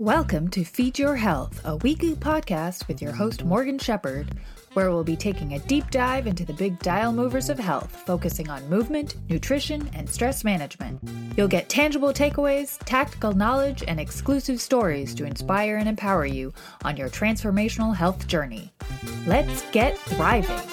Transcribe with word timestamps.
Welcome 0.00 0.48
to 0.52 0.64
Feed 0.64 0.98
Your 0.98 1.14
Health, 1.14 1.60
a 1.62 1.76
weekly 1.76 2.14
podcast 2.14 2.88
with 2.88 3.02
your 3.02 3.12
host 3.12 3.44
Morgan 3.44 3.78
Shepherd, 3.78 4.28
where 4.72 4.90
we'll 4.90 5.04
be 5.04 5.14
taking 5.14 5.52
a 5.52 5.58
deep 5.58 5.90
dive 5.90 6.26
into 6.26 6.46
the 6.46 6.54
big 6.54 6.78
dial 6.78 7.12
movers 7.12 7.50
of 7.50 7.58
health, 7.58 7.94
focusing 8.06 8.48
on 8.48 8.66
movement, 8.70 9.16
nutrition, 9.28 9.90
and 9.92 10.08
stress 10.08 10.42
management. 10.42 11.06
You'll 11.36 11.48
get 11.48 11.68
tangible 11.68 12.14
takeaways, 12.14 12.78
tactical 12.86 13.34
knowledge, 13.34 13.84
and 13.86 14.00
exclusive 14.00 14.58
stories 14.58 15.14
to 15.16 15.26
inspire 15.26 15.76
and 15.76 15.86
empower 15.86 16.24
you 16.24 16.54
on 16.82 16.96
your 16.96 17.10
transformational 17.10 17.94
health 17.94 18.26
journey. 18.26 18.72
Let's 19.26 19.70
get 19.70 19.98
thriving. 19.98 20.66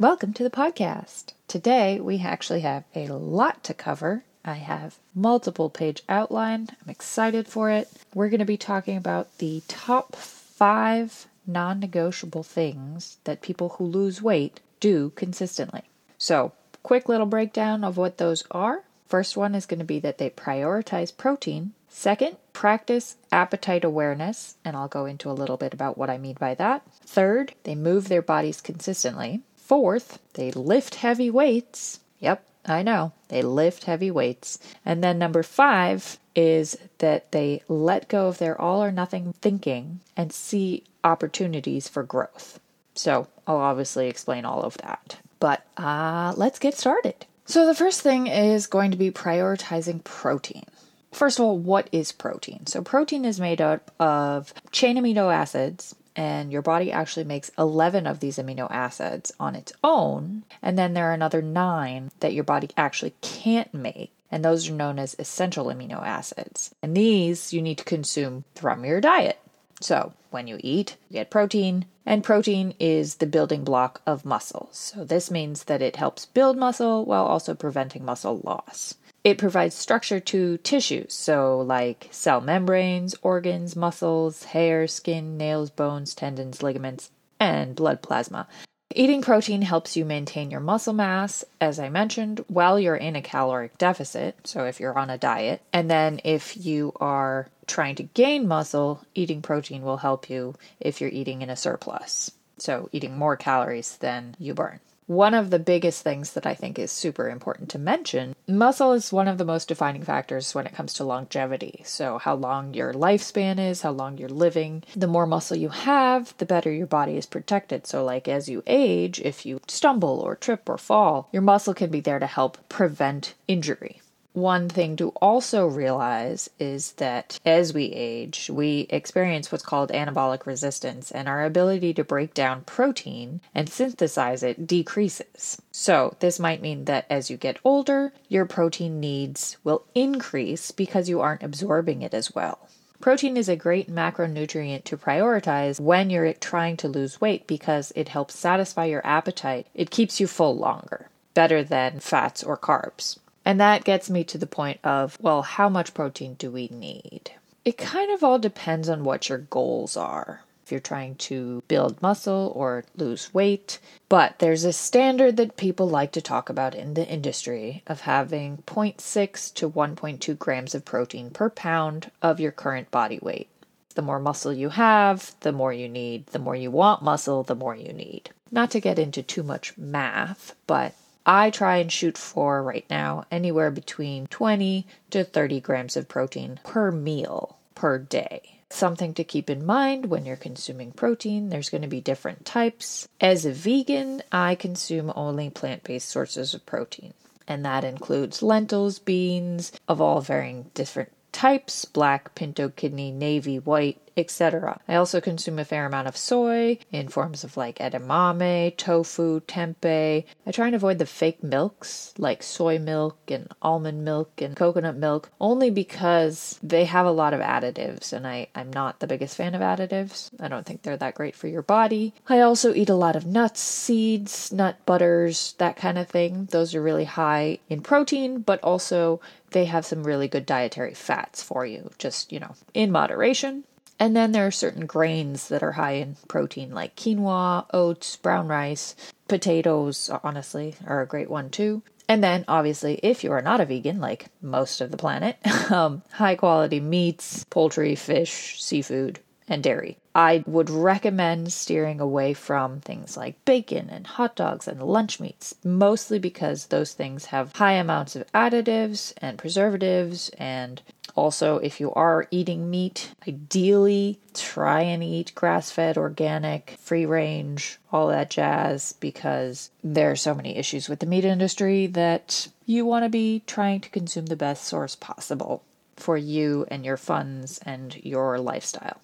Welcome 0.00 0.32
to 0.32 0.42
the 0.42 0.50
podcast. 0.50 1.34
Today, 1.46 2.00
we 2.00 2.18
actually 2.18 2.62
have 2.62 2.82
a 2.96 3.06
lot 3.06 3.62
to 3.62 3.72
cover 3.72 4.24
I 4.44 4.54
have 4.54 4.98
multiple 5.14 5.70
page 5.70 6.02
outline. 6.08 6.68
I'm 6.82 6.90
excited 6.90 7.48
for 7.48 7.70
it. 7.70 7.88
We're 8.14 8.28
going 8.28 8.40
to 8.40 8.44
be 8.44 8.56
talking 8.56 8.96
about 8.96 9.38
the 9.38 9.62
top 9.68 10.14
5 10.14 11.26
non-negotiable 11.46 12.42
things 12.42 13.18
that 13.24 13.42
people 13.42 13.70
who 13.70 13.84
lose 13.84 14.22
weight 14.22 14.60
do 14.80 15.12
consistently. 15.16 15.82
So, 16.18 16.52
quick 16.82 17.08
little 17.08 17.26
breakdown 17.26 17.84
of 17.84 17.96
what 17.96 18.18
those 18.18 18.44
are. 18.50 18.84
First 19.06 19.36
one 19.36 19.54
is 19.54 19.66
going 19.66 19.78
to 19.78 19.84
be 19.84 19.98
that 20.00 20.18
they 20.18 20.30
prioritize 20.30 21.16
protein. 21.16 21.72
Second, 21.88 22.36
practice 22.52 23.16
appetite 23.30 23.84
awareness, 23.84 24.56
and 24.64 24.76
I'll 24.76 24.88
go 24.88 25.06
into 25.06 25.30
a 25.30 25.32
little 25.32 25.56
bit 25.56 25.72
about 25.72 25.96
what 25.96 26.10
I 26.10 26.18
mean 26.18 26.36
by 26.40 26.54
that. 26.54 26.82
Third, 27.04 27.54
they 27.62 27.74
move 27.74 28.08
their 28.08 28.22
bodies 28.22 28.60
consistently. 28.60 29.42
Fourth, 29.56 30.18
they 30.34 30.50
lift 30.50 30.96
heavy 30.96 31.30
weights. 31.30 32.00
Yep, 32.18 32.44
I 32.66 32.82
know. 32.82 33.12
They 33.28 33.42
lift 33.42 33.84
heavy 33.84 34.10
weights. 34.10 34.58
And 34.84 35.02
then 35.02 35.18
number 35.18 35.42
five 35.42 36.18
is 36.34 36.76
that 36.98 37.32
they 37.32 37.62
let 37.68 38.08
go 38.08 38.28
of 38.28 38.38
their 38.38 38.60
all 38.60 38.82
or 38.82 38.90
nothing 38.90 39.34
thinking 39.40 40.00
and 40.16 40.32
see 40.32 40.84
opportunities 41.02 41.88
for 41.88 42.02
growth. 42.02 42.58
So 42.94 43.28
I'll 43.46 43.56
obviously 43.56 44.08
explain 44.08 44.44
all 44.44 44.62
of 44.62 44.76
that. 44.78 45.18
But 45.40 45.66
uh, 45.76 46.32
let's 46.36 46.58
get 46.58 46.74
started. 46.74 47.26
So 47.44 47.66
the 47.66 47.74
first 47.74 48.00
thing 48.00 48.26
is 48.26 48.66
going 48.66 48.90
to 48.90 48.96
be 48.96 49.10
prioritizing 49.10 50.02
protein. 50.04 50.64
First 51.12 51.38
of 51.38 51.44
all, 51.44 51.58
what 51.58 51.88
is 51.92 52.10
protein? 52.10 52.66
So, 52.66 52.82
protein 52.82 53.24
is 53.24 53.38
made 53.38 53.60
up 53.60 53.92
of 54.00 54.52
chain 54.72 54.96
amino 54.96 55.32
acids 55.32 55.94
and 56.16 56.52
your 56.52 56.62
body 56.62 56.92
actually 56.92 57.24
makes 57.24 57.50
11 57.58 58.06
of 58.06 58.20
these 58.20 58.38
amino 58.38 58.70
acids 58.70 59.32
on 59.40 59.54
its 59.54 59.72
own, 59.82 60.44
and 60.62 60.78
then 60.78 60.94
there 60.94 61.10
are 61.10 61.14
another 61.14 61.42
nine 61.42 62.10
that 62.20 62.32
your 62.32 62.44
body 62.44 62.70
actually 62.76 63.14
can't 63.20 63.72
make. 63.74 64.10
And 64.30 64.44
those 64.44 64.68
are 64.68 64.74
known 64.74 64.98
as 64.98 65.14
essential 65.18 65.66
amino 65.66 66.02
acids. 66.02 66.74
And 66.82 66.96
these 66.96 67.52
you 67.52 67.62
need 67.62 67.78
to 67.78 67.84
consume 67.84 68.44
from 68.54 68.84
your 68.84 69.00
diet. 69.00 69.38
So, 69.80 70.12
when 70.30 70.46
you 70.46 70.58
eat, 70.60 70.96
you 71.08 71.14
get 71.14 71.30
protein, 71.30 71.86
and 72.06 72.24
protein 72.24 72.74
is 72.80 73.16
the 73.16 73.26
building 73.26 73.64
block 73.64 74.00
of 74.06 74.24
muscles. 74.24 74.92
So, 74.94 75.04
this 75.04 75.30
means 75.30 75.64
that 75.64 75.82
it 75.82 75.96
helps 75.96 76.26
build 76.26 76.56
muscle 76.56 77.04
while 77.04 77.24
also 77.24 77.54
preventing 77.54 78.04
muscle 78.04 78.40
loss. 78.44 78.94
It 79.24 79.38
provides 79.38 79.74
structure 79.74 80.20
to 80.20 80.58
tissues, 80.58 81.14
so 81.14 81.60
like 81.62 82.08
cell 82.10 82.42
membranes, 82.42 83.14
organs, 83.22 83.74
muscles, 83.74 84.44
hair, 84.44 84.86
skin, 84.86 85.38
nails, 85.38 85.70
bones, 85.70 86.14
tendons, 86.14 86.62
ligaments, 86.62 87.10
and 87.40 87.74
blood 87.74 88.02
plasma. 88.02 88.46
Eating 88.94 89.22
protein 89.22 89.62
helps 89.62 89.96
you 89.96 90.04
maintain 90.04 90.50
your 90.50 90.60
muscle 90.60 90.92
mass, 90.92 91.42
as 91.58 91.80
I 91.80 91.88
mentioned, 91.88 92.44
while 92.48 92.78
you're 92.78 92.94
in 92.94 93.16
a 93.16 93.22
caloric 93.22 93.78
deficit. 93.78 94.36
So, 94.44 94.66
if 94.66 94.78
you're 94.78 94.96
on 94.96 95.08
a 95.08 95.16
diet, 95.16 95.62
and 95.72 95.90
then 95.90 96.20
if 96.22 96.56
you 96.64 96.92
are 97.00 97.48
trying 97.66 97.94
to 97.96 98.02
gain 98.02 98.46
muscle, 98.46 99.00
eating 99.14 99.40
protein 99.40 99.82
will 99.82 99.96
help 99.96 100.28
you 100.28 100.54
if 100.78 101.00
you're 101.00 101.10
eating 101.10 101.40
in 101.40 101.48
a 101.48 101.56
surplus. 101.56 102.30
So, 102.58 102.90
eating 102.92 103.16
more 103.16 103.36
calories 103.36 103.96
than 103.96 104.36
you 104.38 104.52
burn. 104.52 104.80
One 105.06 105.34
of 105.34 105.50
the 105.50 105.58
biggest 105.58 106.02
things 106.02 106.32
that 106.32 106.46
I 106.46 106.54
think 106.54 106.78
is 106.78 106.90
super 106.90 107.28
important 107.28 107.68
to 107.70 107.78
mention 107.78 108.34
muscle 108.48 108.92
is 108.92 109.12
one 109.12 109.28
of 109.28 109.36
the 109.36 109.44
most 109.44 109.68
defining 109.68 110.02
factors 110.02 110.54
when 110.54 110.66
it 110.66 110.74
comes 110.74 110.94
to 110.94 111.04
longevity. 111.04 111.82
So, 111.84 112.16
how 112.16 112.34
long 112.34 112.72
your 112.72 112.94
lifespan 112.94 113.58
is, 113.58 113.82
how 113.82 113.90
long 113.90 114.16
you're 114.16 114.30
living. 114.30 114.82
The 114.96 115.06
more 115.06 115.26
muscle 115.26 115.58
you 115.58 115.68
have, 115.68 116.34
the 116.38 116.46
better 116.46 116.72
your 116.72 116.86
body 116.86 117.18
is 117.18 117.26
protected. 117.26 117.86
So, 117.86 118.02
like 118.02 118.28
as 118.28 118.48
you 118.48 118.62
age, 118.66 119.20
if 119.20 119.44
you 119.44 119.60
stumble 119.68 120.20
or 120.20 120.36
trip 120.36 120.68
or 120.70 120.78
fall, 120.78 121.28
your 121.32 121.42
muscle 121.42 121.74
can 121.74 121.90
be 121.90 122.00
there 122.00 122.18
to 122.18 122.26
help 122.26 122.66
prevent 122.70 123.34
injury. 123.46 124.00
One 124.34 124.68
thing 124.68 124.96
to 124.96 125.10
also 125.22 125.68
realize 125.68 126.50
is 126.58 126.94
that 126.94 127.38
as 127.46 127.72
we 127.72 127.84
age, 127.92 128.50
we 128.52 128.88
experience 128.90 129.52
what's 129.52 129.62
called 129.62 129.92
anabolic 129.92 130.44
resistance, 130.44 131.12
and 131.12 131.28
our 131.28 131.44
ability 131.44 131.94
to 131.94 132.02
break 132.02 132.34
down 132.34 132.62
protein 132.62 133.42
and 133.54 133.68
synthesize 133.68 134.42
it 134.42 134.66
decreases. 134.66 135.62
So, 135.70 136.16
this 136.18 136.40
might 136.40 136.60
mean 136.60 136.86
that 136.86 137.06
as 137.08 137.30
you 137.30 137.36
get 137.36 137.60
older, 137.62 138.12
your 138.28 138.44
protein 138.44 138.98
needs 138.98 139.56
will 139.62 139.84
increase 139.94 140.72
because 140.72 141.08
you 141.08 141.20
aren't 141.20 141.44
absorbing 141.44 142.02
it 142.02 142.12
as 142.12 142.34
well. 142.34 142.68
Protein 143.00 143.36
is 143.36 143.48
a 143.48 143.54
great 143.54 143.88
macronutrient 143.88 144.82
to 144.82 144.96
prioritize 144.96 145.78
when 145.78 146.10
you're 146.10 146.32
trying 146.32 146.76
to 146.78 146.88
lose 146.88 147.20
weight 147.20 147.46
because 147.46 147.92
it 147.94 148.08
helps 148.08 148.36
satisfy 148.36 148.86
your 148.86 149.06
appetite. 149.06 149.68
It 149.74 149.92
keeps 149.92 150.18
you 150.18 150.26
full 150.26 150.56
longer, 150.56 151.08
better 151.34 151.62
than 151.62 152.00
fats 152.00 152.42
or 152.42 152.58
carbs. 152.58 153.20
And 153.44 153.60
that 153.60 153.84
gets 153.84 154.08
me 154.08 154.24
to 154.24 154.38
the 154.38 154.46
point 154.46 154.80
of, 154.82 155.18
well, 155.20 155.42
how 155.42 155.68
much 155.68 155.94
protein 155.94 156.34
do 156.34 156.50
we 156.50 156.68
need? 156.68 157.32
It 157.64 157.78
kind 157.78 158.10
of 158.10 158.22
all 158.22 158.38
depends 158.38 158.88
on 158.88 159.04
what 159.04 159.28
your 159.28 159.38
goals 159.38 159.96
are. 159.96 160.42
If 160.64 160.72
you're 160.72 160.80
trying 160.80 161.16
to 161.16 161.62
build 161.68 162.00
muscle 162.00 162.50
or 162.56 162.84
lose 162.96 163.34
weight, 163.34 163.78
but 164.08 164.38
there's 164.38 164.64
a 164.64 164.72
standard 164.72 165.36
that 165.36 165.58
people 165.58 165.86
like 165.86 166.12
to 166.12 166.22
talk 166.22 166.48
about 166.48 166.74
in 166.74 166.94
the 166.94 167.06
industry 167.06 167.82
of 167.86 168.02
having 168.02 168.62
0.6 168.66 169.54
to 169.54 169.70
1.2 169.70 170.38
grams 170.38 170.74
of 170.74 170.86
protein 170.86 171.28
per 171.28 171.50
pound 171.50 172.10
of 172.22 172.40
your 172.40 172.50
current 172.50 172.90
body 172.90 173.18
weight. 173.20 173.48
The 173.94 174.02
more 174.02 174.18
muscle 174.18 174.54
you 174.54 174.70
have, 174.70 175.34
the 175.40 175.52
more 175.52 175.72
you 175.72 175.88
need. 175.88 176.28
The 176.28 176.38
more 176.38 176.56
you 176.56 176.70
want 176.70 177.02
muscle, 177.02 177.42
the 177.42 177.54
more 177.54 177.76
you 177.76 177.92
need. 177.92 178.30
Not 178.50 178.70
to 178.70 178.80
get 178.80 178.98
into 178.98 179.22
too 179.22 179.42
much 179.42 179.76
math, 179.76 180.54
but 180.66 180.94
I 181.26 181.50
try 181.50 181.78
and 181.78 181.90
shoot 181.90 182.18
for 182.18 182.62
right 182.62 182.86
now 182.90 183.24
anywhere 183.30 183.70
between 183.70 184.26
20 184.26 184.86
to 185.10 185.24
30 185.24 185.60
grams 185.60 185.96
of 185.96 186.08
protein 186.08 186.60
per 186.64 186.90
meal 186.90 187.56
per 187.74 187.98
day. 187.98 188.60
Something 188.70 189.14
to 189.14 189.24
keep 189.24 189.48
in 189.48 189.64
mind 189.64 190.06
when 190.06 190.26
you're 190.26 190.36
consuming 190.36 190.92
protein, 190.92 191.48
there's 191.48 191.70
going 191.70 191.82
to 191.82 191.88
be 191.88 192.00
different 192.00 192.44
types. 192.44 193.06
As 193.20 193.46
a 193.46 193.52
vegan, 193.52 194.22
I 194.32 194.54
consume 194.54 195.12
only 195.14 195.48
plant 195.50 195.84
based 195.84 196.08
sources 196.08 196.54
of 196.54 196.66
protein, 196.66 197.14
and 197.46 197.64
that 197.64 197.84
includes 197.84 198.42
lentils, 198.42 198.98
beans 198.98 199.72
of 199.86 200.00
all 200.00 200.20
varying 200.20 200.70
different 200.74 201.12
types 201.30 201.84
black, 201.84 202.34
pinto, 202.34 202.68
kidney, 202.68 203.10
navy, 203.10 203.58
white, 203.58 204.00
etc. 204.16 204.80
I 204.88 204.94
also 204.94 205.20
consume 205.20 205.58
a 205.58 205.64
fair 205.64 205.86
amount 205.86 206.08
of 206.08 206.16
soy 206.16 206.78
in 206.92 207.08
forms 207.08 207.44
of 207.44 207.56
like 207.56 207.78
edamame, 207.78 208.76
tofu, 208.76 209.40
tempeh. 209.40 210.24
I 210.46 210.50
try 210.50 210.66
and 210.66 210.74
avoid 210.74 210.98
the 210.98 211.06
fake 211.06 211.42
milks 211.42 212.14
like 212.18 212.42
soy 212.42 212.78
milk 212.78 213.18
and 213.28 213.48
almond 213.62 214.04
milk 214.04 214.40
and 214.40 214.56
coconut 214.56 214.96
milk 214.96 215.30
only 215.40 215.70
because 215.70 216.58
they 216.62 216.84
have 216.84 217.06
a 217.06 217.10
lot 217.10 217.34
of 217.34 217.40
additives 217.40 218.12
and 218.12 218.26
I, 218.26 218.48
I'm 218.54 218.72
not 218.72 219.00
the 219.00 219.06
biggest 219.06 219.36
fan 219.36 219.54
of 219.54 219.60
additives. 219.60 220.30
I 220.40 220.48
don't 220.48 220.66
think 220.66 220.82
they're 220.82 220.96
that 220.96 221.14
great 221.14 221.36
for 221.36 221.48
your 221.48 221.62
body. 221.62 222.14
I 222.28 222.40
also 222.40 222.74
eat 222.74 222.88
a 222.88 222.94
lot 222.94 223.16
of 223.16 223.26
nuts, 223.26 223.60
seeds, 223.60 224.52
nut 224.52 224.76
butters, 224.86 225.54
that 225.58 225.76
kind 225.76 225.98
of 225.98 226.08
thing. 226.08 226.46
Those 226.50 226.74
are 226.74 226.82
really 226.82 227.04
high 227.04 227.58
in 227.68 227.80
protein, 227.80 228.40
but 228.40 228.62
also 228.62 229.20
they 229.50 229.64
have 229.66 229.86
some 229.86 230.04
really 230.04 230.28
good 230.28 230.46
dietary 230.46 230.94
fats 230.94 231.42
for 231.42 231.64
you, 231.64 231.90
just, 231.98 232.32
you 232.32 232.40
know, 232.40 232.54
in 232.74 232.90
moderation. 232.90 233.64
And 233.98 234.16
then 234.16 234.32
there 234.32 234.46
are 234.46 234.50
certain 234.50 234.86
grains 234.86 235.48
that 235.48 235.62
are 235.62 235.72
high 235.72 235.92
in 235.92 236.16
protein, 236.28 236.72
like 236.72 236.96
quinoa, 236.96 237.66
oats, 237.72 238.16
brown 238.16 238.48
rice, 238.48 238.96
potatoes, 239.28 240.10
honestly, 240.22 240.74
are 240.86 241.00
a 241.00 241.06
great 241.06 241.30
one 241.30 241.50
too. 241.50 241.82
And 242.08 242.22
then, 242.22 242.44
obviously, 242.48 243.00
if 243.02 243.24
you 243.24 243.32
are 243.32 243.40
not 243.40 243.60
a 243.60 243.64
vegan, 243.64 244.00
like 244.00 244.26
most 244.42 244.80
of 244.80 244.90
the 244.90 244.96
planet, 244.96 245.38
um, 245.70 246.02
high 246.12 246.34
quality 246.34 246.80
meats, 246.80 247.44
poultry, 247.48 247.94
fish, 247.94 248.62
seafood, 248.62 249.20
and 249.48 249.62
dairy. 249.62 249.98
I 250.14 250.44
would 250.46 250.70
recommend 250.70 251.52
steering 251.52 252.00
away 252.00 252.34
from 252.34 252.80
things 252.80 253.16
like 253.16 253.44
bacon 253.44 253.90
and 253.90 254.06
hot 254.06 254.36
dogs 254.36 254.68
and 254.68 254.82
lunch 254.82 255.18
meats, 255.18 255.54
mostly 255.64 256.18
because 256.18 256.66
those 256.66 256.92
things 256.92 257.26
have 257.26 257.56
high 257.56 257.72
amounts 257.72 258.16
of 258.16 258.30
additives 258.32 259.12
and 259.18 259.38
preservatives. 259.38 260.30
And 260.38 260.80
also, 261.16 261.58
if 261.58 261.80
you 261.80 261.92
are 261.92 262.26
eating 262.30 262.70
meat, 262.70 263.14
ideally 263.26 264.18
try 264.32 264.80
and 264.80 265.02
eat 265.02 265.34
grass 265.34 265.70
fed, 265.70 265.96
organic, 265.96 266.76
free 266.80 267.06
range, 267.06 267.78
all 267.92 268.08
that 268.08 268.30
jazz, 268.30 268.94
because 268.98 269.70
there 269.82 270.10
are 270.10 270.16
so 270.16 270.34
many 270.34 270.56
issues 270.56 270.88
with 270.88 270.98
the 270.98 271.06
meat 271.06 271.24
industry 271.24 271.86
that 271.86 272.48
you 272.66 272.84
want 272.84 273.04
to 273.04 273.08
be 273.08 273.42
trying 273.46 273.80
to 273.80 273.90
consume 273.90 274.26
the 274.26 274.36
best 274.36 274.64
source 274.64 274.96
possible 274.96 275.62
for 275.96 276.16
you 276.16 276.66
and 276.68 276.84
your 276.84 276.96
funds 276.96 277.58
and 277.64 277.96
your 278.04 278.38
lifestyle. 278.38 279.00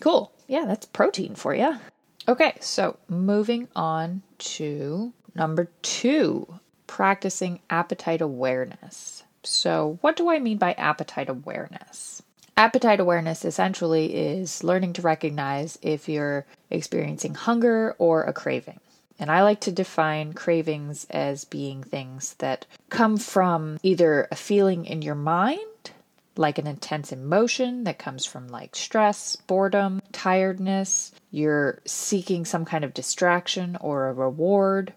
Cool. 0.00 0.32
Yeah, 0.48 0.64
that's 0.66 0.86
protein 0.86 1.36
for 1.36 1.54
you. 1.54 1.78
Okay, 2.26 2.56
so 2.60 2.96
moving 3.08 3.68
on 3.76 4.22
to 4.38 5.12
number 5.34 5.70
two 5.82 6.58
practicing 6.86 7.60
appetite 7.70 8.20
awareness. 8.20 9.22
So, 9.44 9.98
what 10.00 10.16
do 10.16 10.30
I 10.30 10.38
mean 10.38 10.58
by 10.58 10.72
appetite 10.74 11.28
awareness? 11.28 12.22
Appetite 12.56 13.00
awareness 13.00 13.44
essentially 13.44 14.14
is 14.14 14.62
learning 14.62 14.92
to 14.94 15.02
recognize 15.02 15.78
if 15.82 16.08
you're 16.08 16.44
experiencing 16.70 17.34
hunger 17.34 17.96
or 17.98 18.24
a 18.24 18.32
craving. 18.32 18.78
And 19.18 19.30
I 19.30 19.42
like 19.42 19.60
to 19.60 19.72
define 19.72 20.32
cravings 20.32 21.06
as 21.08 21.44
being 21.44 21.82
things 21.82 22.34
that 22.34 22.66
come 22.90 23.16
from 23.16 23.78
either 23.82 24.28
a 24.30 24.36
feeling 24.36 24.84
in 24.84 25.00
your 25.00 25.14
mind, 25.14 25.92
like 26.36 26.58
an 26.58 26.66
intense 26.66 27.12
emotion 27.12 27.84
that 27.84 27.98
comes 27.98 28.26
from 28.26 28.48
like 28.48 28.74
stress, 28.74 29.36
boredom, 29.36 30.02
tiredness, 30.12 31.12
you're 31.30 31.80
seeking 31.84 32.44
some 32.44 32.64
kind 32.64 32.84
of 32.84 32.94
distraction 32.94 33.76
or 33.80 34.08
a 34.08 34.12
reward, 34.12 34.92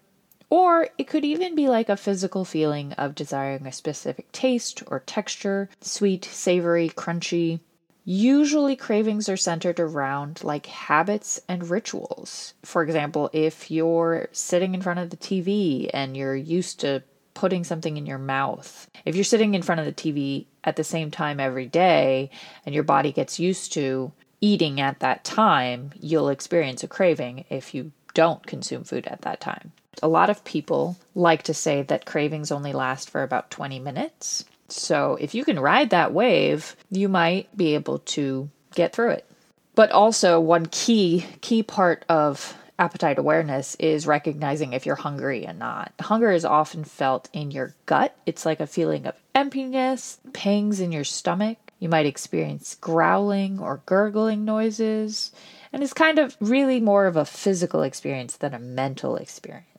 or 0.48 0.88
it 0.98 1.08
could 1.08 1.24
even 1.24 1.54
be 1.54 1.68
like 1.68 1.88
a 1.88 1.96
physical 1.96 2.44
feeling 2.44 2.92
of 2.94 3.14
desiring 3.14 3.66
a 3.66 3.72
specific 3.72 4.30
taste 4.32 4.82
or 4.86 5.00
texture, 5.00 5.68
sweet, 5.80 6.24
savory, 6.24 6.88
crunchy. 6.90 7.60
Usually, 8.04 8.76
cravings 8.76 9.28
are 9.28 9.36
centered 9.36 9.80
around 9.80 10.44
like 10.44 10.66
habits 10.66 11.40
and 11.48 11.68
rituals. 11.68 12.54
For 12.62 12.82
example, 12.82 13.30
if 13.32 13.68
you're 13.68 14.28
sitting 14.30 14.74
in 14.74 14.82
front 14.82 15.00
of 15.00 15.10
the 15.10 15.16
TV 15.16 15.90
and 15.92 16.16
you're 16.16 16.36
used 16.36 16.78
to 16.80 17.02
putting 17.34 17.64
something 17.64 17.96
in 17.96 18.06
your 18.06 18.18
mouth, 18.18 18.88
if 19.04 19.16
you're 19.16 19.24
sitting 19.24 19.54
in 19.54 19.62
front 19.62 19.80
of 19.80 19.86
the 19.86 19.92
TV 19.92 20.46
at 20.62 20.76
the 20.76 20.84
same 20.84 21.10
time 21.10 21.40
every 21.40 21.66
day 21.66 22.30
and 22.64 22.74
your 22.74 22.84
body 22.84 23.10
gets 23.10 23.40
used 23.40 23.72
to 23.72 24.12
eating 24.40 24.80
at 24.80 25.00
that 25.00 25.24
time, 25.24 25.90
you'll 25.98 26.28
experience 26.28 26.84
a 26.84 26.88
craving 26.88 27.44
if 27.50 27.74
you 27.74 27.90
don't 28.14 28.46
consume 28.46 28.84
food 28.84 29.06
at 29.08 29.22
that 29.22 29.40
time. 29.40 29.72
A 30.02 30.08
lot 30.08 30.30
of 30.30 30.44
people 30.44 30.96
like 31.14 31.44
to 31.44 31.54
say 31.54 31.82
that 31.82 32.06
cravings 32.06 32.52
only 32.52 32.72
last 32.72 33.10
for 33.10 33.22
about 33.22 33.50
20 33.50 33.78
minutes. 33.78 34.44
So 34.68 35.16
if 35.20 35.34
you 35.34 35.44
can 35.44 35.60
ride 35.60 35.90
that 35.90 36.12
wave, 36.12 36.76
you 36.90 37.08
might 37.08 37.54
be 37.56 37.74
able 37.74 38.00
to 38.00 38.50
get 38.74 38.92
through 38.92 39.10
it. 39.10 39.30
But 39.74 39.90
also 39.90 40.40
one 40.40 40.66
key 40.66 41.26
key 41.40 41.62
part 41.62 42.04
of 42.08 42.56
appetite 42.78 43.18
awareness 43.18 43.74
is 43.76 44.06
recognizing 44.06 44.72
if 44.72 44.86
you're 44.86 44.96
hungry 44.96 45.46
and 45.46 45.58
not. 45.58 45.92
Hunger 46.00 46.30
is 46.30 46.44
often 46.44 46.84
felt 46.84 47.28
in 47.32 47.50
your 47.50 47.74
gut. 47.86 48.16
It's 48.26 48.44
like 48.44 48.60
a 48.60 48.66
feeling 48.66 49.06
of 49.06 49.14
emptiness, 49.34 50.18
pangs 50.32 50.80
in 50.80 50.92
your 50.92 51.04
stomach. 51.04 51.58
You 51.78 51.88
might 51.88 52.06
experience 52.06 52.74
growling 52.74 53.58
or 53.58 53.82
gurgling 53.84 54.46
noises, 54.46 55.30
and 55.72 55.82
it's 55.82 55.92
kind 55.92 56.18
of 56.18 56.34
really 56.40 56.80
more 56.80 57.06
of 57.06 57.16
a 57.16 57.26
physical 57.26 57.82
experience 57.82 58.36
than 58.36 58.54
a 58.54 58.58
mental 58.58 59.16
experience. 59.16 59.75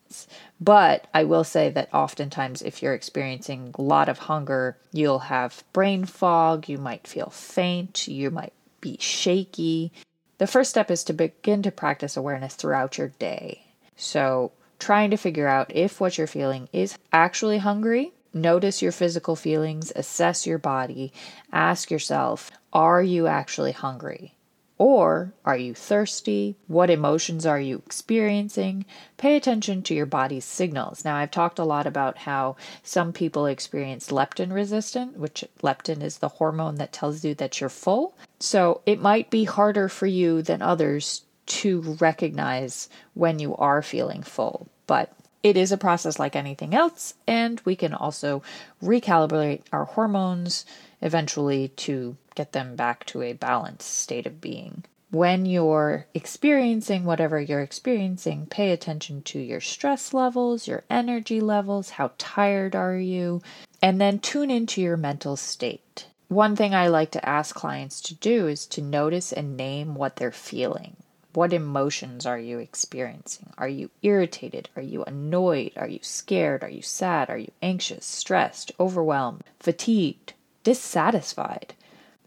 But 0.60 1.08
I 1.14 1.24
will 1.24 1.44
say 1.44 1.70
that 1.70 1.94
oftentimes, 1.94 2.62
if 2.62 2.82
you're 2.82 2.94
experiencing 2.94 3.74
a 3.78 3.82
lot 3.82 4.10
of 4.10 4.20
hunger, 4.20 4.78
you'll 4.92 5.20
have 5.20 5.64
brain 5.74 6.06
fog, 6.06 6.68
you 6.68 6.78
might 6.78 7.08
feel 7.08 7.30
faint, 7.30 8.08
you 8.08 8.32
might 8.32 8.54
be 8.82 8.98
shaky. 9.00 9.92
The 10.38 10.48
first 10.48 10.70
step 10.70 10.92
is 10.92 11.04
to 11.06 11.14
begin 11.14 11.64
to 11.64 11.72
practice 11.72 12.16
awareness 12.16 12.56
throughout 12.56 12.98
your 12.98 13.10
day. 13.20 13.66
So, 13.96 14.52
trying 14.80 15.10
to 15.12 15.18
figure 15.18 15.48
out 15.48 15.76
if 15.76 16.00
what 16.00 16.18
you're 16.18 16.28
feeling 16.28 16.70
is 16.72 16.98
actually 17.12 17.58
hungry. 17.58 18.14
Notice 18.34 18.82
your 18.82 18.92
physical 18.92 19.36
feelings, 19.36 19.92
assess 19.96 20.46
your 20.46 20.60
body, 20.60 21.12
ask 21.52 21.90
yourself, 21.90 22.52
are 22.72 23.02
you 23.02 23.26
actually 23.26 23.72
hungry? 23.72 24.37
Or 24.80 25.34
are 25.44 25.58
you 25.58 25.74
thirsty? 25.74 26.56
What 26.68 26.92
emotions 26.92 27.46
are 27.46 27.60
you 27.60 27.82
experiencing? 27.86 28.86
Pay 29.18 29.36
attention 29.36 29.82
to 29.84 29.96
your 29.96 30.06
body's 30.06 30.46
signals. 30.46 31.04
Now, 31.04 31.16
I've 31.16 31.32
talked 31.32 31.58
a 31.58 31.64
lot 31.64 31.88
about 31.88 32.20
how 32.20 32.58
some 32.84 33.12
people 33.12 33.48
experience 33.48 34.10
leptin 34.10 34.54
resistant, 34.54 35.18
which 35.18 35.44
leptin 35.64 36.04
is 36.04 36.20
the 36.20 36.28
hormone 36.28 36.76
that 36.76 36.94
tells 36.94 37.26
you 37.26 37.34
that 37.36 37.60
you're 37.60 37.70
full. 37.70 38.16
So 38.40 38.82
it 38.86 39.02
might 39.02 39.32
be 39.32 39.46
harder 39.46 39.90
for 39.90 40.06
you 40.06 40.44
than 40.44 40.62
others 40.62 41.24
to 41.48 41.98
recognize 42.00 42.88
when 43.16 43.40
you 43.40 43.56
are 43.56 43.82
feeling 43.82 44.22
full. 44.22 44.68
But 44.86 45.12
it 45.42 45.58
is 45.58 45.72
a 45.72 45.78
process 45.78 46.20
like 46.20 46.36
anything 46.36 46.76
else, 46.76 47.14
and 47.26 47.62
we 47.64 47.76
can 47.76 47.94
also 47.94 48.44
recalibrate 48.84 49.62
our 49.72 49.86
hormones 49.86 50.66
eventually 51.02 51.70
to 51.70 52.18
get 52.38 52.52
them 52.52 52.76
back 52.76 53.04
to 53.04 53.24
a 53.24 53.34
balanced 53.34 53.98
state 53.98 54.28
of 54.28 54.40
being. 54.40 54.84
When 55.10 55.48
you're 55.48 56.06
experiencing 56.14 57.04
whatever 57.04 57.42
you're 57.42 57.64
experiencing, 57.64 58.46
pay 58.46 58.70
attention 58.72 59.24
to 59.24 59.40
your 59.40 59.60
stress 59.60 60.14
levels, 60.14 60.68
your 60.68 60.84
energy 60.88 61.42
levels, 61.42 61.90
how 61.90 62.12
tired 62.20 62.76
are 62.76 62.96
you, 62.96 63.42
and 63.82 64.00
then 64.00 64.20
tune 64.20 64.52
into 64.52 64.82
your 64.84 64.98
mental 64.98 65.36
state. 65.36 66.06
One 66.28 66.56
thing 66.56 66.76
I 66.76 66.90
like 66.90 67.10
to 67.12 67.28
ask 67.28 67.56
clients 67.56 68.02
to 68.02 68.14
do 68.14 68.48
is 68.48 68.68
to 68.68 68.82
notice 68.82 69.34
and 69.34 69.58
name 69.58 69.96
what 69.96 70.18
they're 70.18 70.32
feeling. 70.32 70.98
What 71.34 71.54
emotions 71.54 72.28
are 72.28 72.38
you 72.38 72.60
experiencing? 72.60 73.52
Are 73.58 73.68
you 73.68 73.90
irritated? 74.04 74.70
Are 74.76 74.82
you 74.84 75.04
annoyed? 75.06 75.72
Are 75.76 75.88
you 75.88 76.00
scared? 76.04 76.64
Are 76.64 76.70
you 76.70 76.84
sad? 76.84 77.32
Are 77.32 77.38
you 77.38 77.52
anxious, 77.64 78.06
stressed, 78.06 78.72
overwhelmed, 78.80 79.44
fatigued? 79.60 80.34
dissatisfied. 80.68 81.74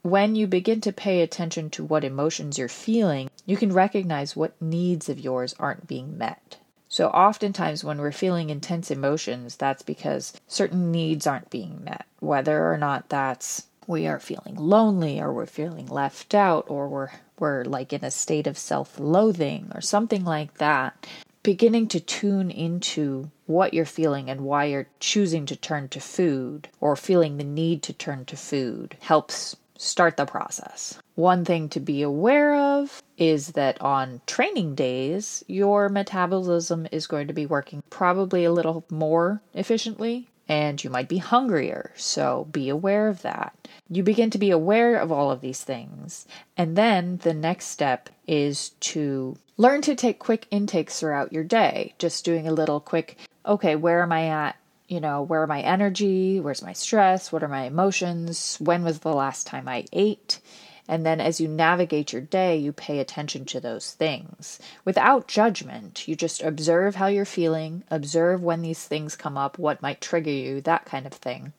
When 0.02 0.34
you 0.34 0.46
begin 0.46 0.80
to 0.82 0.92
pay 0.92 1.20
attention 1.20 1.68
to 1.70 1.84
what 1.84 2.04
emotions 2.04 2.56
you're 2.56 2.68
feeling, 2.68 3.28
you 3.44 3.58
can 3.58 3.72
recognize 3.72 4.34
what 4.34 4.60
needs 4.60 5.10
of 5.10 5.20
yours 5.20 5.54
aren't 5.58 5.86
being 5.86 6.16
met. 6.16 6.56
So, 6.88 7.08
oftentimes, 7.08 7.84
when 7.84 7.98
we're 7.98 8.10
feeling 8.10 8.48
intense 8.48 8.90
emotions, 8.90 9.56
that's 9.56 9.82
because 9.82 10.32
certain 10.48 10.90
needs 10.90 11.26
aren't 11.26 11.50
being 11.50 11.84
met, 11.84 12.06
whether 12.18 12.72
or 12.72 12.78
not 12.78 13.10
that's 13.10 13.66
we 13.86 14.06
are 14.06 14.18
feeling 14.18 14.54
lonely 14.56 15.20
or 15.20 15.32
we're 15.32 15.46
feeling 15.46 15.86
left 15.86 16.34
out 16.34 16.64
or 16.68 16.88
we're 16.88 17.10
we're 17.38 17.64
like 17.64 17.92
in 17.92 18.04
a 18.04 18.10
state 18.10 18.46
of 18.46 18.56
self-loathing 18.56 19.70
or 19.74 19.80
something 19.80 20.24
like 20.24 20.58
that 20.58 21.06
beginning 21.42 21.88
to 21.88 21.98
tune 21.98 22.50
into 22.50 23.30
what 23.46 23.74
you're 23.74 23.84
feeling 23.84 24.30
and 24.30 24.42
why 24.42 24.66
you're 24.66 24.86
choosing 25.00 25.46
to 25.46 25.56
turn 25.56 25.88
to 25.88 25.98
food 25.98 26.68
or 26.80 26.94
feeling 26.94 27.36
the 27.36 27.44
need 27.44 27.82
to 27.82 27.92
turn 27.92 28.24
to 28.24 28.36
food 28.36 28.96
helps 29.00 29.56
start 29.80 30.16
the 30.16 30.26
process. 30.26 30.98
One 31.14 31.44
thing 31.44 31.68
to 31.70 31.80
be 31.80 32.02
aware 32.02 32.54
of 32.54 33.02
is 33.16 33.48
that 33.52 33.80
on 33.80 34.20
training 34.26 34.74
days, 34.74 35.44
your 35.46 35.88
metabolism 35.88 36.86
is 36.92 37.06
going 37.06 37.28
to 37.28 37.34
be 37.34 37.46
working 37.46 37.82
probably 37.90 38.44
a 38.44 38.52
little 38.52 38.84
more 38.90 39.40
efficiently 39.54 40.28
and 40.48 40.82
you 40.82 40.90
might 40.90 41.08
be 41.08 41.18
hungrier. 41.18 41.92
So 41.94 42.48
be 42.50 42.68
aware 42.68 43.08
of 43.08 43.22
that. 43.22 43.68
You 43.88 44.02
begin 44.02 44.30
to 44.30 44.38
be 44.38 44.50
aware 44.50 44.96
of 44.96 45.12
all 45.12 45.30
of 45.30 45.40
these 45.40 45.62
things. 45.62 46.26
And 46.56 46.76
then 46.76 47.18
the 47.18 47.34
next 47.34 47.66
step 47.66 48.10
is 48.26 48.70
to 48.80 49.36
learn 49.56 49.80
to 49.82 49.94
take 49.94 50.18
quick 50.18 50.46
intakes 50.50 50.98
throughout 50.98 51.32
your 51.32 51.44
day. 51.44 51.94
Just 51.98 52.24
doing 52.24 52.48
a 52.48 52.52
little 52.52 52.80
quick, 52.80 53.16
okay, 53.46 53.76
where 53.76 54.02
am 54.02 54.10
I 54.10 54.26
at? 54.26 54.56
You 54.90 55.00
know, 55.00 55.22
where 55.22 55.46
my 55.46 55.60
energy? 55.60 56.40
Where's 56.40 56.62
my 56.62 56.72
stress? 56.72 57.30
What 57.30 57.44
are 57.44 57.48
my 57.48 57.62
emotions? 57.62 58.56
When 58.60 58.82
was 58.82 58.98
the 58.98 59.12
last 59.12 59.46
time 59.46 59.68
I 59.68 59.84
ate? 59.92 60.40
And 60.88 61.06
then 61.06 61.20
as 61.20 61.40
you 61.40 61.46
navigate 61.46 62.12
your 62.12 62.22
day, 62.22 62.56
you 62.56 62.72
pay 62.72 62.98
attention 62.98 63.44
to 63.46 63.60
those 63.60 63.92
things 63.92 64.58
without 64.84 65.28
judgment. 65.28 66.08
You 66.08 66.16
just 66.16 66.42
observe 66.42 66.96
how 66.96 67.06
you're 67.06 67.24
feeling, 67.24 67.84
observe 67.88 68.42
when 68.42 68.62
these 68.62 68.84
things 68.84 69.14
come 69.14 69.38
up, 69.38 69.56
what 69.60 69.80
might 69.80 70.00
trigger 70.00 70.32
you, 70.32 70.60
that 70.62 70.86
kind 70.86 71.06
of 71.06 71.12
thing. 71.12 71.52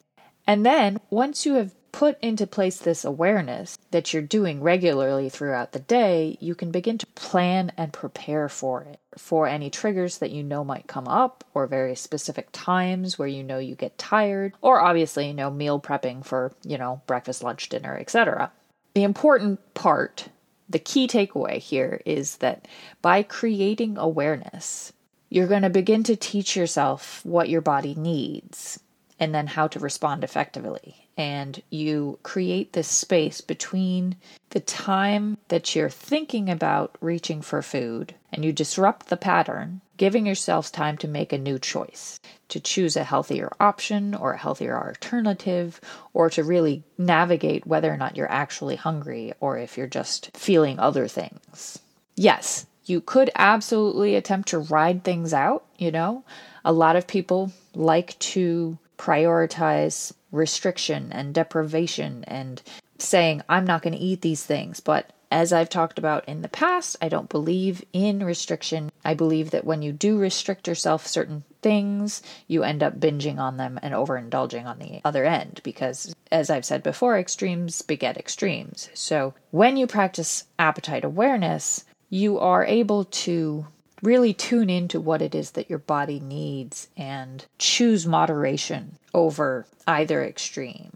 And 0.45 0.65
then 0.65 0.99
once 1.09 1.45
you 1.45 1.53
have 1.53 1.73
put 1.91 2.17
into 2.21 2.47
place 2.47 2.77
this 2.77 3.03
awareness 3.05 3.77
that 3.91 4.13
you're 4.13 4.21
doing 4.21 4.61
regularly 4.61 5.29
throughout 5.29 5.71
the 5.71 5.79
day, 5.79 6.37
you 6.39 6.55
can 6.55 6.71
begin 6.71 6.97
to 6.97 7.05
plan 7.07 7.71
and 7.77 7.91
prepare 7.93 8.47
for 8.49 8.83
it, 8.83 8.99
for 9.17 9.47
any 9.47 9.69
triggers 9.69 10.17
that 10.19 10.31
you 10.31 10.43
know 10.43 10.63
might 10.63 10.87
come 10.87 11.07
up, 11.07 11.43
or 11.53 11.67
very 11.67 11.95
specific 11.95 12.47
times 12.51 13.19
where 13.19 13.27
you 13.27 13.43
know 13.43 13.59
you 13.59 13.75
get 13.75 13.97
tired, 13.97 14.53
or 14.61 14.79
obviously, 14.79 15.27
you 15.27 15.33
know, 15.33 15.49
meal 15.49 15.79
prepping 15.79 16.25
for, 16.25 16.51
you 16.63 16.77
know, 16.77 17.01
breakfast, 17.07 17.43
lunch, 17.43 17.69
dinner, 17.69 17.97
etc. 17.97 18.51
The 18.93 19.03
important 19.03 19.73
part, 19.73 20.29
the 20.69 20.79
key 20.79 21.07
takeaway 21.07 21.57
here 21.57 22.01
is 22.05 22.37
that 22.37 22.67
by 23.01 23.23
creating 23.23 23.97
awareness, 23.97 24.93
you're 25.29 25.47
going 25.47 25.61
to 25.63 25.69
begin 25.69 26.03
to 26.03 26.15
teach 26.15 26.55
yourself 26.55 27.25
what 27.25 27.49
your 27.49 27.61
body 27.61 27.95
needs. 27.95 28.79
and 29.21 29.35
then 29.35 29.45
how 29.45 29.67
to 29.67 29.77
respond 29.79 30.23
effectively. 30.23 31.07
And 31.21 31.61
you 31.69 32.17
create 32.23 32.73
this 32.73 32.87
space 32.87 33.41
between 33.41 34.15
the 34.49 34.59
time 34.59 35.37
that 35.49 35.75
you're 35.75 35.87
thinking 35.87 36.49
about 36.49 36.97
reaching 36.99 37.43
for 37.43 37.61
food 37.61 38.15
and 38.33 38.43
you 38.43 38.51
disrupt 38.51 39.05
the 39.05 39.17
pattern, 39.17 39.81
giving 39.97 40.25
yourself 40.25 40.71
time 40.71 40.97
to 40.97 41.07
make 41.07 41.31
a 41.31 41.37
new 41.37 41.59
choice, 41.59 42.19
to 42.47 42.59
choose 42.59 42.97
a 42.97 43.03
healthier 43.03 43.51
option 43.59 44.15
or 44.15 44.33
a 44.33 44.37
healthier 44.39 44.75
alternative, 44.75 45.79
or 46.11 46.31
to 46.31 46.43
really 46.43 46.83
navigate 46.97 47.67
whether 47.67 47.93
or 47.93 47.97
not 47.97 48.17
you're 48.17 48.31
actually 48.31 48.75
hungry 48.75 49.31
or 49.39 49.59
if 49.59 49.77
you're 49.77 49.85
just 49.85 50.35
feeling 50.35 50.79
other 50.79 51.07
things. 51.07 51.77
Yes, 52.15 52.65
you 52.85 52.99
could 52.99 53.29
absolutely 53.35 54.15
attempt 54.15 54.49
to 54.49 54.57
ride 54.57 55.03
things 55.03 55.35
out, 55.35 55.65
you 55.77 55.91
know. 55.91 56.23
A 56.65 56.73
lot 56.73 56.95
of 56.95 57.05
people 57.05 57.51
like 57.75 58.17
to 58.17 58.79
prioritize 58.97 60.13
restriction 60.31 61.11
and 61.11 61.33
deprivation 61.33 62.23
and 62.27 62.61
saying, 62.97 63.41
I'm 63.49 63.65
not 63.65 63.81
going 63.81 63.93
to 63.93 63.99
eat 63.99 64.21
these 64.21 64.43
things. 64.43 64.79
But 64.79 65.11
as 65.31 65.53
I've 65.53 65.69
talked 65.69 65.97
about 65.97 66.27
in 66.27 66.41
the 66.41 66.49
past, 66.49 66.97
I 67.01 67.07
don't 67.07 67.29
believe 67.29 67.83
in 67.93 68.23
restriction. 68.23 68.91
I 69.05 69.13
believe 69.13 69.51
that 69.51 69.63
when 69.63 69.81
you 69.81 69.93
do 69.93 70.17
restrict 70.17 70.67
yourself 70.67 71.07
certain 71.07 71.45
things, 71.61 72.21
you 72.47 72.63
end 72.63 72.83
up 72.83 72.99
binging 72.99 73.39
on 73.39 73.57
them 73.57 73.79
and 73.81 73.93
overindulging 73.93 74.65
on 74.65 74.79
the 74.79 74.99
other 75.05 75.23
end 75.23 75.61
because, 75.63 76.13
as 76.31 76.49
I've 76.49 76.65
said 76.65 76.83
before, 76.83 77.17
extremes 77.17 77.81
beget 77.81 78.17
extremes. 78.17 78.89
So 78.93 79.33
when 79.51 79.77
you 79.77 79.87
practice 79.87 80.43
appetite 80.59 81.05
awareness, 81.05 81.85
you 82.09 82.37
are 82.39 82.65
able 82.65 83.05
to 83.05 83.65
really 84.01 84.33
tune 84.33 84.69
into 84.69 84.99
what 84.99 85.21
it 85.21 85.35
is 85.35 85.51
that 85.51 85.69
your 85.69 85.79
body 85.79 86.19
needs 86.19 86.87
and 86.97 87.45
choose 87.57 88.05
moderation 88.05 88.97
over 89.13 89.65
either 89.87 90.23
extreme. 90.23 90.91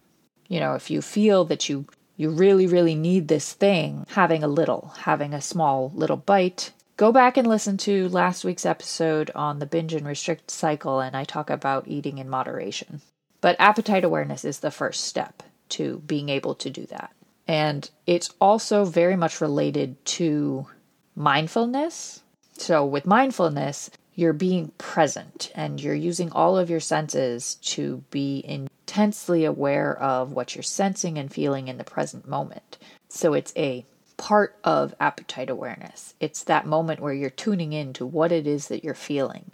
You 0.48 0.60
know, 0.60 0.76
if 0.76 0.90
you 0.90 1.02
feel 1.02 1.46
that 1.46 1.70
you 1.70 1.86
you 2.18 2.30
really 2.30 2.66
really 2.66 2.96
need 2.96 3.28
this 3.28 3.54
thing, 3.54 4.06
having 4.10 4.44
a 4.44 4.48
little, 4.48 4.94
having 5.00 5.34
a 5.34 5.42
small 5.42 5.92
little 5.94 6.18
bite, 6.18 6.72
go 6.98 7.12
back 7.12 7.36
and 7.36 7.48
listen 7.48 7.78
to 7.78 8.08
last 8.10 8.46
week's 8.46 8.66
episode 8.66 9.32
on 9.36 9.60
the 9.60 9.66
binge 9.66 9.94
and 9.94 10.08
restrict 10.08 10.50
cycle 10.50 11.00
and 11.00 11.16
I 11.16 11.26
talk 11.26 11.50
about 11.50 11.88
eating 11.88 12.18
in 12.18 12.30
moderation. 12.30 13.02
But 13.42 13.58
appetite 13.60 14.04
awareness 14.04 14.46
is 14.46 14.60
the 14.60 14.72
first 14.72 15.04
step 15.04 15.44
to 15.70 16.02
being 16.06 16.30
able 16.30 16.56
to 16.56 16.70
do 16.70 16.86
that. 16.88 17.12
And 17.48 17.90
it's 18.08 18.32
also 18.42 18.86
very 18.86 19.16
much 19.16 19.42
related 19.42 20.04
to 20.06 20.68
mindfulness 21.16 22.22
so, 22.58 22.86
with 22.86 23.06
mindfulness, 23.06 23.92
you're 24.16 24.34
being 24.34 24.72
present 24.78 25.52
and 25.56 25.82
you're 25.82 25.94
using 25.94 26.32
all 26.32 26.58
of 26.58 26.70
your 26.70 26.80
senses 26.80 27.56
to 27.56 28.04
be 28.12 28.44
intensely 28.46 29.44
aware 29.44 29.98
of 30.00 30.32
what 30.32 30.56
you're 30.56 30.64
sensing 30.64 31.18
and 31.18 31.32
feeling 31.32 31.68
in 31.68 31.78
the 31.78 31.84
present 31.84 32.28
moment. 32.28 32.78
So, 33.10 33.34
it's 33.34 33.54
a 33.58 33.86
part 34.18 34.56
of 34.64 34.96
appetite 35.00 35.50
awareness. 35.50 36.14
It's 36.22 36.44
that 36.46 36.66
moment 36.66 37.02
where 37.02 37.14
you're 37.14 37.30
tuning 37.30 37.74
in 37.74 37.92
to 37.94 38.06
what 38.06 38.32
it 38.32 38.48
is 38.48 38.70
that 38.70 38.84
you're 38.84 38.94
feeling 38.94 39.52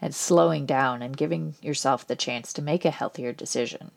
and 0.00 0.14
slowing 0.14 0.64
down 0.64 1.02
and 1.02 1.16
giving 1.16 1.54
yourself 1.60 2.06
the 2.06 2.16
chance 2.16 2.52
to 2.52 2.62
make 2.62 2.84
a 2.84 2.90
healthier 2.90 3.32
decision. 3.32 3.90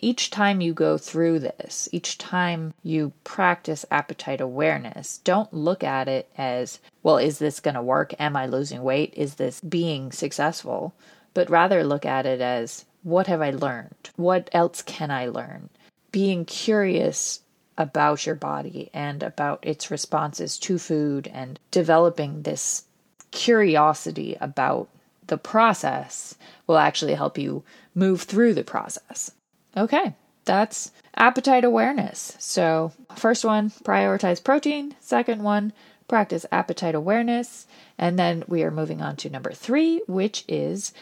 Each 0.00 0.30
time 0.30 0.60
you 0.60 0.72
go 0.72 0.98
through 0.98 1.40
this, 1.40 1.88
each 1.92 2.18
time 2.18 2.74
you 2.82 3.12
practice 3.24 3.84
appetite 3.90 4.40
awareness, 4.40 5.18
don't 5.18 5.52
look 5.52 5.84
at 5.84 6.08
it 6.08 6.28
as, 6.36 6.80
well, 7.02 7.18
is 7.18 7.38
this 7.38 7.60
going 7.60 7.74
to 7.74 7.82
work? 7.82 8.14
Am 8.18 8.36
I 8.36 8.46
losing 8.46 8.82
weight? 8.82 9.14
Is 9.16 9.34
this 9.34 9.60
being 9.60 10.12
successful? 10.12 10.94
But 11.34 11.50
rather 11.50 11.84
look 11.84 12.06
at 12.06 12.26
it 12.26 12.40
as, 12.40 12.84
what 13.02 13.26
have 13.26 13.42
I 13.42 13.50
learned? 13.50 14.10
What 14.16 14.48
else 14.52 14.82
can 14.82 15.10
I 15.10 15.26
learn? 15.26 15.68
Being 16.10 16.44
curious 16.44 17.40
about 17.76 18.24
your 18.24 18.36
body 18.36 18.88
and 18.94 19.22
about 19.22 19.58
its 19.66 19.90
responses 19.90 20.58
to 20.60 20.78
food 20.78 21.28
and 21.32 21.58
developing 21.70 22.42
this 22.42 22.84
curiosity 23.30 24.36
about 24.40 24.88
the 25.26 25.38
process 25.38 26.36
will 26.66 26.78
actually 26.78 27.14
help 27.14 27.36
you 27.36 27.64
move 27.94 28.22
through 28.22 28.54
the 28.54 28.64
process. 28.64 29.32
Okay, 29.76 30.14
that's 30.44 30.92
appetite 31.16 31.64
awareness. 31.64 32.36
So, 32.38 32.92
first 33.16 33.44
one, 33.44 33.70
prioritize 33.70 34.42
protein. 34.42 34.94
Second 35.00 35.42
one, 35.42 35.72
practice 36.06 36.46
appetite 36.52 36.94
awareness. 36.94 37.66
And 37.98 38.18
then 38.18 38.44
we 38.46 38.62
are 38.62 38.70
moving 38.70 39.00
on 39.00 39.16
to 39.16 39.30
number 39.30 39.52
three, 39.52 40.02
which 40.06 40.44
is 40.48 40.92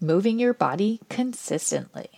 moving 0.00 0.38
your 0.38 0.54
body 0.54 1.00
consistently. 1.08 2.08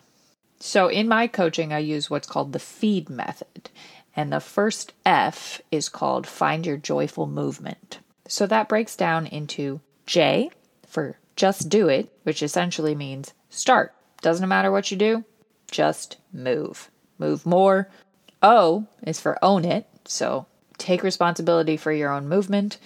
So, 0.60 0.88
in 0.88 1.08
my 1.08 1.26
coaching, 1.26 1.72
I 1.72 1.78
use 1.78 2.08
what's 2.08 2.28
called 2.28 2.52
the 2.52 2.58
feed 2.58 3.10
method. 3.10 3.70
And 4.16 4.32
the 4.32 4.40
first 4.40 4.92
F 5.04 5.60
is 5.72 5.88
called 5.88 6.26
find 6.26 6.64
your 6.64 6.76
joyful 6.76 7.26
movement. 7.26 7.98
So, 8.28 8.46
that 8.46 8.68
breaks 8.68 8.94
down 8.94 9.26
into 9.26 9.80
J 10.06 10.50
for 10.86 11.18
just 11.36 11.68
do 11.68 11.88
it, 11.88 12.12
which 12.22 12.42
essentially 12.42 12.94
means 12.94 13.32
start. 13.50 13.94
Doesn't 14.22 14.48
matter 14.48 14.70
what 14.70 14.90
you 14.90 14.96
do, 14.96 15.24
just 15.74 16.18
move. 16.32 16.88
Move 17.18 17.44
more. 17.44 17.90
O 18.42 18.86
is 19.02 19.20
for 19.20 19.36
own 19.42 19.64
it. 19.64 19.86
So 20.04 20.46
take 20.78 21.02
responsibility 21.02 21.76
for 21.76 21.90
your 21.90 22.12
own 22.12 22.28
movement, 22.28 22.78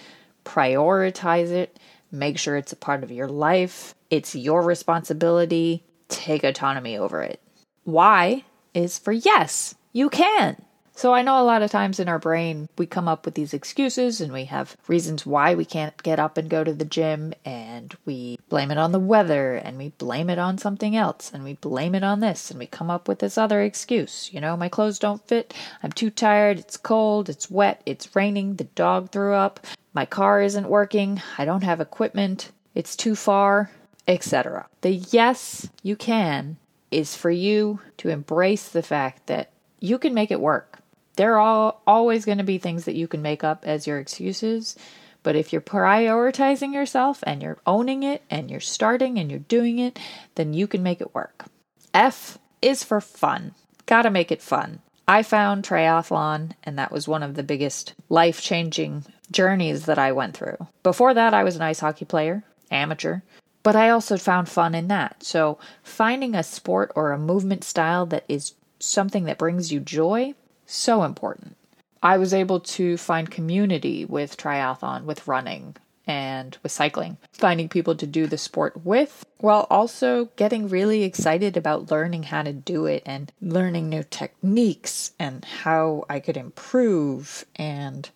prioritize 0.43 1.51
it, 1.51 1.77
make 2.11 2.39
sure 2.39 2.57
it's 2.57 2.73
a 2.73 2.77
part 2.77 3.03
of 3.03 3.11
your 3.11 3.27
life. 3.27 3.93
It's 4.09 4.35
your 4.35 4.63
responsibility. 4.63 5.83
Take 6.07 6.43
autonomy 6.43 6.97
over 6.97 7.21
it. 7.21 7.39
Y 7.85 8.43
is 8.73 8.97
for 8.97 9.11
yes, 9.11 9.75
you 9.93 10.09
can. 10.09 10.65
So 10.99 11.13
I 11.13 11.21
know 11.21 11.39
a 11.39 11.47
lot 11.47 11.61
of 11.61 11.71
times 11.71 12.01
in 12.01 12.09
our 12.09 12.19
brain, 12.19 12.67
we 12.77 12.85
come 12.85 13.07
up 13.07 13.23
with 13.23 13.33
these 13.33 13.53
excuses 13.53 14.19
and 14.19 14.33
we 14.33 14.43
have 14.43 14.75
reasons 14.89 15.25
why 15.25 15.55
we 15.55 15.63
can't 15.63 15.95
get 16.03 16.19
up 16.19 16.37
and 16.37 16.49
go 16.49 16.61
to 16.61 16.73
the 16.73 16.83
gym, 16.83 17.31
and 17.45 17.95
we 18.03 18.37
blame 18.49 18.69
it 18.69 18.77
on 18.77 18.91
the 18.91 18.99
weather, 18.99 19.55
and 19.55 19.77
we 19.77 19.93
blame 19.97 20.29
it 20.29 20.37
on 20.37 20.57
something 20.57 20.97
else, 20.97 21.31
and 21.33 21.45
we 21.45 21.53
blame 21.53 21.95
it 21.95 22.03
on 22.03 22.19
this, 22.19 22.51
and 22.51 22.59
we 22.59 22.65
come 22.65 22.89
up 22.89 23.07
with 23.07 23.19
this 23.19 23.37
other 23.37 23.61
excuse. 23.61 24.29
You 24.33 24.41
know, 24.41 24.57
my 24.57 24.67
clothes 24.67 24.99
don't 24.99 25.25
fit, 25.25 25.53
I'm 25.81 25.93
too 25.93 26.09
tired, 26.09 26.59
it's 26.59 26.75
cold, 26.75 27.29
it's 27.29 27.49
wet, 27.49 27.81
it's 27.85 28.13
raining, 28.13 28.57
the 28.57 28.65
dog 28.65 29.11
threw 29.11 29.33
up, 29.33 29.65
my 29.93 30.05
car 30.05 30.41
isn't 30.41 30.67
working, 30.67 31.21
I 31.37 31.45
don't 31.45 31.63
have 31.63 31.79
equipment, 31.79 32.51
it's 32.75 32.97
too 32.97 33.15
far, 33.15 33.71
etc. 34.05 34.67
The 34.81 34.95
yes, 34.95 35.69
you 35.81 35.95
can 35.95 36.57
is 36.91 37.15
for 37.15 37.31
you 37.31 37.79
to 37.99 38.09
embrace 38.09 38.67
the 38.67 38.83
fact 38.83 39.27
that 39.27 39.51
you 39.79 39.97
can 39.97 40.13
make 40.13 40.29
it 40.29 40.41
work 40.41 40.78
there 41.19 41.37
are 41.37 41.75
always 41.85 42.23
going 42.23 42.37
to 42.37 42.45
be 42.45 42.57
things 42.57 42.85
that 42.85 42.95
you 42.95 43.05
can 43.05 43.21
make 43.21 43.43
up 43.43 43.67
as 43.67 43.85
your 43.85 43.99
excuses. 43.99 44.77
But 45.21 45.35
if 45.35 45.51
you're 45.51 45.61
prioritizing 45.61 46.73
yourself 46.73 47.21
and 47.27 47.43
you're 47.43 47.57
owning 47.65 48.03
it 48.03 48.21
and 48.29 48.49
you're 48.49 48.61
starting 48.61 49.19
and 49.19 49.29
you're 49.29 49.41
doing 49.41 49.79
it, 49.79 49.99
then 50.35 50.53
you 50.53 50.65
can 50.65 50.81
make 50.81 51.01
it 51.01 51.13
work. 51.13 51.47
F 51.93 52.37
is 52.61 52.85
for 52.85 53.01
fun. 53.01 53.53
Gotta 53.85 54.09
make 54.09 54.31
it 54.31 54.41
fun. 54.41 54.79
I 55.09 55.23
found 55.23 55.65
triathlon, 55.65 56.53
and 56.63 56.79
that 56.79 56.89
was 56.89 57.05
one 57.05 57.21
of 57.21 57.35
the 57.35 57.43
biggest 57.43 57.95
life 58.07 58.41
changing 58.41 59.03
journeys 59.29 59.87
that 59.87 59.99
I 59.99 60.13
went 60.13 60.37
through. 60.37 60.67
Before 60.83 61.13
that, 61.13 61.33
I 61.33 61.43
was 61.43 61.57
an 61.57 61.63
ice 61.63 61.81
hockey 61.81 62.05
player, 62.05 62.45
amateur, 62.71 63.19
but 63.61 63.75
I 63.75 63.89
also 63.89 64.15
found 64.15 64.47
fun 64.47 64.73
in 64.73 64.87
that. 64.87 65.21
So, 65.21 65.57
finding 65.83 66.33
a 66.33 66.43
sport 66.43 66.93
or 66.95 67.11
a 67.11 67.19
movement 67.19 67.65
style 67.65 68.05
that 68.05 68.23
is 68.29 68.53
something 68.79 69.25
that 69.25 69.37
brings 69.37 69.73
you 69.73 69.81
joy 69.81 70.33
so 70.71 71.03
important. 71.03 71.55
I 72.01 72.17
was 72.17 72.33
able 72.33 72.61
to 72.61 72.97
find 72.97 73.29
community 73.29 74.05
with 74.05 74.37
triathlon, 74.37 75.03
with 75.03 75.27
running, 75.27 75.75
and 76.09 76.57
with 76.63 76.71
cycling, 76.71 77.17
finding 77.33 77.69
people 77.69 77.95
to 77.95 78.07
do 78.07 78.25
the 78.25 78.37
sport 78.37 78.83
with, 78.85 79.25
while 79.37 79.67
also 79.69 80.25
getting 80.37 80.67
really 80.67 81.03
excited 81.03 81.55
about 81.55 81.91
learning 81.91 82.23
how 82.23 82.41
to 82.41 82.53
do 82.53 82.85
it 82.85 83.03
and 83.05 83.31
learning 83.41 83.89
new 83.89 84.03
techniques 84.03 85.11
and 85.19 85.45
how 85.45 86.05
I 86.09 86.19
could 86.19 86.37
improve 86.37 87.45
and 87.55 88.09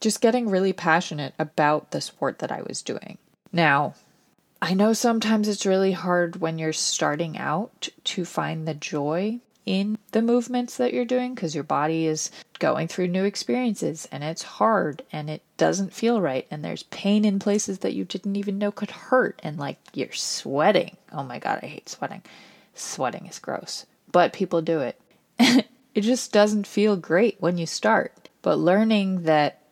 just 0.00 0.20
getting 0.20 0.48
really 0.48 0.72
passionate 0.72 1.34
about 1.38 1.92
the 1.92 2.00
sport 2.00 2.40
that 2.40 2.50
I 2.50 2.62
was 2.62 2.82
doing. 2.82 3.18
Now, 3.52 3.94
I 4.60 4.74
know 4.74 4.92
sometimes 4.92 5.46
it's 5.46 5.66
really 5.66 5.92
hard 5.92 6.40
when 6.40 6.58
you're 6.58 6.72
starting 6.72 7.38
out 7.38 7.88
to 8.04 8.24
find 8.24 8.66
the 8.66 8.74
joy 8.74 9.40
in 9.66 9.98
the 10.12 10.22
movements 10.22 10.76
that 10.76 10.94
you're 10.94 11.04
doing 11.04 11.34
because 11.34 11.54
your 11.54 11.64
body 11.64 12.06
is 12.06 12.30
going 12.60 12.86
through 12.86 13.08
new 13.08 13.24
experiences 13.24 14.08
and 14.12 14.22
it's 14.22 14.42
hard 14.42 15.02
and 15.12 15.28
it 15.28 15.42
doesn't 15.56 15.92
feel 15.92 16.20
right 16.20 16.46
and 16.50 16.64
there's 16.64 16.84
pain 16.84 17.24
in 17.24 17.40
places 17.40 17.80
that 17.80 17.92
you 17.92 18.04
didn't 18.04 18.36
even 18.36 18.58
know 18.58 18.70
could 18.70 18.92
hurt 18.92 19.40
and 19.42 19.58
like 19.58 19.78
you're 19.92 20.12
sweating. 20.12 20.96
Oh 21.12 21.24
my 21.24 21.40
god, 21.40 21.58
I 21.62 21.66
hate 21.66 21.88
sweating. 21.88 22.22
Sweating 22.74 23.26
is 23.26 23.40
gross, 23.40 23.84
but 24.12 24.32
people 24.32 24.62
do 24.62 24.80
it. 24.80 25.00
it 25.38 26.00
just 26.02 26.32
doesn't 26.32 26.66
feel 26.66 26.96
great 26.96 27.36
when 27.40 27.58
you 27.58 27.66
start. 27.66 28.28
But 28.42 28.58
learning 28.58 29.24
that 29.24 29.62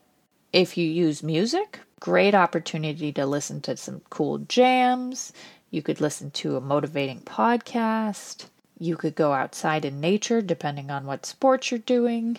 if 0.53 0.77
you 0.77 0.87
use 0.87 1.23
music, 1.23 1.79
great 2.01 2.35
opportunity 2.35 3.13
to 3.13 3.27
listen 3.27 3.61
to 3.63 3.77
some 3.77 4.03
cool 4.11 4.39
jams. 4.39 5.33
You 5.71 5.83
could 5.83 6.01
listen 6.01 6.33
to 6.33 6.57
a 6.57 6.61
motivating 6.61 7.21
podcast 7.21 8.47
You 8.79 8.97
could 8.97 9.15
go 9.15 9.33
outside 9.33 9.85
in 9.85 10.01
nature, 10.01 10.43
depending 10.43 10.91
on 10.91 11.07
what 11.07 11.27
sports 11.27 11.71
you're 11.71 11.79
doing. 11.79 12.39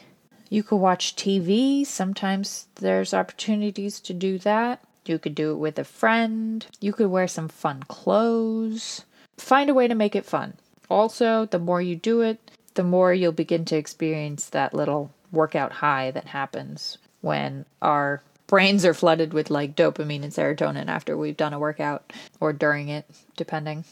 You 0.49 0.63
could 0.63 0.77
watch 0.77 1.15
TV. 1.15 1.85
Sometimes 1.85 2.67
there's 2.75 3.13
opportunities 3.13 3.99
to 4.01 4.13
do 4.13 4.37
that. 4.39 4.83
You 5.05 5.19
could 5.19 5.35
do 5.35 5.51
it 5.51 5.57
with 5.57 5.79
a 5.79 5.83
friend. 5.83 6.65
You 6.81 6.93
could 6.93 7.07
wear 7.07 7.27
some 7.27 7.47
fun 7.47 7.83
clothes. 7.87 9.05
Find 9.37 9.69
a 9.69 9.73
way 9.73 9.87
to 9.87 9.95
make 9.95 10.15
it 10.15 10.25
fun. 10.25 10.53
Also, 10.89 11.45
the 11.45 11.59
more 11.59 11.81
you 11.81 11.95
do 11.95 12.21
it, 12.21 12.51
the 12.75 12.83
more 12.83 13.13
you'll 13.13 13.31
begin 13.31 13.65
to 13.65 13.77
experience 13.77 14.49
that 14.49 14.73
little 14.73 15.11
workout 15.31 15.71
high 15.71 16.11
that 16.11 16.27
happens 16.27 16.97
when 17.21 17.65
our 17.81 18.21
brains 18.47 18.85
are 18.85 18.93
flooded 18.93 19.33
with 19.33 19.49
like 19.49 19.75
dopamine 19.75 20.23
and 20.23 20.31
serotonin 20.31 20.87
after 20.87 21.17
we've 21.17 21.37
done 21.37 21.53
a 21.53 21.59
workout 21.59 22.13
or 22.39 22.53
during 22.53 22.89
it, 22.89 23.09
depending. 23.35 23.83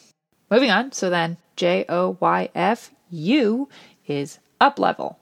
Moving 0.54 0.70
on, 0.70 0.92
so 0.92 1.10
then 1.10 1.38
J 1.56 1.84
O 1.90 2.16
Y 2.20 2.48
F 2.54 2.92
U 3.10 3.70
is 4.06 4.38
up 4.62 4.78
level. 4.78 5.18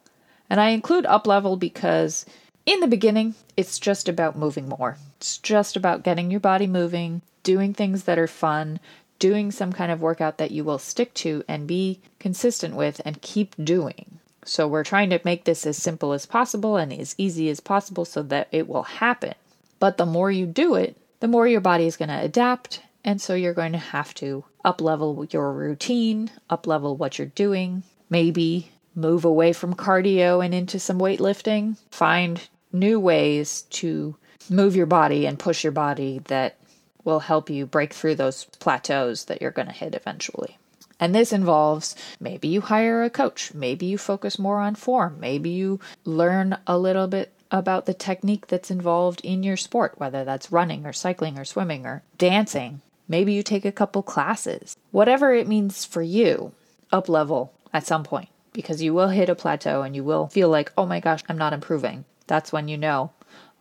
And 0.50 0.60
I 0.60 0.72
include 0.72 1.06
up 1.06 1.26
level 1.26 1.56
because 1.56 2.26
in 2.66 2.82
the 2.82 2.88
beginning, 2.88 3.36
it's 3.56 3.80
just 3.80 4.10
about 4.10 4.38
moving 4.38 4.68
more. 4.68 4.98
It's 5.16 5.38
just 5.38 5.78
about 5.78 6.04
getting 6.04 6.32
your 6.32 6.42
body 6.42 6.68
moving, 6.68 7.22
doing 7.44 7.74
things 7.74 8.04
that 8.04 8.20
are 8.20 8.28
fun, 8.28 8.82
doing 9.20 9.52
some 9.52 9.72
kind 9.72 9.90
of 9.90 10.02
workout 10.02 10.38
that 10.38 10.52
you 10.52 10.66
will 10.66 10.78
stick 10.78 11.14
to 11.14 11.46
and 11.48 11.66
be 11.66 12.02
consistent 12.20 12.76
with 12.76 13.00
and 13.06 13.22
keep 13.22 13.56
doing. 13.64 14.20
So 14.44 14.68
we're 14.68 14.84
trying 14.84 15.12
to 15.12 15.22
make 15.24 15.46
this 15.46 15.66
as 15.66 15.78
simple 15.78 16.12
as 16.12 16.26
possible 16.26 16.76
and 16.76 16.92
as 16.92 17.16
easy 17.18 17.48
as 17.48 17.62
possible 17.62 18.04
so 18.04 18.22
that 18.24 18.50
it 18.52 18.68
will 18.68 18.84
happen. 18.84 19.36
But 19.80 19.96
the 19.96 20.06
more 20.06 20.30
you 20.30 20.46
do 20.46 20.76
it, 20.76 20.98
the 21.22 21.30
more 21.30 21.48
your 21.48 21.62
body 21.62 21.86
is 21.86 21.96
going 21.96 22.10
to 22.10 22.20
adapt, 22.20 22.82
and 23.06 23.22
so 23.22 23.34
you're 23.34 23.54
going 23.54 23.72
to 23.72 23.78
have 23.78 24.14
to 24.16 24.44
up 24.63 24.82
level 24.82 25.25
your 25.32 25.51
routine, 25.53 26.32
up 26.50 26.68
level 26.68 26.96
what 26.96 27.18
you're 27.18 27.27
doing, 27.27 27.84
maybe 28.10 28.72
move 28.96 29.25
away 29.25 29.53
from 29.53 29.74
cardio 29.74 30.44
and 30.44 30.53
into 30.53 30.80
some 30.80 31.00
weightlifting, 31.00 31.77
find 31.89 32.48
new 32.72 33.00
ways 33.00 33.63
to 33.63 34.15
move 34.50 34.75
your 34.75 34.86
body 34.86 35.25
and 35.25 35.39
push 35.39 35.63
your 35.63 35.72
body 35.72 36.22
that 36.25 36.58
will 37.03 37.20
help 37.20 37.50
you 37.50 37.65
break 37.65 37.94
through 37.94 38.15
those 38.15 38.46
plateaus 38.60 39.25
that 39.25 39.41
you're 39.41 39.51
going 39.51 39.68
to 39.68 39.74
hit 39.74 39.96
eventually. 39.96 40.58
And 41.00 41.15
this 41.15 41.34
involves 41.34 41.96
maybe 42.20 42.48
you 42.48 42.62
hire 42.62 43.03
a 43.03 43.10
coach, 43.10 43.53
maybe 43.56 43.88
you 43.88 43.98
focus 43.98 44.38
more 44.38 44.60
on 44.60 44.75
form, 44.75 45.18
maybe 45.20 45.50
you 45.50 45.80
learn 46.06 46.58
a 46.68 46.77
little 46.77 47.08
bit 47.08 47.34
about 47.50 47.86
the 47.86 47.94
technique 47.94 48.48
that's 48.48 48.72
involved 48.72 49.20
in 49.22 49.41
your 49.41 49.58
sport, 49.58 49.96
whether 49.98 50.24
that's 50.24 50.51
running 50.51 50.86
or 50.86 50.94
cycling 50.94 51.39
or 51.39 51.44
swimming 51.44 51.86
or 51.86 52.03
dancing. 52.18 52.82
Maybe 53.12 53.34
you 53.34 53.44
take 53.44 53.65
a 53.65 53.74
couple 53.74 54.03
classes. 54.03 54.77
Whatever 54.91 55.34
it 55.34 55.46
means 55.46 55.84
for 55.84 56.01
you, 56.01 56.53
up 56.94 57.10
level 57.10 57.51
at 57.74 57.86
some 57.86 58.06
point 58.06 58.30
because 58.53 58.82
you 58.82 58.94
will 58.94 59.10
hit 59.10 59.27
a 59.27 59.36
plateau 59.36 59.82
and 59.82 59.94
you 59.94 60.01
will 60.01 60.27
feel 60.27 60.48
like, 60.48 60.72
oh 60.77 60.86
my 60.86 61.01
gosh, 61.01 61.22
I'm 61.27 61.38
not 61.38 61.51
improving. 61.51 62.06
That's 62.27 62.53
when 62.53 62.70
you 62.70 62.77
know, 62.77 63.12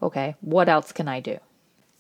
okay, 0.01 0.37
what 0.41 0.69
else 0.69 0.93
can 0.93 1.09
I 1.09 1.19
do? 1.19 1.39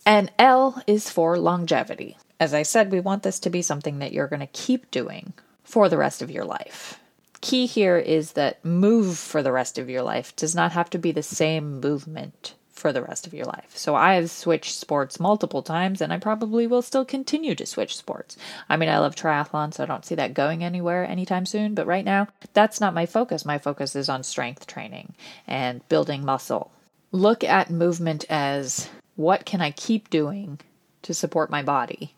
And 0.06 0.30
L 0.38 0.80
is 0.86 1.10
for 1.10 1.36
longevity. 1.40 2.16
As 2.38 2.54
I 2.54 2.62
said, 2.62 2.92
we 2.92 3.00
want 3.00 3.24
this 3.24 3.40
to 3.40 3.50
be 3.50 3.62
something 3.62 3.98
that 3.98 4.12
you're 4.12 4.28
going 4.28 4.38
to 4.38 4.46
keep 4.46 4.88
doing 4.92 5.32
for 5.64 5.88
the 5.88 5.98
rest 5.98 6.22
of 6.22 6.30
your 6.30 6.44
life. 6.44 7.00
Key 7.40 7.66
here 7.66 7.96
is 7.96 8.34
that 8.34 8.64
move 8.64 9.18
for 9.18 9.42
the 9.42 9.50
rest 9.50 9.76
of 9.76 9.90
your 9.90 10.02
life 10.02 10.36
does 10.36 10.54
not 10.54 10.70
have 10.70 10.88
to 10.90 10.98
be 10.98 11.10
the 11.10 11.24
same 11.24 11.80
movement 11.80 12.54
for 12.80 12.92
the 12.92 13.02
rest 13.02 13.26
of 13.26 13.34
your 13.34 13.44
life. 13.44 13.76
So 13.76 13.94
I 13.94 14.14
have 14.14 14.30
switched 14.30 14.74
sports 14.74 15.20
multiple 15.20 15.62
times 15.62 16.00
and 16.00 16.12
I 16.12 16.18
probably 16.18 16.66
will 16.66 16.82
still 16.82 17.04
continue 17.04 17.54
to 17.54 17.66
switch 17.66 17.96
sports. 17.96 18.36
I 18.68 18.76
mean, 18.76 18.88
I 18.88 18.98
love 18.98 19.14
triathlon, 19.14 19.74
so 19.74 19.82
I 19.82 19.86
don't 19.86 20.04
see 20.04 20.14
that 20.14 20.34
going 20.34 20.64
anywhere 20.64 21.04
anytime 21.04 21.44
soon, 21.46 21.74
but 21.74 21.86
right 21.86 22.04
now, 22.04 22.28
that's 22.54 22.80
not 22.80 22.94
my 22.94 23.06
focus. 23.06 23.44
My 23.44 23.58
focus 23.58 23.94
is 23.94 24.08
on 24.08 24.22
strength 24.22 24.66
training 24.66 25.14
and 25.46 25.86
building 25.88 26.24
muscle. 26.24 26.72
Look 27.12 27.44
at 27.44 27.70
movement 27.70 28.24
as 28.30 28.88
what 29.16 29.44
can 29.44 29.60
I 29.60 29.72
keep 29.72 30.08
doing 30.08 30.60
to 31.02 31.12
support 31.12 31.50
my 31.50 31.62
body 31.62 32.14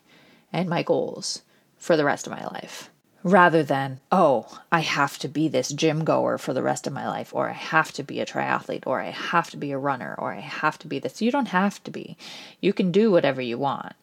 and 0.53 0.69
my 0.69 0.83
goals 0.83 1.41
for 1.77 1.97
the 1.97 2.05
rest 2.05 2.25
of 2.25 2.31
my 2.31 2.45
life? 2.45 2.89
Rather 3.23 3.63
than, 3.63 3.99
oh, 4.11 4.59
I 4.71 4.81
have 4.81 5.17
to 5.19 5.27
be 5.27 5.47
this 5.47 5.69
gym 5.69 6.03
goer 6.03 6.37
for 6.37 6.53
the 6.53 6.63
rest 6.63 6.85
of 6.85 6.93
my 6.93 7.07
life, 7.07 7.33
or 7.33 7.49
I 7.49 7.53
have 7.53 7.91
to 7.93 8.03
be 8.03 8.19
a 8.19 8.25
triathlete, 8.25 8.85
or 8.85 9.01
I 9.01 9.11
have 9.11 9.49
to 9.51 9.57
be 9.57 9.71
a 9.71 9.77
runner, 9.77 10.15
or 10.17 10.33
I 10.33 10.41
have 10.41 10.77
to 10.79 10.87
be 10.87 10.99
this. 10.99 11.21
You 11.21 11.31
don't 11.31 11.47
have 11.47 11.83
to 11.85 11.91
be. 11.91 12.17
You 12.61 12.73
can 12.73 12.91
do 12.91 13.11
whatever 13.11 13.41
you 13.41 13.57
want. 13.57 13.93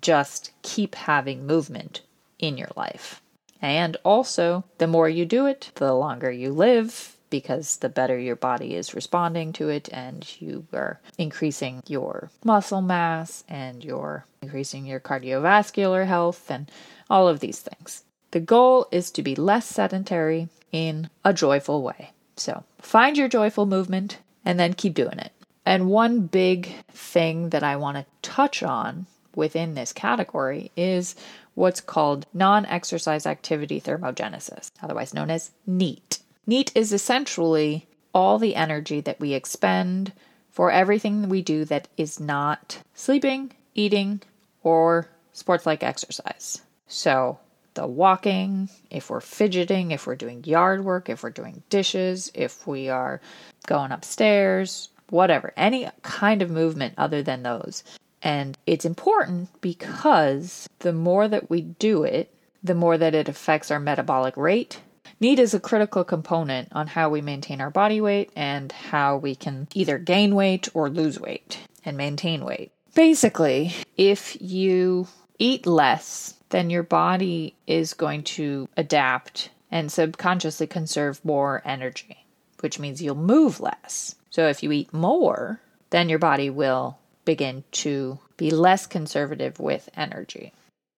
Just 0.00 0.50
keep 0.62 0.94
having 0.94 1.46
movement 1.46 2.02
in 2.38 2.58
your 2.58 2.70
life. 2.76 3.22
And 3.62 3.96
also, 4.04 4.64
the 4.78 4.86
more 4.86 5.08
you 5.08 5.24
do 5.24 5.46
it, 5.46 5.70
the 5.76 5.94
longer 5.94 6.30
you 6.30 6.52
live, 6.52 7.16
because 7.30 7.78
the 7.78 7.88
better 7.88 8.18
your 8.18 8.36
body 8.36 8.74
is 8.74 8.94
responding 8.94 9.52
to 9.54 9.68
it, 9.68 9.88
and 9.92 10.40
you 10.40 10.66
are 10.72 11.00
increasing 11.18 11.82
your 11.86 12.30
muscle 12.44 12.82
mass 12.82 13.44
and 13.48 13.82
you're 13.82 14.24
increasing 14.42 14.86
your 14.86 15.00
cardiovascular 15.00 16.06
health 16.06 16.50
and 16.50 16.70
all 17.08 17.28
of 17.28 17.40
these 17.40 17.60
things. 17.60 18.04
The 18.36 18.40
goal 18.40 18.86
is 18.92 19.10
to 19.12 19.22
be 19.22 19.34
less 19.34 19.64
sedentary 19.64 20.50
in 20.70 21.08
a 21.24 21.32
joyful 21.32 21.82
way. 21.82 22.10
So 22.36 22.64
find 22.82 23.16
your 23.16 23.28
joyful 23.28 23.64
movement 23.64 24.18
and 24.44 24.60
then 24.60 24.74
keep 24.74 24.92
doing 24.92 25.18
it. 25.18 25.32
And 25.64 25.88
one 25.88 26.26
big 26.26 26.84
thing 26.90 27.48
that 27.48 27.62
I 27.62 27.76
want 27.76 27.96
to 27.96 28.04
touch 28.20 28.62
on 28.62 29.06
within 29.34 29.72
this 29.72 29.94
category 29.94 30.70
is 30.76 31.16
what's 31.54 31.80
called 31.80 32.26
non 32.34 32.66
exercise 32.66 33.24
activity 33.24 33.80
thermogenesis, 33.80 34.70
otherwise 34.82 35.14
known 35.14 35.30
as 35.30 35.52
NEAT. 35.66 36.18
NEAT 36.46 36.72
is 36.74 36.92
essentially 36.92 37.86
all 38.12 38.38
the 38.38 38.54
energy 38.54 39.00
that 39.00 39.18
we 39.18 39.32
expend 39.32 40.12
for 40.50 40.70
everything 40.70 41.30
we 41.30 41.40
do 41.40 41.64
that 41.64 41.88
is 41.96 42.20
not 42.20 42.82
sleeping, 42.92 43.52
eating, 43.74 44.20
or 44.62 45.08
sports 45.32 45.64
like 45.64 45.82
exercise. 45.82 46.60
So, 46.86 47.38
the 47.76 47.86
walking, 47.86 48.68
if 48.90 49.08
we're 49.08 49.20
fidgeting, 49.20 49.92
if 49.92 50.06
we're 50.06 50.16
doing 50.16 50.42
yard 50.44 50.84
work, 50.84 51.08
if 51.08 51.22
we're 51.22 51.30
doing 51.30 51.62
dishes, 51.70 52.32
if 52.34 52.66
we 52.66 52.88
are 52.88 53.20
going 53.66 53.92
upstairs, 53.92 54.88
whatever, 55.10 55.52
any 55.56 55.88
kind 56.02 56.42
of 56.42 56.50
movement 56.50 56.94
other 56.98 57.22
than 57.22 57.42
those. 57.42 57.84
And 58.22 58.58
it's 58.66 58.84
important 58.84 59.48
because 59.60 60.68
the 60.80 60.92
more 60.92 61.28
that 61.28 61.48
we 61.48 61.60
do 61.60 62.02
it, 62.02 62.34
the 62.64 62.74
more 62.74 62.98
that 62.98 63.14
it 63.14 63.28
affects 63.28 63.70
our 63.70 63.78
metabolic 63.78 64.36
rate. 64.36 64.80
NEAT 65.20 65.38
is 65.38 65.54
a 65.54 65.60
critical 65.60 66.02
component 66.02 66.68
on 66.72 66.88
how 66.88 67.08
we 67.08 67.20
maintain 67.20 67.60
our 67.60 67.70
body 67.70 68.00
weight 68.00 68.30
and 68.34 68.72
how 68.72 69.16
we 69.16 69.34
can 69.34 69.68
either 69.74 69.98
gain 69.98 70.34
weight 70.34 70.68
or 70.74 70.90
lose 70.90 71.20
weight 71.20 71.58
and 71.84 71.96
maintain 71.96 72.44
weight. 72.44 72.72
Basically, 72.94 73.74
if 73.96 74.40
you 74.40 75.06
eat 75.38 75.66
less 75.66 76.35
then 76.50 76.70
your 76.70 76.82
body 76.82 77.54
is 77.66 77.94
going 77.94 78.22
to 78.22 78.68
adapt 78.76 79.50
and 79.70 79.90
subconsciously 79.90 80.66
conserve 80.66 81.24
more 81.24 81.62
energy, 81.64 82.24
which 82.60 82.78
means 82.78 83.02
you'll 83.02 83.14
move 83.14 83.60
less. 83.60 84.14
So 84.30 84.48
if 84.48 84.62
you 84.62 84.72
eat 84.72 84.92
more, 84.92 85.60
then 85.90 86.08
your 86.08 86.18
body 86.18 86.50
will 86.50 86.98
begin 87.24 87.64
to 87.72 88.18
be 88.36 88.50
less 88.50 88.86
conservative 88.86 89.58
with 89.58 89.88
energy. 89.96 90.52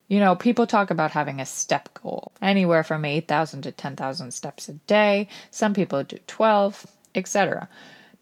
You 0.08 0.20
know, 0.20 0.34
people 0.34 0.66
talk 0.66 0.90
about 0.90 1.10
having 1.10 1.40
a 1.40 1.46
step 1.46 1.90
goal, 2.02 2.32
anywhere 2.40 2.82
from 2.82 3.04
8,000 3.04 3.62
to 3.62 3.72
10,000 3.72 4.32
steps 4.32 4.68
a 4.68 4.72
day. 4.72 5.28
Some 5.50 5.74
people 5.74 6.02
do 6.02 6.18
12, 6.26 6.86
etc. 7.14 7.68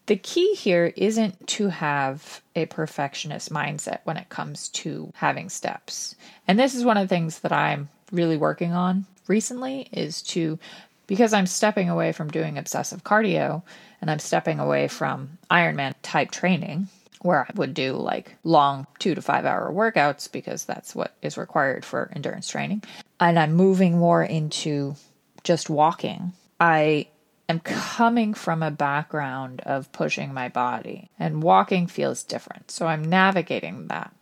The 0.07 0.15
key 0.15 0.53
here 0.55 0.93
isn't 0.95 1.47
to 1.47 1.67
have 1.67 2.41
a 2.55 2.65
perfectionist 2.65 3.51
mindset 3.51 3.99
when 4.05 4.15
it 4.15 4.29
comes 4.29 4.69
to 4.69 5.11
having 5.15 5.49
steps. 5.49 6.15
And 6.47 6.57
this 6.57 6.75
is 6.75 6.85
one 6.85 6.95
of 6.95 7.03
the 7.03 7.13
things 7.13 7.39
that 7.39 7.51
I'm 7.51 7.89
really 8.13 8.37
working 8.37 8.71
on 8.71 9.05
recently 9.27 9.89
is 9.91 10.21
to 10.23 10.59
because 11.07 11.33
I'm 11.33 11.45
stepping 11.45 11.89
away 11.89 12.13
from 12.13 12.29
doing 12.29 12.57
obsessive 12.57 13.03
cardio 13.03 13.63
and 14.01 14.09
I'm 14.09 14.19
stepping 14.19 14.59
away 14.59 14.87
from 14.87 15.37
Ironman 15.51 15.93
type 16.01 16.31
training 16.31 16.87
where 17.21 17.45
I 17.45 17.51
would 17.55 17.73
do 17.73 17.93
like 17.93 18.35
long 18.45 18.87
2 18.99 19.15
to 19.15 19.21
5 19.21 19.45
hour 19.45 19.71
workouts 19.71 20.31
because 20.31 20.63
that's 20.63 20.95
what 20.95 21.15
is 21.21 21.37
required 21.37 21.83
for 21.83 22.11
endurance 22.15 22.47
training 22.49 22.83
and 23.19 23.37
I'm 23.37 23.53
moving 23.53 23.97
more 23.97 24.23
into 24.23 24.95
just 25.43 25.69
walking. 25.69 26.33
I 26.59 27.07
am 27.49 27.59
coming 27.59 28.33
from 28.33 28.61
a 28.61 28.71
background 28.71 29.61
of 29.61 29.91
pushing 29.91 30.33
my 30.33 30.49
body, 30.49 31.09
and 31.17 31.43
walking 31.43 31.87
feels 31.87 32.23
different. 32.23 32.71
So 32.71 32.87
I'm 32.87 33.03
navigating 33.03 33.87
that. 33.87 34.13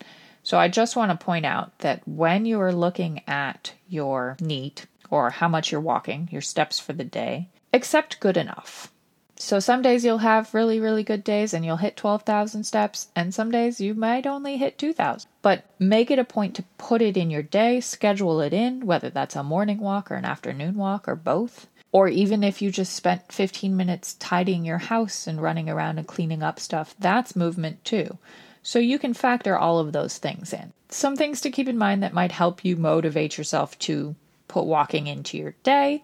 So 0.44 0.60
I 0.60 0.68
just 0.68 0.96
want 0.96 1.12
to 1.12 1.26
point 1.26 1.46
out 1.46 1.80
that 1.80 2.08
when 2.08 2.46
you 2.46 2.62
are 2.62 2.72
looking 2.72 3.22
at 3.28 3.74
your 3.90 4.38
NEAT 4.40 4.86
or 5.10 5.32
how 5.32 5.48
much 5.48 5.72
you're 5.72 5.82
walking, 5.82 6.30
your 6.32 6.42
steps 6.42 6.80
for 6.80 6.94
the 6.94 7.04
day, 7.04 7.50
accept 7.74 8.20
good 8.20 8.38
enough. 8.38 8.92
So 9.38 9.60
some 9.60 9.82
days 9.82 10.06
you'll 10.06 10.20
have 10.20 10.54
really, 10.54 10.80
really 10.80 11.04
good 11.04 11.24
days 11.24 11.54
and 11.54 11.66
you'll 11.66 11.78
hit 11.78 11.98
12,000 11.98 12.64
steps, 12.64 13.10
and 13.16 13.34
some 13.34 13.52
days 13.52 13.82
you 13.82 13.94
might 13.94 14.26
only 14.26 14.56
hit 14.58 14.78
2,000. 14.78 15.30
But 15.42 15.66
make 15.78 16.10
it 16.10 16.20
a 16.20 16.24
point 16.24 16.56
to 16.56 16.64
put 16.78 17.02
it 17.02 17.18
in 17.18 17.30
your 17.30 17.44
day, 17.44 17.82
schedule 17.82 18.40
it 18.40 18.54
in, 18.54 18.86
whether 18.86 19.10
that's 19.10 19.36
a 19.36 19.44
morning 19.44 19.80
walk 19.80 20.10
or 20.10 20.16
an 20.16 20.26
afternoon 20.26 20.76
walk 20.76 21.08
or 21.08 21.16
both. 21.16 21.68
Or 21.96 22.10
even 22.10 22.44
if 22.44 22.62
you 22.62 22.72
just 22.72 22.92
spent 22.92 23.32
15 23.32 23.78
minutes 23.78 24.16
tidying 24.16 24.66
your 24.66 24.80
house 24.80 25.28
and 25.28 25.42
running 25.42 25.70
around 25.70 25.98
and 25.98 26.06
cleaning 26.06 26.44
up 26.44 26.60
stuff, 26.60 26.94
that's 27.00 27.38
movement 27.38 27.86
too. 27.86 28.18
So 28.62 28.80
you 28.80 29.00
can 29.00 29.14
factor 29.14 29.58
all 29.58 29.80
of 29.80 29.94
those 29.94 30.18
things 30.18 30.52
in. 30.52 30.74
Some 30.90 31.16
things 31.16 31.40
to 31.40 31.50
keep 31.50 31.70
in 31.70 31.78
mind 31.78 32.04
that 32.04 32.14
might 32.14 32.34
help 32.34 32.66
you 32.66 32.76
motivate 32.76 33.38
yourself 33.38 33.80
to 33.80 34.14
put 34.50 34.66
walking 34.66 35.08
into 35.08 35.38
your 35.38 35.56
day 35.64 36.04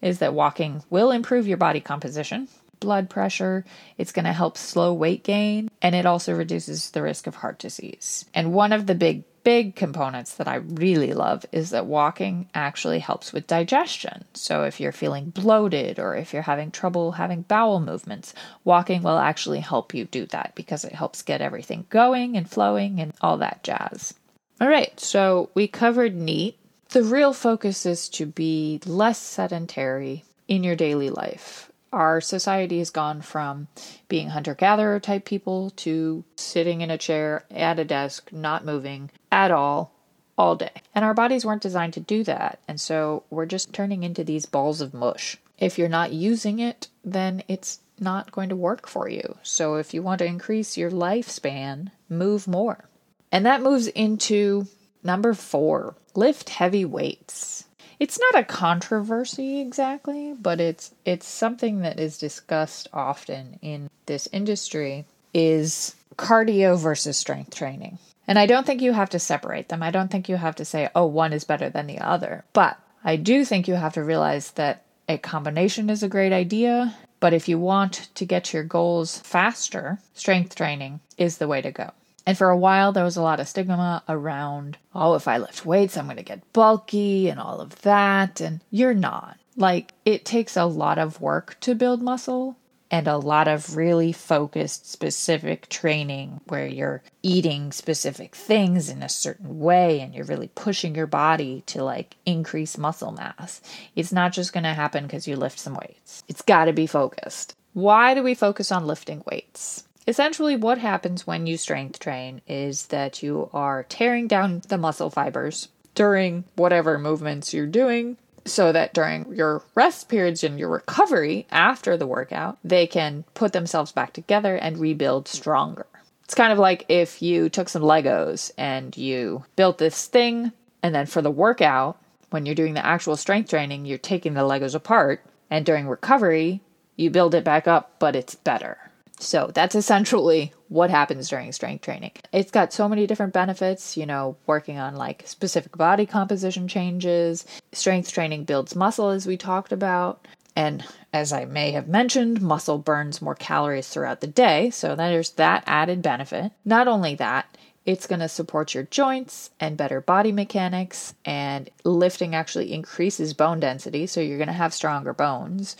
is 0.00 0.20
that 0.20 0.32
walking 0.32 0.82
will 0.88 1.10
improve 1.10 1.46
your 1.46 1.58
body 1.58 1.82
composition, 1.82 2.48
blood 2.80 3.10
pressure, 3.10 3.66
it's 3.98 4.12
going 4.12 4.24
to 4.24 4.32
help 4.32 4.56
slow 4.56 4.94
weight 4.94 5.22
gain, 5.22 5.70
and 5.82 5.94
it 5.94 6.06
also 6.06 6.32
reduces 6.32 6.92
the 6.92 7.02
risk 7.02 7.26
of 7.26 7.34
heart 7.34 7.58
disease. 7.58 8.24
And 8.32 8.54
one 8.54 8.72
of 8.72 8.86
the 8.86 8.94
big 8.94 9.24
big 9.46 9.76
components 9.76 10.34
that 10.34 10.48
I 10.48 10.56
really 10.56 11.12
love 11.12 11.46
is 11.52 11.70
that 11.70 11.86
walking 11.86 12.48
actually 12.52 12.98
helps 12.98 13.32
with 13.32 13.46
digestion. 13.46 14.24
So, 14.34 14.64
if 14.64 14.80
you're 14.80 14.90
feeling 14.90 15.30
bloated 15.30 16.00
or 16.00 16.16
if 16.16 16.32
you're 16.32 16.42
having 16.42 16.72
trouble 16.72 17.12
having 17.12 17.42
bowel 17.42 17.78
movements, 17.78 18.34
walking 18.64 19.04
will 19.04 19.18
actually 19.18 19.60
help 19.60 19.94
you 19.94 20.04
do 20.04 20.26
that 20.26 20.56
because 20.56 20.84
it 20.84 20.96
helps 20.96 21.22
get 21.22 21.40
everything 21.40 21.86
going 21.90 22.36
and 22.36 22.50
flowing 22.50 22.98
and 22.98 23.14
all 23.20 23.36
that 23.36 23.62
jazz. 23.62 24.14
All 24.60 24.66
right, 24.66 24.98
so 24.98 25.48
we 25.54 25.68
covered 25.68 26.16
NEAT. 26.16 26.58
The 26.88 27.04
real 27.04 27.32
focus 27.32 27.86
is 27.86 28.08
to 28.08 28.26
be 28.26 28.80
less 28.84 29.20
sedentary 29.20 30.24
in 30.48 30.64
your 30.64 30.74
daily 30.74 31.08
life 31.08 31.70
our 31.96 32.20
society 32.20 32.78
has 32.78 32.90
gone 32.90 33.22
from 33.22 33.68
being 34.08 34.28
hunter 34.28 34.54
gatherer 34.54 35.00
type 35.00 35.24
people 35.24 35.70
to 35.70 36.24
sitting 36.36 36.82
in 36.82 36.90
a 36.90 36.98
chair 36.98 37.44
at 37.50 37.78
a 37.78 37.84
desk, 37.84 38.30
not 38.32 38.66
moving 38.66 39.10
at 39.32 39.50
all, 39.50 39.92
all 40.36 40.56
day. 40.56 40.82
And 40.94 41.04
our 41.04 41.14
bodies 41.14 41.44
weren't 41.44 41.62
designed 41.62 41.94
to 41.94 42.00
do 42.00 42.22
that. 42.24 42.60
And 42.68 42.78
so 42.78 43.24
we're 43.30 43.46
just 43.46 43.72
turning 43.72 44.02
into 44.02 44.22
these 44.22 44.44
balls 44.44 44.82
of 44.82 44.92
mush. 44.92 45.38
If 45.58 45.78
you're 45.78 45.88
not 45.88 46.12
using 46.12 46.58
it, 46.58 46.88
then 47.02 47.42
it's 47.48 47.80
not 47.98 48.30
going 48.30 48.50
to 48.50 48.56
work 48.56 48.86
for 48.86 49.08
you. 49.08 49.38
So 49.42 49.76
if 49.76 49.94
you 49.94 50.02
want 50.02 50.18
to 50.18 50.26
increase 50.26 50.76
your 50.76 50.90
lifespan, 50.90 51.92
move 52.10 52.46
more. 52.46 52.90
And 53.32 53.46
that 53.46 53.62
moves 53.62 53.86
into 53.88 54.66
number 55.02 55.32
four 55.32 55.94
lift 56.14 56.50
heavy 56.50 56.84
weights 56.84 57.65
it's 57.98 58.18
not 58.18 58.40
a 58.40 58.44
controversy 58.44 59.60
exactly, 59.60 60.34
but 60.34 60.60
it's 60.60 60.92
it's 61.04 61.26
something 61.26 61.80
that 61.80 61.98
is 61.98 62.18
discussed 62.18 62.88
often 62.92 63.58
in 63.62 63.90
this 64.06 64.28
industry 64.32 65.04
is 65.32 65.94
cardio 66.16 66.78
versus 66.78 67.16
strength 67.16 67.54
training. 67.54 67.98
And 68.28 68.38
I 68.38 68.46
don't 68.46 68.66
think 68.66 68.82
you 68.82 68.92
have 68.92 69.10
to 69.10 69.18
separate 69.18 69.68
them. 69.68 69.82
I 69.82 69.90
don't 69.90 70.10
think 70.10 70.28
you 70.28 70.36
have 70.36 70.56
to 70.56 70.64
say, 70.64 70.88
oh, 70.94 71.06
one 71.06 71.32
is 71.32 71.44
better 71.44 71.70
than 71.70 71.86
the 71.86 71.98
other. 71.98 72.44
But 72.52 72.78
I 73.04 73.16
do 73.16 73.44
think 73.44 73.68
you 73.68 73.74
have 73.74 73.94
to 73.94 74.02
realize 74.02 74.50
that 74.52 74.82
a 75.08 75.18
combination 75.18 75.88
is 75.90 76.02
a 76.02 76.08
great 76.08 76.32
idea. 76.32 76.96
But 77.20 77.32
if 77.32 77.48
you 77.48 77.58
want 77.58 78.08
to 78.14 78.24
get 78.24 78.52
your 78.52 78.64
goals 78.64 79.20
faster, 79.20 79.98
strength 80.14 80.54
training 80.54 81.00
is 81.16 81.38
the 81.38 81.48
way 81.48 81.62
to 81.62 81.70
go. 81.70 81.92
And 82.26 82.36
for 82.36 82.50
a 82.50 82.56
while, 82.56 82.90
there 82.90 83.04
was 83.04 83.16
a 83.16 83.22
lot 83.22 83.38
of 83.38 83.46
stigma 83.46 84.02
around, 84.08 84.78
oh, 84.94 85.14
if 85.14 85.28
I 85.28 85.38
lift 85.38 85.64
weights, 85.64 85.96
I'm 85.96 86.06
going 86.06 86.16
to 86.16 86.24
get 86.24 86.52
bulky 86.52 87.28
and 87.28 87.38
all 87.38 87.60
of 87.60 87.80
that. 87.82 88.40
And 88.40 88.60
you're 88.70 88.94
not. 88.94 89.38
Like, 89.56 89.92
it 90.04 90.24
takes 90.24 90.56
a 90.56 90.66
lot 90.66 90.98
of 90.98 91.20
work 91.20 91.56
to 91.60 91.74
build 91.74 92.02
muscle 92.02 92.56
and 92.90 93.08
a 93.08 93.16
lot 93.16 93.48
of 93.48 93.76
really 93.76 94.12
focused, 94.12 94.90
specific 94.90 95.68
training 95.68 96.40
where 96.46 96.66
you're 96.66 97.02
eating 97.22 97.72
specific 97.72 98.34
things 98.34 98.88
in 98.88 99.02
a 99.02 99.08
certain 99.08 99.58
way 99.58 100.00
and 100.00 100.14
you're 100.14 100.24
really 100.24 100.50
pushing 100.54 100.94
your 100.94 101.06
body 101.06 101.62
to 101.66 101.82
like 101.82 102.16
increase 102.24 102.78
muscle 102.78 103.12
mass. 103.12 103.60
It's 103.96 104.12
not 104.12 104.32
just 104.32 104.52
going 104.52 104.64
to 104.64 104.74
happen 104.74 105.04
because 105.04 105.26
you 105.26 105.36
lift 105.36 105.58
some 105.58 105.74
weights, 105.74 106.22
it's 106.28 106.42
got 106.42 106.66
to 106.66 106.72
be 106.72 106.86
focused. 106.86 107.56
Why 107.72 108.14
do 108.14 108.22
we 108.22 108.34
focus 108.34 108.70
on 108.72 108.86
lifting 108.86 109.22
weights? 109.30 109.84
Essentially, 110.06 110.54
what 110.54 110.78
happens 110.78 111.26
when 111.26 111.46
you 111.46 111.56
strength 111.56 111.98
train 111.98 112.40
is 112.46 112.86
that 112.86 113.22
you 113.22 113.50
are 113.52 113.82
tearing 113.84 114.28
down 114.28 114.62
the 114.68 114.78
muscle 114.78 115.10
fibers 115.10 115.68
during 115.96 116.44
whatever 116.54 116.98
movements 116.98 117.52
you're 117.52 117.66
doing 117.66 118.16
so 118.44 118.70
that 118.70 118.94
during 118.94 119.34
your 119.34 119.64
rest 119.74 120.08
periods 120.08 120.44
and 120.44 120.58
your 120.58 120.68
recovery 120.68 121.46
after 121.50 121.96
the 121.96 122.06
workout, 122.06 122.58
they 122.62 122.86
can 122.86 123.24
put 123.34 123.52
themselves 123.52 123.90
back 123.90 124.12
together 124.12 124.54
and 124.54 124.78
rebuild 124.78 125.26
stronger. 125.26 125.86
It's 126.24 126.34
kind 126.34 126.52
of 126.52 126.58
like 126.58 126.84
if 126.88 127.20
you 127.20 127.48
took 127.48 127.68
some 127.68 127.82
Legos 127.82 128.52
and 128.56 128.96
you 128.96 129.44
built 129.56 129.78
this 129.78 130.06
thing, 130.06 130.52
and 130.82 130.94
then 130.94 131.06
for 131.06 131.22
the 131.22 131.30
workout, 131.30 131.98
when 132.30 132.46
you're 132.46 132.54
doing 132.54 132.74
the 132.74 132.86
actual 132.86 133.16
strength 133.16 133.50
training, 133.50 133.86
you're 133.86 133.98
taking 133.98 134.34
the 134.34 134.40
Legos 134.42 134.74
apart, 134.74 135.24
and 135.50 135.66
during 135.66 135.88
recovery, 135.88 136.60
you 136.96 137.10
build 137.10 137.34
it 137.34 137.44
back 137.44 137.66
up, 137.66 137.98
but 137.98 138.14
it's 138.14 138.34
better. 138.36 138.78
So 139.18 139.50
that's 139.54 139.74
essentially 139.74 140.52
what 140.68 140.90
happens 140.90 141.28
during 141.28 141.50
strength 141.52 141.82
training. 141.82 142.12
It's 142.32 142.50
got 142.50 142.72
so 142.72 142.88
many 142.88 143.06
different 143.06 143.32
benefits, 143.32 143.96
you 143.96 144.04
know, 144.04 144.36
working 144.46 144.78
on 144.78 144.96
like 144.96 145.22
specific 145.26 145.76
body 145.76 146.04
composition 146.04 146.68
changes. 146.68 147.46
Strength 147.72 148.12
training 148.12 148.44
builds 148.44 148.76
muscle, 148.76 149.08
as 149.10 149.26
we 149.26 149.36
talked 149.36 149.72
about. 149.72 150.26
And 150.54 150.84
as 151.12 151.32
I 151.32 151.44
may 151.44 151.72
have 151.72 151.88
mentioned, 151.88 152.42
muscle 152.42 152.78
burns 152.78 153.22
more 153.22 153.34
calories 153.34 153.88
throughout 153.88 154.20
the 154.20 154.26
day. 154.26 154.70
So 154.70 154.94
there's 154.94 155.30
that 155.32 155.64
added 155.66 156.02
benefit. 156.02 156.52
Not 156.64 156.88
only 156.88 157.14
that, 157.16 157.56
it's 157.84 158.06
going 158.06 158.20
to 158.20 158.28
support 158.28 158.74
your 158.74 158.82
joints 158.84 159.50
and 159.60 159.76
better 159.76 160.00
body 160.00 160.32
mechanics, 160.32 161.14
and 161.24 161.70
lifting 161.84 162.34
actually 162.34 162.72
increases 162.72 163.32
bone 163.32 163.60
density. 163.60 164.06
So 164.06 164.20
you're 164.20 164.38
going 164.38 164.48
to 164.48 164.52
have 164.52 164.74
stronger 164.74 165.12
bones. 165.12 165.76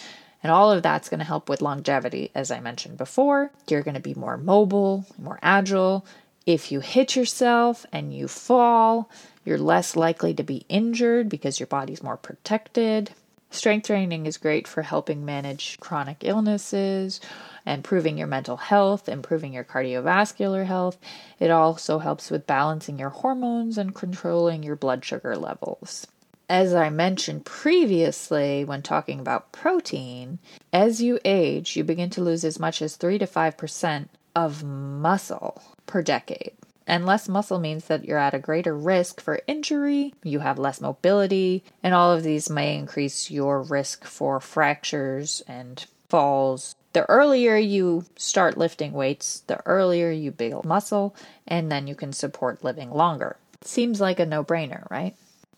And 0.47 0.53
all 0.53 0.71
of 0.71 0.85
that's 0.85 1.09
going 1.09 1.19
to 1.19 1.25
help 1.25 1.49
with 1.49 1.61
longevity, 1.61 2.31
as 2.33 2.53
I 2.53 2.61
mentioned 2.61 2.99
before. 2.99 3.51
You're 3.69 3.83
going 3.83 3.97
to 3.97 4.01
be 4.01 4.15
more 4.15 4.37
mobile, 4.37 5.05
more 5.19 5.41
agile. 5.43 6.07
If 6.47 6.71
you 6.71 6.79
hit 6.79 7.17
yourself 7.17 7.85
and 7.93 8.15
you 8.15 8.29
fall, 8.29 9.11
you're 9.45 9.59
less 9.59 9.97
likely 9.97 10.35
to 10.35 10.45
be 10.45 10.65
injured 10.69 11.29
because 11.29 11.59
your 11.59 11.67
body's 11.67 12.01
more 12.01 12.17
protected. 12.17 13.11
Strength 13.51 13.89
training 13.89 14.27
is 14.27 14.37
great 14.37 14.69
for 14.69 14.83
helping 14.83 15.25
manage 15.25 15.81
chronic 15.81 16.19
illnesses, 16.21 17.21
improving 17.67 18.17
your 18.17 18.29
mental 18.29 18.57
health, 18.57 19.09
improving 19.09 19.53
your 19.53 19.65
cardiovascular 19.65 20.65
health. 20.65 20.97
It 21.41 21.51
also 21.51 21.99
helps 21.99 22.31
with 22.31 22.47
balancing 22.47 23.01
your 23.01 23.11
hormones 23.11 23.77
and 23.79 23.93
controlling 23.93 24.63
your 24.63 24.77
blood 24.77 25.05
sugar 25.05 25.37
levels 25.37 26.07
as 26.49 26.75
I 26.75 26.91
mentioned 26.91 27.45
previously 27.45 28.65
when 28.65 28.83
talking 28.83 29.19
about 29.19 29.53
protein, 29.53 30.39
as 30.73 31.03
you 31.03 31.19
age, 31.25 31.77
you 31.77 31.85
begin 31.85 32.11
to 32.11 32.23
lose 32.23 32.45
as 32.45 32.59
much 32.59 32.81
as 32.81 32.97
3 32.97 33.19
to 33.19 33.27
5% 33.27 34.09
of 34.35 34.63
muscle 34.63 35.63
per 35.87 36.03
decade. 36.03 36.53
And 36.87 37.05
less 37.05 37.29
muscle 37.29 37.59
means 37.59 37.87
that 37.87 38.05
you're 38.05 38.19
at 38.19 38.35
a 38.35 38.39
greater 38.39 38.77
risk 38.77 39.21
for 39.21 39.41
injury, 39.49 40.15
you 40.23 40.39
have 40.39 40.59
less 40.59 40.81
mobility, 40.81 41.65
and 41.83 41.95
all 41.95 42.13
of 42.13 42.23
these 42.23 42.49
may 42.49 42.77
increase 42.77 43.29
your 43.29 43.61
risk 43.61 44.05
for 44.05 44.39
fractures 44.39 45.43
and 45.49 45.85
falls. 46.09 46.77
The 46.93 47.05
earlier 47.11 47.57
you 47.57 48.05
start 48.15 48.57
lifting 48.57 48.93
weights, 48.93 49.41
the 49.49 49.61
earlier 49.67 50.13
you 50.13 50.31
build 50.31 50.65
muscle, 50.65 51.17
and 51.47 51.73
then 51.73 51.89
you 51.89 51.97
can 51.97 52.13
support 52.13 52.63
living 52.63 52.91
longer. 52.93 53.37
Seems 53.63 54.01
like 54.01 54.21
a 54.21 54.27
no 54.27 54.45
brainer, 54.45 54.89
right? 54.89 55.17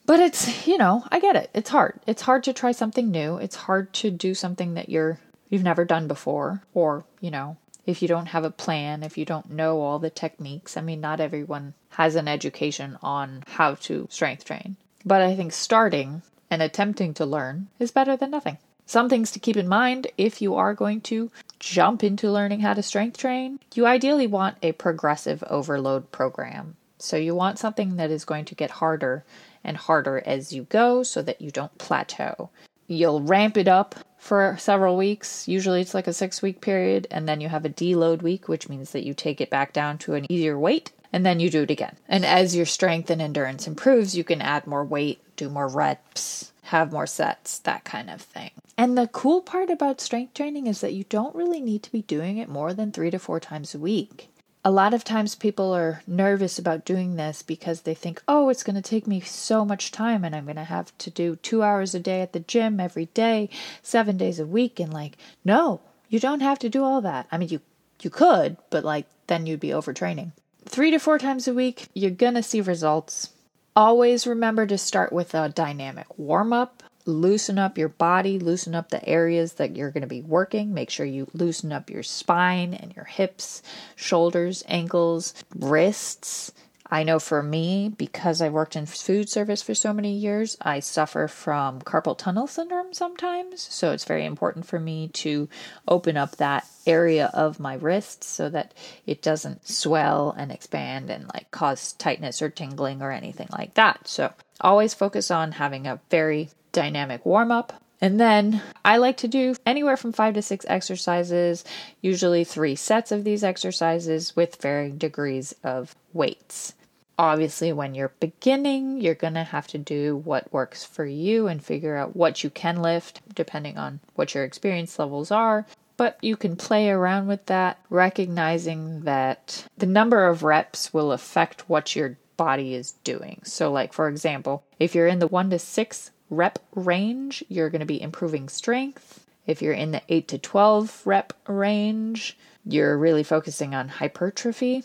But 0.08 0.20
it's, 0.20 0.66
you 0.66 0.78
know, 0.78 1.04
I 1.12 1.20
get 1.20 1.36
it. 1.36 1.50
It's 1.52 1.68
hard. 1.68 2.00
It's 2.06 2.22
hard 2.22 2.42
to 2.44 2.54
try 2.54 2.72
something 2.72 3.10
new. 3.10 3.36
It's 3.36 3.56
hard 3.56 3.92
to 3.92 4.10
do 4.10 4.32
something 4.32 4.72
that 4.72 4.88
you're 4.88 5.20
you've 5.50 5.62
never 5.62 5.84
done 5.84 6.08
before 6.08 6.62
or, 6.72 7.04
you 7.20 7.30
know, 7.30 7.58
if 7.84 8.00
you 8.00 8.08
don't 8.08 8.28
have 8.28 8.42
a 8.42 8.50
plan, 8.50 9.02
if 9.02 9.18
you 9.18 9.26
don't 9.26 9.50
know 9.50 9.82
all 9.82 9.98
the 9.98 10.08
techniques. 10.08 10.78
I 10.78 10.80
mean, 10.80 11.02
not 11.02 11.20
everyone 11.20 11.74
has 11.90 12.16
an 12.16 12.26
education 12.26 12.96
on 13.02 13.44
how 13.48 13.74
to 13.74 14.08
strength 14.10 14.46
train. 14.46 14.76
But 15.04 15.20
I 15.20 15.36
think 15.36 15.52
starting 15.52 16.22
and 16.50 16.62
attempting 16.62 17.12
to 17.14 17.26
learn 17.26 17.68
is 17.78 17.90
better 17.90 18.16
than 18.16 18.30
nothing. 18.30 18.56
Some 18.86 19.10
things 19.10 19.30
to 19.32 19.38
keep 19.38 19.58
in 19.58 19.68
mind 19.68 20.06
if 20.16 20.40
you 20.40 20.54
are 20.54 20.72
going 20.72 21.02
to 21.02 21.30
jump 21.60 22.02
into 22.02 22.32
learning 22.32 22.60
how 22.60 22.72
to 22.72 22.82
strength 22.82 23.18
train, 23.18 23.60
you 23.74 23.84
ideally 23.84 24.26
want 24.26 24.56
a 24.62 24.72
progressive 24.72 25.44
overload 25.50 26.10
program. 26.12 26.76
So 26.98 27.16
you 27.16 27.34
want 27.34 27.58
something 27.58 27.96
that 27.96 28.10
is 28.10 28.24
going 28.24 28.46
to 28.46 28.54
get 28.54 28.70
harder 28.70 29.24
and 29.68 29.76
harder 29.76 30.22
as 30.24 30.52
you 30.52 30.64
go 30.64 31.02
so 31.02 31.20
that 31.22 31.42
you 31.42 31.50
don't 31.50 31.76
plateau. 31.76 32.48
You'll 32.86 33.20
ramp 33.20 33.58
it 33.58 33.68
up 33.68 33.94
for 34.16 34.56
several 34.58 34.96
weeks. 34.96 35.46
Usually 35.46 35.82
it's 35.82 35.92
like 35.92 36.06
a 36.06 36.12
six 36.14 36.40
week 36.40 36.62
period, 36.62 37.06
and 37.10 37.28
then 37.28 37.42
you 37.42 37.50
have 37.50 37.66
a 37.66 37.70
deload 37.70 38.22
week, 38.22 38.48
which 38.48 38.70
means 38.70 38.92
that 38.92 39.04
you 39.04 39.12
take 39.12 39.42
it 39.42 39.50
back 39.50 39.74
down 39.74 39.98
to 39.98 40.14
an 40.14 40.30
easier 40.32 40.58
weight, 40.58 40.90
and 41.12 41.24
then 41.24 41.38
you 41.38 41.50
do 41.50 41.62
it 41.62 41.70
again. 41.70 41.96
And 42.08 42.24
as 42.24 42.56
your 42.56 42.64
strength 42.64 43.10
and 43.10 43.20
endurance 43.20 43.66
improves, 43.66 44.16
you 44.16 44.24
can 44.24 44.40
add 44.40 44.66
more 44.66 44.84
weight, 44.84 45.20
do 45.36 45.50
more 45.50 45.68
reps, 45.68 46.52
have 46.62 46.90
more 46.90 47.06
sets, 47.06 47.58
that 47.60 47.84
kind 47.84 48.08
of 48.08 48.22
thing. 48.22 48.50
And 48.78 48.96
the 48.96 49.08
cool 49.08 49.42
part 49.42 49.68
about 49.68 50.00
strength 50.00 50.32
training 50.32 50.66
is 50.66 50.80
that 50.80 50.94
you 50.94 51.04
don't 51.04 51.34
really 51.34 51.60
need 51.60 51.82
to 51.82 51.92
be 51.92 52.02
doing 52.02 52.38
it 52.38 52.48
more 52.48 52.72
than 52.72 52.90
three 52.90 53.10
to 53.10 53.18
four 53.18 53.38
times 53.38 53.74
a 53.74 53.78
week. 53.78 54.30
A 54.64 54.70
lot 54.72 54.92
of 54.92 55.04
times 55.04 55.34
people 55.34 55.72
are 55.72 56.02
nervous 56.06 56.58
about 56.58 56.84
doing 56.84 57.14
this 57.14 57.42
because 57.42 57.82
they 57.82 57.94
think, 57.94 58.22
oh, 58.26 58.48
it's 58.48 58.64
going 58.64 58.76
to 58.76 58.82
take 58.82 59.06
me 59.06 59.20
so 59.20 59.64
much 59.64 59.92
time 59.92 60.24
and 60.24 60.34
I'm 60.34 60.44
going 60.44 60.56
to 60.56 60.64
have 60.64 60.96
to 60.98 61.10
do 61.10 61.36
two 61.36 61.62
hours 61.62 61.94
a 61.94 62.00
day 62.00 62.20
at 62.20 62.32
the 62.32 62.40
gym 62.40 62.80
every 62.80 63.06
day, 63.06 63.50
seven 63.82 64.16
days 64.16 64.40
a 64.40 64.46
week. 64.46 64.80
And 64.80 64.92
like, 64.92 65.16
no, 65.44 65.80
you 66.08 66.18
don't 66.18 66.40
have 66.40 66.58
to 66.60 66.68
do 66.68 66.82
all 66.82 67.00
that. 67.02 67.28
I 67.30 67.38
mean, 67.38 67.50
you, 67.50 67.60
you 68.02 68.10
could, 68.10 68.56
but 68.68 68.84
like, 68.84 69.06
then 69.28 69.46
you'd 69.46 69.60
be 69.60 69.68
overtraining. 69.68 70.32
Three 70.64 70.90
to 70.90 70.98
four 70.98 71.18
times 71.18 71.46
a 71.46 71.54
week, 71.54 71.86
you're 71.94 72.10
going 72.10 72.34
to 72.34 72.42
see 72.42 72.60
results. 72.60 73.30
Always 73.76 74.26
remember 74.26 74.66
to 74.66 74.76
start 74.76 75.12
with 75.12 75.34
a 75.34 75.48
dynamic 75.48 76.06
warm 76.18 76.52
up 76.52 76.82
loosen 77.08 77.58
up 77.58 77.78
your 77.78 77.88
body, 77.88 78.38
loosen 78.38 78.74
up 78.74 78.90
the 78.90 79.06
areas 79.08 79.54
that 79.54 79.74
you're 79.74 79.90
going 79.90 80.02
to 80.02 80.06
be 80.06 80.22
working. 80.22 80.74
Make 80.74 80.90
sure 80.90 81.06
you 81.06 81.26
loosen 81.32 81.72
up 81.72 81.90
your 81.90 82.02
spine 82.02 82.74
and 82.74 82.94
your 82.94 83.06
hips, 83.06 83.62
shoulders, 83.96 84.62
ankles, 84.68 85.34
wrists. 85.56 86.52
I 86.90 87.02
know 87.02 87.18
for 87.18 87.42
me, 87.42 87.92
because 87.94 88.40
I 88.40 88.48
worked 88.48 88.74
in 88.74 88.86
food 88.86 89.28
service 89.28 89.60
for 89.60 89.74
so 89.74 89.92
many 89.92 90.12
years, 90.14 90.56
I 90.60 90.80
suffer 90.80 91.28
from 91.28 91.80
carpal 91.82 92.16
tunnel 92.16 92.46
syndrome 92.46 92.94
sometimes. 92.94 93.60
So 93.60 93.92
it's 93.92 94.06
very 94.06 94.24
important 94.24 94.64
for 94.64 94.80
me 94.80 95.08
to 95.08 95.50
open 95.86 96.16
up 96.16 96.36
that 96.36 96.66
area 96.86 97.30
of 97.34 97.60
my 97.60 97.74
wrist 97.74 98.24
so 98.24 98.48
that 98.48 98.72
it 99.06 99.20
doesn't 99.20 99.68
swell 99.68 100.34
and 100.36 100.50
expand 100.50 101.10
and 101.10 101.26
like 101.34 101.50
cause 101.50 101.92
tightness 101.92 102.40
or 102.40 102.48
tingling 102.48 103.02
or 103.02 103.10
anything 103.10 103.48
like 103.52 103.74
that. 103.74 104.08
So 104.08 104.32
always 104.60 104.94
focus 104.94 105.30
on 105.30 105.52
having 105.52 105.86
a 105.86 106.00
very 106.10 106.48
dynamic 106.72 107.24
warm 107.24 107.50
up. 107.50 107.72
And 108.00 108.20
then 108.20 108.62
I 108.84 108.98
like 108.98 109.16
to 109.18 109.28
do 109.28 109.56
anywhere 109.66 109.96
from 109.96 110.12
five 110.12 110.34
to 110.34 110.42
six 110.42 110.64
exercises, 110.68 111.64
usually 112.00 112.44
three 112.44 112.76
sets 112.76 113.10
of 113.10 113.24
these 113.24 113.42
exercises 113.42 114.36
with 114.36 114.62
varying 114.62 114.98
degrees 114.98 115.54
of 115.64 115.96
weights. 116.12 116.74
Obviously, 117.18 117.72
when 117.72 117.96
you're 117.96 118.12
beginning, 118.20 119.00
you're 119.00 119.14
going 119.16 119.34
to 119.34 119.42
have 119.42 119.66
to 119.68 119.78
do 119.78 120.16
what 120.18 120.52
works 120.52 120.84
for 120.84 121.04
you 121.04 121.48
and 121.48 121.64
figure 121.64 121.96
out 121.96 122.14
what 122.14 122.44
you 122.44 122.50
can 122.50 122.80
lift 122.80 123.20
depending 123.34 123.76
on 123.76 123.98
what 124.14 124.34
your 124.34 124.44
experience 124.44 124.96
levels 125.00 125.32
are. 125.32 125.66
But 125.96 126.16
you 126.22 126.36
can 126.36 126.54
play 126.54 126.90
around 126.90 127.26
with 127.26 127.46
that, 127.46 127.80
recognizing 127.90 129.00
that 129.00 129.64
the 129.76 129.86
number 129.86 130.28
of 130.28 130.44
reps 130.44 130.94
will 130.94 131.10
affect 131.10 131.68
what 131.68 131.96
your 131.96 132.16
body 132.36 132.74
is 132.74 132.92
doing. 133.02 133.40
So, 133.42 133.72
like 133.72 133.92
for 133.92 134.08
example, 134.08 134.62
if 134.78 134.94
you're 134.94 135.08
in 135.08 135.18
the 135.18 135.26
one 135.26 135.50
to 135.50 135.58
six 135.58 136.12
rep 136.30 136.58
range, 136.74 137.44
you're 137.48 137.70
going 137.70 137.80
to 137.80 137.86
be 137.86 138.00
improving 138.00 138.48
strength. 138.48 139.24
If 139.46 139.62
you're 139.62 139.72
in 139.72 139.92
the 139.92 140.02
8 140.08 140.28
to 140.28 140.38
12 140.38 141.02
rep 141.04 141.32
range, 141.48 142.36
you're 142.64 142.98
really 142.98 143.22
focusing 143.22 143.74
on 143.74 143.88
hypertrophy. 143.88 144.84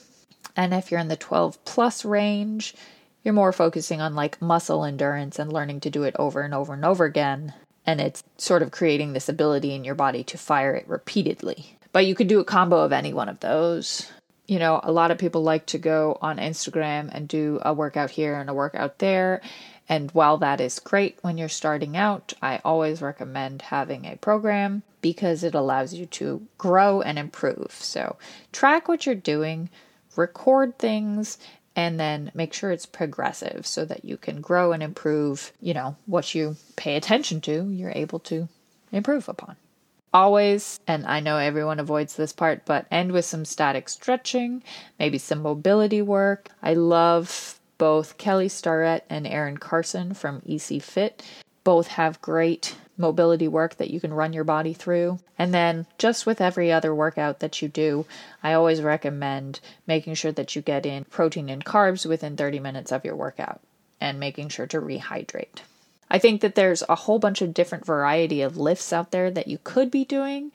And 0.55 0.73
if 0.73 0.91
you're 0.91 0.99
in 0.99 1.07
the 1.07 1.17
12 1.17 1.63
plus 1.65 2.05
range, 2.05 2.75
you're 3.23 3.33
more 3.33 3.51
focusing 3.51 4.01
on 4.01 4.15
like 4.15 4.41
muscle 4.41 4.85
endurance 4.85 5.39
and 5.39 5.51
learning 5.51 5.81
to 5.81 5.89
do 5.89 6.03
it 6.03 6.15
over 6.19 6.41
and 6.41 6.53
over 6.53 6.73
and 6.73 6.85
over 6.85 7.05
again. 7.05 7.53
And 7.85 7.99
it's 7.99 8.23
sort 8.37 8.61
of 8.61 8.71
creating 8.71 9.13
this 9.13 9.27
ability 9.27 9.73
in 9.73 9.83
your 9.83 9.95
body 9.95 10.23
to 10.25 10.37
fire 10.37 10.73
it 10.73 10.87
repeatedly. 10.87 11.77
But 11.91 12.05
you 12.05 12.15
could 12.15 12.27
do 12.27 12.39
a 12.39 12.45
combo 12.45 12.79
of 12.79 12.93
any 12.93 13.13
one 13.13 13.29
of 13.29 13.39
those. 13.39 14.09
You 14.47 14.59
know, 14.59 14.79
a 14.83 14.91
lot 14.91 15.11
of 15.11 15.17
people 15.17 15.43
like 15.43 15.65
to 15.67 15.77
go 15.77 16.17
on 16.21 16.37
Instagram 16.37 17.09
and 17.11 17.27
do 17.27 17.59
a 17.61 17.73
workout 17.73 18.11
here 18.11 18.35
and 18.35 18.49
a 18.49 18.53
workout 18.53 18.99
there. 18.99 19.41
And 19.89 20.11
while 20.11 20.37
that 20.37 20.61
is 20.61 20.79
great 20.79 21.17
when 21.21 21.37
you're 21.37 21.49
starting 21.49 21.97
out, 21.97 22.33
I 22.41 22.61
always 22.63 23.01
recommend 23.01 23.63
having 23.63 24.05
a 24.05 24.15
program 24.15 24.83
because 25.01 25.43
it 25.43 25.53
allows 25.53 25.93
you 25.93 26.05
to 26.05 26.47
grow 26.57 27.01
and 27.01 27.19
improve. 27.19 27.71
So, 27.71 28.17
track 28.51 28.87
what 28.87 29.05
you're 29.05 29.15
doing, 29.15 29.69
record 30.15 30.79
things, 30.79 31.37
and 31.75 31.99
then 31.99 32.31
make 32.33 32.53
sure 32.53 32.71
it's 32.71 32.85
progressive 32.85 33.65
so 33.65 33.83
that 33.85 34.05
you 34.05 34.15
can 34.15 34.41
grow 34.41 34.71
and 34.71 34.81
improve, 34.81 35.51
you 35.59 35.73
know, 35.73 35.95
what 36.05 36.33
you 36.33 36.55
pay 36.75 36.95
attention 36.95 37.41
to, 37.41 37.69
you're 37.69 37.91
able 37.95 38.19
to 38.19 38.47
improve 38.91 39.27
upon. 39.27 39.57
Always, 40.13 40.79
and 40.87 41.07
I 41.07 41.19
know 41.19 41.37
everyone 41.37 41.79
avoids 41.79 42.15
this 42.15 42.31
part, 42.31 42.65
but 42.65 42.85
end 42.91 43.11
with 43.11 43.25
some 43.25 43.45
static 43.45 43.89
stretching, 43.89 44.63
maybe 44.99 45.17
some 45.17 45.41
mobility 45.41 46.03
work. 46.03 46.49
I 46.61 46.75
love 46.75 47.59
both 47.83 48.17
Kelly 48.17 48.47
Starrett 48.47 49.03
and 49.09 49.27
Aaron 49.27 49.57
Carson 49.57 50.13
from 50.13 50.41
EC 50.47 50.81
Fit. 50.81 51.21
Both 51.65 51.87
have 51.87 52.21
great 52.21 52.77
mobility 52.95 53.49
work 53.49 53.75
that 53.75 53.89
you 53.89 53.99
can 53.99 54.13
run 54.13 54.31
your 54.31 54.45
body 54.45 54.71
through. 54.71 55.19
And 55.37 55.53
then, 55.53 55.85
just 55.97 56.25
with 56.25 56.39
every 56.39 56.71
other 56.71 56.95
workout 56.95 57.41
that 57.41 57.61
you 57.61 57.67
do, 57.67 58.05
I 58.41 58.53
always 58.53 58.81
recommend 58.81 59.59
making 59.85 60.13
sure 60.13 60.31
that 60.31 60.55
you 60.55 60.61
get 60.61 60.85
in 60.85 61.03
protein 61.03 61.49
and 61.49 61.65
carbs 61.65 62.05
within 62.05 62.37
30 62.37 62.61
minutes 62.61 62.93
of 62.93 63.03
your 63.03 63.17
workout 63.17 63.59
and 63.99 64.17
making 64.17 64.47
sure 64.47 64.67
to 64.67 64.79
rehydrate. 64.79 65.59
I 66.09 66.19
think 66.19 66.39
that 66.39 66.55
there's 66.55 66.83
a 66.87 66.95
whole 66.95 67.19
bunch 67.19 67.41
of 67.41 67.53
different 67.53 67.85
variety 67.85 68.43
of 68.43 68.55
lifts 68.55 68.93
out 68.93 69.11
there 69.11 69.29
that 69.29 69.49
you 69.49 69.59
could 69.61 69.91
be 69.91 70.05
doing, 70.05 70.53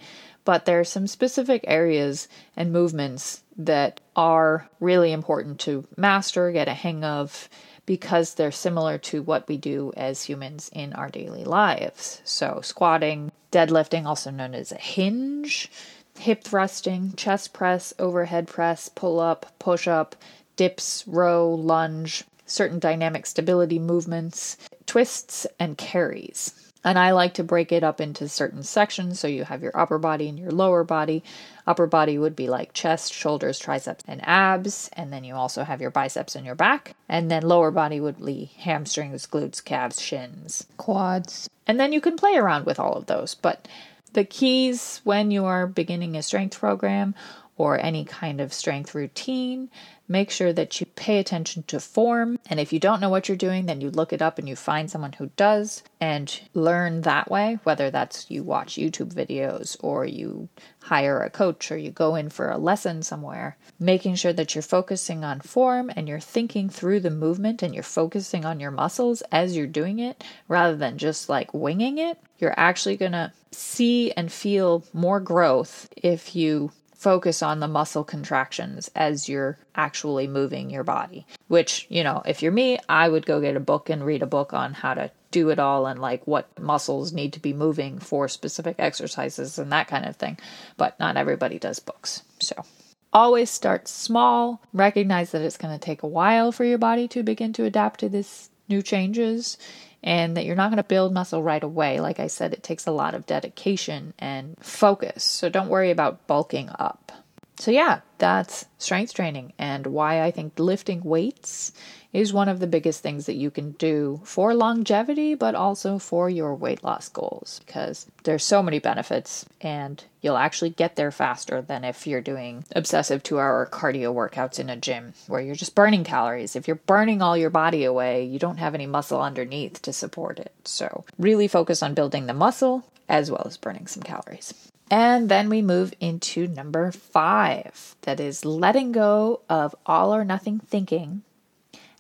but 0.49 0.65
there 0.65 0.81
are 0.81 0.85
some 0.85 1.07
specific 1.07 1.63
areas 1.67 2.27
and 2.57 2.73
movements 2.73 3.43
that 3.59 4.01
are 4.17 4.67
really 4.81 5.13
important 5.13 5.61
to 5.61 5.87
master, 5.95 6.51
get 6.51 6.67
a 6.67 6.73
hang 6.73 7.05
of, 7.05 7.51
because 7.85 8.33
they're 8.33 8.51
similar 8.51 8.97
to 8.97 9.21
what 9.21 9.47
we 9.47 9.59
do 9.59 9.93
as 9.95 10.25
humans 10.25 10.71
in 10.73 10.95
our 10.95 11.11
daily 11.11 11.45
lives. 11.45 12.23
So, 12.25 12.61
squatting, 12.63 13.31
deadlifting, 13.53 14.07
also 14.07 14.31
known 14.31 14.55
as 14.55 14.73
a 14.73 14.77
hinge, 14.77 15.71
hip 16.19 16.45
thrusting, 16.45 17.13
chest 17.13 17.53
press, 17.53 17.93
overhead 17.99 18.47
press, 18.49 18.89
pull 18.89 19.21
up, 19.21 19.53
push 19.59 19.87
up, 19.87 20.17
dips, 20.57 21.05
row, 21.07 21.53
lunge, 21.53 22.25
certain 22.47 22.79
dynamic 22.79 23.27
stability 23.27 23.79
movements, 23.79 24.57
twists, 24.87 25.47
and 25.61 25.77
carries. 25.77 26.68
And 26.85 26.99
I 26.99 27.11
like 27.11 27.35
to 27.35 27.45
break 27.45 27.73
it 27.73 27.83
up 27.83 28.01
into 28.01 28.29
certain 28.29 28.63
sections. 28.63 29.19
So 29.19 29.27
you 29.27 29.45
have 29.45 29.63
your 29.63 29.77
upper 29.77 29.99
body 29.99 30.29
and 30.29 30.39
your 30.39 30.51
lower 30.51 30.85
body. 30.85 31.25
Upper 31.67 31.87
body 31.87 32.19
would 32.19 32.37
be 32.37 32.49
like 32.49 32.73
chest, 32.73 33.13
shoulders, 33.13 33.59
triceps, 33.59 34.05
and 34.07 34.21
abs. 34.27 34.89
And 34.93 35.13
then 35.13 35.25
you 35.25 35.35
also 35.35 35.65
have 35.65 35.81
your 35.81 35.91
biceps 35.91 36.37
and 36.37 36.47
your 36.47 36.55
back. 36.55 36.95
And 37.09 37.31
then 37.31 37.43
lower 37.43 37.71
body 37.71 38.01
would 38.01 38.25
be 38.25 38.53
hamstrings, 38.59 39.27
glutes, 39.27 39.63
calves, 39.63 40.01
shins, 40.01 40.67
quads. 40.77 41.49
And 41.67 41.79
then 41.79 41.93
you 41.93 42.01
can 42.01 42.17
play 42.17 42.37
around 42.37 42.65
with 42.65 42.79
all 42.79 42.95
of 42.95 43.07
those. 43.07 43.35
But 43.35 43.67
the 44.13 44.25
keys 44.25 45.01
when 45.05 45.31
you 45.31 45.45
are 45.45 45.67
beginning 45.67 46.17
a 46.17 46.23
strength 46.23 46.59
program 46.59 47.15
or 47.57 47.79
any 47.79 48.05
kind 48.05 48.41
of 48.41 48.53
strength 48.53 48.95
routine 48.95 49.69
Make 50.09 50.31
sure 50.31 50.55
that 50.55 50.81
you 50.81 50.87
pay 50.87 51.19
attention 51.19 51.65
to 51.65 51.79
form. 51.79 52.39
And 52.49 52.59
if 52.59 52.73
you 52.73 52.81
don't 52.81 53.01
know 53.01 53.11
what 53.11 53.29
you're 53.29 53.37
doing, 53.37 53.67
then 53.67 53.83
you 53.83 53.91
look 53.91 54.13
it 54.13 54.23
up 54.23 54.39
and 54.39 54.49
you 54.49 54.57
find 54.57 54.91
someone 54.91 55.13
who 55.13 55.31
does 55.37 55.83
and 56.01 56.41
learn 56.55 57.03
that 57.03 57.31
way, 57.31 57.59
whether 57.65 57.91
that's 57.91 58.31
you 58.31 58.43
watch 58.43 58.77
YouTube 58.77 59.13
videos 59.13 59.77
or 59.81 60.07
you 60.07 60.49
hire 60.85 61.21
a 61.21 61.29
coach 61.29 61.71
or 61.71 61.77
you 61.77 61.91
go 61.91 62.15
in 62.15 62.31
for 62.31 62.51
a 62.51 62.57
lesson 62.57 63.03
somewhere. 63.03 63.59
Making 63.79 64.15
sure 64.15 64.33
that 64.33 64.55
you're 64.55 64.63
focusing 64.63 65.25
on 65.25 65.41
form 65.41 65.91
and 65.95 66.09
you're 66.09 66.21
thinking 66.21 66.71
through 66.71 67.01
the 67.01 67.11
movement 67.11 67.63
and 67.63 67.75
you're 67.75 67.83
focusing 67.83 68.45
on 68.47 68.61
your 68.61 68.71
muscles 68.71 69.23
as 69.31 69.57
you're 69.57 69.67
doing 69.67 69.99
it 69.99 70.25
rather 70.49 70.77
than 70.77 70.97
just 70.97 71.29
like 71.29 71.53
winging 71.53 71.99
it. 71.99 72.19
You're 72.39 72.59
actually 72.59 72.97
going 72.97 73.13
to 73.13 73.33
see 73.53 74.13
and 74.13 74.33
feel 74.33 74.85
more 74.93 75.21
growth 75.21 75.89
if 75.97 76.35
you 76.35 76.71
focus 76.99 77.43
on 77.43 77.61
the 77.61 77.69
muscle 77.69 78.03
contractions 78.03 78.91
as 78.97 79.29
you're 79.29 79.57
actually 79.77 80.27
moving 80.27 80.69
your 80.69 80.83
body. 80.83 81.25
Which, 81.47 81.87
you 81.89 82.03
know, 82.03 82.23
if 82.27 82.43
you're 82.43 82.53
me, 82.53 82.79
I 82.89 83.09
would 83.09 83.25
go 83.25 83.41
get 83.41 83.57
a 83.57 83.61
book 83.61 83.89
and 83.89 84.05
read 84.05 84.23
a 84.23 84.27
book 84.27 84.53
on 84.53 84.75
how 84.75 84.95
to 84.95 85.11
do 85.31 85.49
it 85.51 85.61
all 85.61 85.87
and 85.87 86.01
like 86.01 86.27
what 86.27 86.59
muscles 86.59 87.13
need 87.13 87.33
to 87.35 87.41
be 87.41 87.53
moving 87.53 88.01
for 88.01 88.29
specific 88.29 88.77
exercises 88.79 89.59
and 89.59 89.71
that 89.73 89.87
kind 89.87 90.07
of 90.07 90.17
thing. 90.17 90.39
But 90.77 90.99
not 90.99 91.17
everybody 91.17 91.59
does 91.59 91.79
books. 91.79 92.25
So 92.41 92.65
always 93.13 93.49
start 93.49 93.87
small, 93.87 94.61
recognize 94.73 95.31
that 95.31 95.43
it's 95.43 95.57
going 95.57 95.79
to 95.79 95.85
take 95.85 96.03
a 96.03 96.09
while 96.09 96.51
for 96.51 96.65
your 96.65 96.79
body 96.79 97.07
to 97.09 97.23
begin 97.23 97.53
to 97.55 97.65
adapt 97.65 98.01
to 98.01 98.09
this 98.09 98.51
new 98.69 98.83
changes 98.83 99.57
and 100.03 100.37
that 100.37 100.45
you're 100.45 100.57
not 100.57 100.71
going 100.71 100.79
to 100.79 100.83
build 100.83 101.13
muscle 101.13 101.43
right 101.43 101.63
away. 101.63 102.01
Like 102.01 102.21
I 102.21 102.29
said, 102.29 102.53
it 102.53 102.63
takes 102.63 102.87
a 102.87 102.93
lot 102.93 103.15
of 103.15 103.27
dedication 103.27 104.15
and 104.19 104.57
focus. 104.61 105.25
So 105.25 105.49
don't 105.49 105.69
worry 105.69 105.91
about 105.91 106.27
bulking 106.27 106.71
up. 106.79 107.13
So, 107.59 107.73
yeah, 107.73 108.01
that's 108.19 108.67
strength 108.79 109.15
training 109.15 109.53
and 109.59 109.89
why 109.89 110.23
I 110.23 110.31
think 110.31 110.59
lifting 110.59 111.03
weights 111.03 111.73
is 112.13 112.33
one 112.33 112.49
of 112.49 112.59
the 112.59 112.67
biggest 112.67 113.03
things 113.03 113.27
that 113.27 113.35
you 113.35 113.51
can 113.51 113.73
do 113.73 114.21
for 114.25 114.55
longevity, 114.55 115.35
but 115.35 115.55
also 115.55 115.99
for 115.99 116.31
your 116.31 116.55
weight 116.55 116.83
loss 116.83 117.09
goals 117.09 117.61
because 117.67 118.07
there's 118.25 118.45
so 118.45 118.63
many 118.63 118.79
benefits 118.79 119.45
and 119.61 120.03
you'll 120.23 120.37
actually 120.37 120.71
get 120.71 120.97
there 120.97 121.11
faster 121.11 121.61
than 121.61 121.85
if 121.85 122.07
you're 122.07 122.21
doing 122.21 122.65
obsessive 122.75 123.23
two 123.23 123.39
hour 123.39 123.69
cardio 123.71 124.13
workouts 124.15 124.59
in 124.59 124.71
a 124.71 124.77
gym 124.77 125.13
where 125.27 125.41
you're 125.41 125.55
just 125.55 125.75
burning 125.75 126.05
calories. 126.05 126.57
If 126.57 126.67
you're 126.67 126.77
burning 126.77 127.21
all 127.21 127.37
your 127.37 127.51
body 127.51 127.85
away, 127.85 128.25
you 128.25 128.39
don't 128.39 128.57
have 128.57 128.75
any 128.75 128.87
muscle 128.87 129.21
underneath 129.21 129.83
to 129.83 129.93
support 129.93 130.39
it. 130.39 130.53
So, 130.65 131.05
really 131.19 131.49
focus 131.49 131.83
on 131.83 131.95
building 131.95 132.27
the 132.27 132.35
muscle 132.35 132.85
as 133.09 133.31
well 133.31 133.45
as 133.47 133.57
burning 133.57 133.87
some 133.87 134.03
calories. 134.03 134.55
And 134.91 135.29
then 135.29 135.51
we 135.51 135.61
move 135.61 135.93
into 136.01 136.47
number 136.47 136.91
five 136.93 137.97
that 138.03 138.21
is 138.21 138.45
letting 138.45 138.93
go 138.93 139.43
of 139.49 139.75
all 139.85 140.15
or 140.15 140.25
nothing 140.25 140.61
thinking 140.61 141.23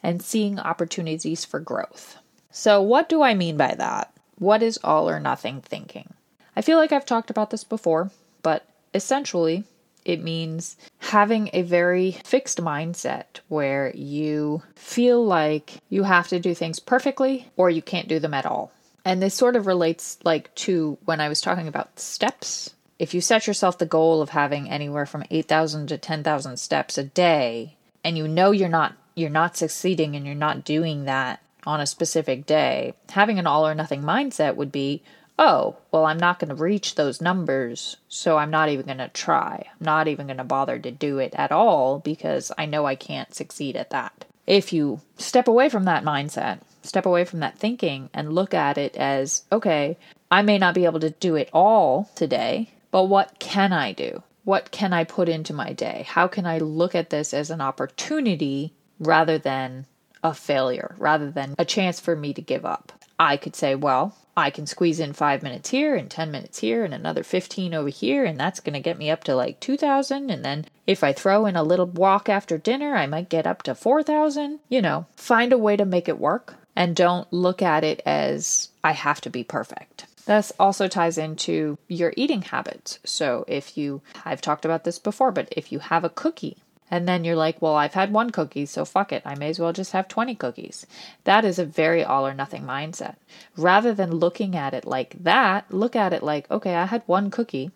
and 0.02 0.22
seeing 0.22 0.58
opportunities 0.58 1.44
for 1.44 1.60
growth. 1.60 2.16
So, 2.50 2.80
what 2.82 3.08
do 3.08 3.22
I 3.22 3.34
mean 3.34 3.56
by 3.56 3.74
that? 3.74 4.12
What 4.38 4.62
is 4.62 4.78
all 4.82 5.08
or 5.08 5.20
nothing 5.20 5.60
thinking? 5.60 6.14
I 6.56 6.62
feel 6.62 6.78
like 6.78 6.92
I've 6.92 7.06
talked 7.06 7.30
about 7.30 7.50
this 7.50 7.64
before, 7.64 8.10
but 8.42 8.66
essentially, 8.94 9.64
it 10.04 10.22
means 10.22 10.76
having 10.98 11.50
a 11.52 11.62
very 11.62 12.12
fixed 12.24 12.60
mindset 12.60 13.40
where 13.48 13.94
you 13.94 14.62
feel 14.74 15.24
like 15.24 15.82
you 15.88 16.04
have 16.04 16.28
to 16.28 16.40
do 16.40 16.54
things 16.54 16.80
perfectly 16.80 17.48
or 17.56 17.68
you 17.68 17.82
can't 17.82 18.08
do 18.08 18.18
them 18.18 18.34
at 18.34 18.46
all. 18.46 18.72
And 19.04 19.22
this 19.22 19.34
sort 19.34 19.56
of 19.56 19.66
relates 19.66 20.18
like 20.24 20.54
to 20.56 20.98
when 21.04 21.20
I 21.20 21.28
was 21.28 21.40
talking 21.40 21.68
about 21.68 22.00
steps 22.00 22.74
if 22.98 23.14
you 23.14 23.20
set 23.20 23.46
yourself 23.46 23.78
the 23.78 23.86
goal 23.86 24.20
of 24.20 24.30
having 24.30 24.68
anywhere 24.68 25.06
from 25.06 25.24
8,000 25.30 25.86
to 25.88 25.98
10,000 25.98 26.56
steps 26.56 26.98
a 26.98 27.04
day 27.04 27.76
and 28.02 28.18
you 28.18 28.26
know 28.26 28.50
you're 28.50 28.68
not 28.68 28.97
you're 29.18 29.30
not 29.30 29.56
succeeding 29.56 30.16
and 30.16 30.24
you're 30.24 30.34
not 30.34 30.64
doing 30.64 31.04
that 31.04 31.42
on 31.66 31.80
a 31.80 31.86
specific 31.86 32.46
day, 32.46 32.94
having 33.10 33.38
an 33.38 33.46
all 33.46 33.66
or 33.66 33.74
nothing 33.74 34.02
mindset 34.02 34.56
would 34.56 34.72
be, 34.72 35.02
oh, 35.38 35.76
well, 35.92 36.06
I'm 36.06 36.18
not 36.18 36.38
going 36.38 36.48
to 36.48 36.54
reach 36.54 36.94
those 36.94 37.20
numbers, 37.20 37.96
so 38.08 38.38
I'm 38.38 38.50
not 38.50 38.68
even 38.68 38.86
going 38.86 38.98
to 38.98 39.08
try. 39.08 39.66
I'm 39.78 39.84
not 39.84 40.08
even 40.08 40.26
going 40.26 40.38
to 40.38 40.44
bother 40.44 40.78
to 40.78 40.90
do 40.90 41.18
it 41.18 41.34
at 41.36 41.52
all 41.52 41.98
because 41.98 42.50
I 42.56 42.66
know 42.66 42.86
I 42.86 42.94
can't 42.94 43.34
succeed 43.34 43.76
at 43.76 43.90
that. 43.90 44.24
If 44.46 44.72
you 44.72 45.00
step 45.18 45.46
away 45.46 45.68
from 45.68 45.84
that 45.84 46.04
mindset, 46.04 46.60
step 46.82 47.04
away 47.04 47.24
from 47.24 47.40
that 47.40 47.58
thinking, 47.58 48.08
and 48.14 48.32
look 48.32 48.54
at 48.54 48.78
it 48.78 48.96
as, 48.96 49.44
okay, 49.52 49.98
I 50.30 50.42
may 50.42 50.58
not 50.58 50.74
be 50.74 50.86
able 50.86 51.00
to 51.00 51.10
do 51.10 51.36
it 51.36 51.50
all 51.52 52.10
today, 52.14 52.70
but 52.90 53.04
what 53.04 53.38
can 53.38 53.72
I 53.72 53.92
do? 53.92 54.22
What 54.44 54.70
can 54.70 54.94
I 54.94 55.04
put 55.04 55.28
into 55.28 55.52
my 55.52 55.74
day? 55.74 56.06
How 56.08 56.26
can 56.26 56.46
I 56.46 56.58
look 56.58 56.94
at 56.94 57.10
this 57.10 57.34
as 57.34 57.50
an 57.50 57.60
opportunity 57.60 58.72
rather 58.98 59.38
than 59.38 59.86
a 60.22 60.34
failure, 60.34 60.94
rather 60.98 61.30
than 61.30 61.54
a 61.58 61.64
chance 61.64 62.00
for 62.00 62.16
me 62.16 62.34
to 62.34 62.42
give 62.42 62.64
up? 62.64 62.92
I 63.18 63.36
could 63.36 63.56
say, 63.56 63.74
well, 63.74 64.16
I 64.36 64.50
can 64.50 64.66
squeeze 64.66 65.00
in 65.00 65.12
five 65.12 65.42
minutes 65.42 65.70
here 65.70 65.96
and 65.96 66.08
10 66.08 66.30
minutes 66.30 66.60
here 66.60 66.84
and 66.84 66.94
another 66.94 67.24
15 67.24 67.74
over 67.74 67.88
here, 67.88 68.24
and 68.24 68.38
that's 68.38 68.60
going 68.60 68.74
to 68.74 68.80
get 68.80 68.98
me 68.98 69.10
up 69.10 69.24
to 69.24 69.34
like 69.34 69.58
2,000. 69.58 70.30
And 70.30 70.44
then 70.44 70.66
if 70.86 71.02
I 71.02 71.12
throw 71.12 71.46
in 71.46 71.56
a 71.56 71.64
little 71.64 71.86
walk 71.86 72.28
after 72.28 72.56
dinner, 72.56 72.94
I 72.94 73.06
might 73.06 73.28
get 73.28 73.46
up 73.46 73.64
to 73.64 73.74
4,000. 73.74 74.60
You 74.68 74.80
know, 74.80 75.06
find 75.16 75.52
a 75.52 75.58
way 75.58 75.76
to 75.76 75.84
make 75.84 76.08
it 76.08 76.20
work 76.20 76.54
and 76.76 76.94
don't 76.94 77.30
look 77.32 77.60
at 77.60 77.82
it 77.82 78.00
as 78.06 78.68
I 78.84 78.92
have 78.92 79.20
to 79.22 79.30
be 79.30 79.42
perfect. 79.42 80.06
This 80.26 80.52
also 80.60 80.86
ties 80.86 81.18
into 81.18 81.78
your 81.88 82.12
eating 82.16 82.42
habits. 82.42 83.00
So, 83.04 83.44
if 83.48 83.76
you, 83.76 84.02
I've 84.24 84.42
talked 84.42 84.64
about 84.64 84.84
this 84.84 84.98
before, 84.98 85.32
but 85.32 85.48
if 85.50 85.72
you 85.72 85.78
have 85.78 86.04
a 86.04 86.10
cookie 86.10 86.58
and 86.90 87.06
then 87.06 87.24
you're 87.24 87.36
like, 87.36 87.60
well, 87.60 87.74
I've 87.74 87.94
had 87.94 88.12
one 88.12 88.30
cookie, 88.30 88.66
so 88.66 88.84
fuck 88.84 89.12
it. 89.12 89.22
I 89.24 89.34
may 89.34 89.50
as 89.50 89.58
well 89.58 89.72
just 89.72 89.92
have 89.92 90.08
20 90.08 90.34
cookies. 90.34 90.86
That 91.24 91.44
is 91.44 91.58
a 91.58 91.64
very 91.64 92.02
all 92.04 92.26
or 92.26 92.34
nothing 92.34 92.62
mindset. 92.62 93.16
Rather 93.56 93.92
than 93.92 94.12
looking 94.12 94.56
at 94.56 94.74
it 94.74 94.86
like 94.86 95.22
that, 95.22 95.72
look 95.72 95.94
at 95.94 96.12
it 96.12 96.22
like, 96.22 96.50
okay, 96.50 96.74
I 96.74 96.86
had 96.86 97.02
one 97.06 97.30
cookie. 97.30 97.70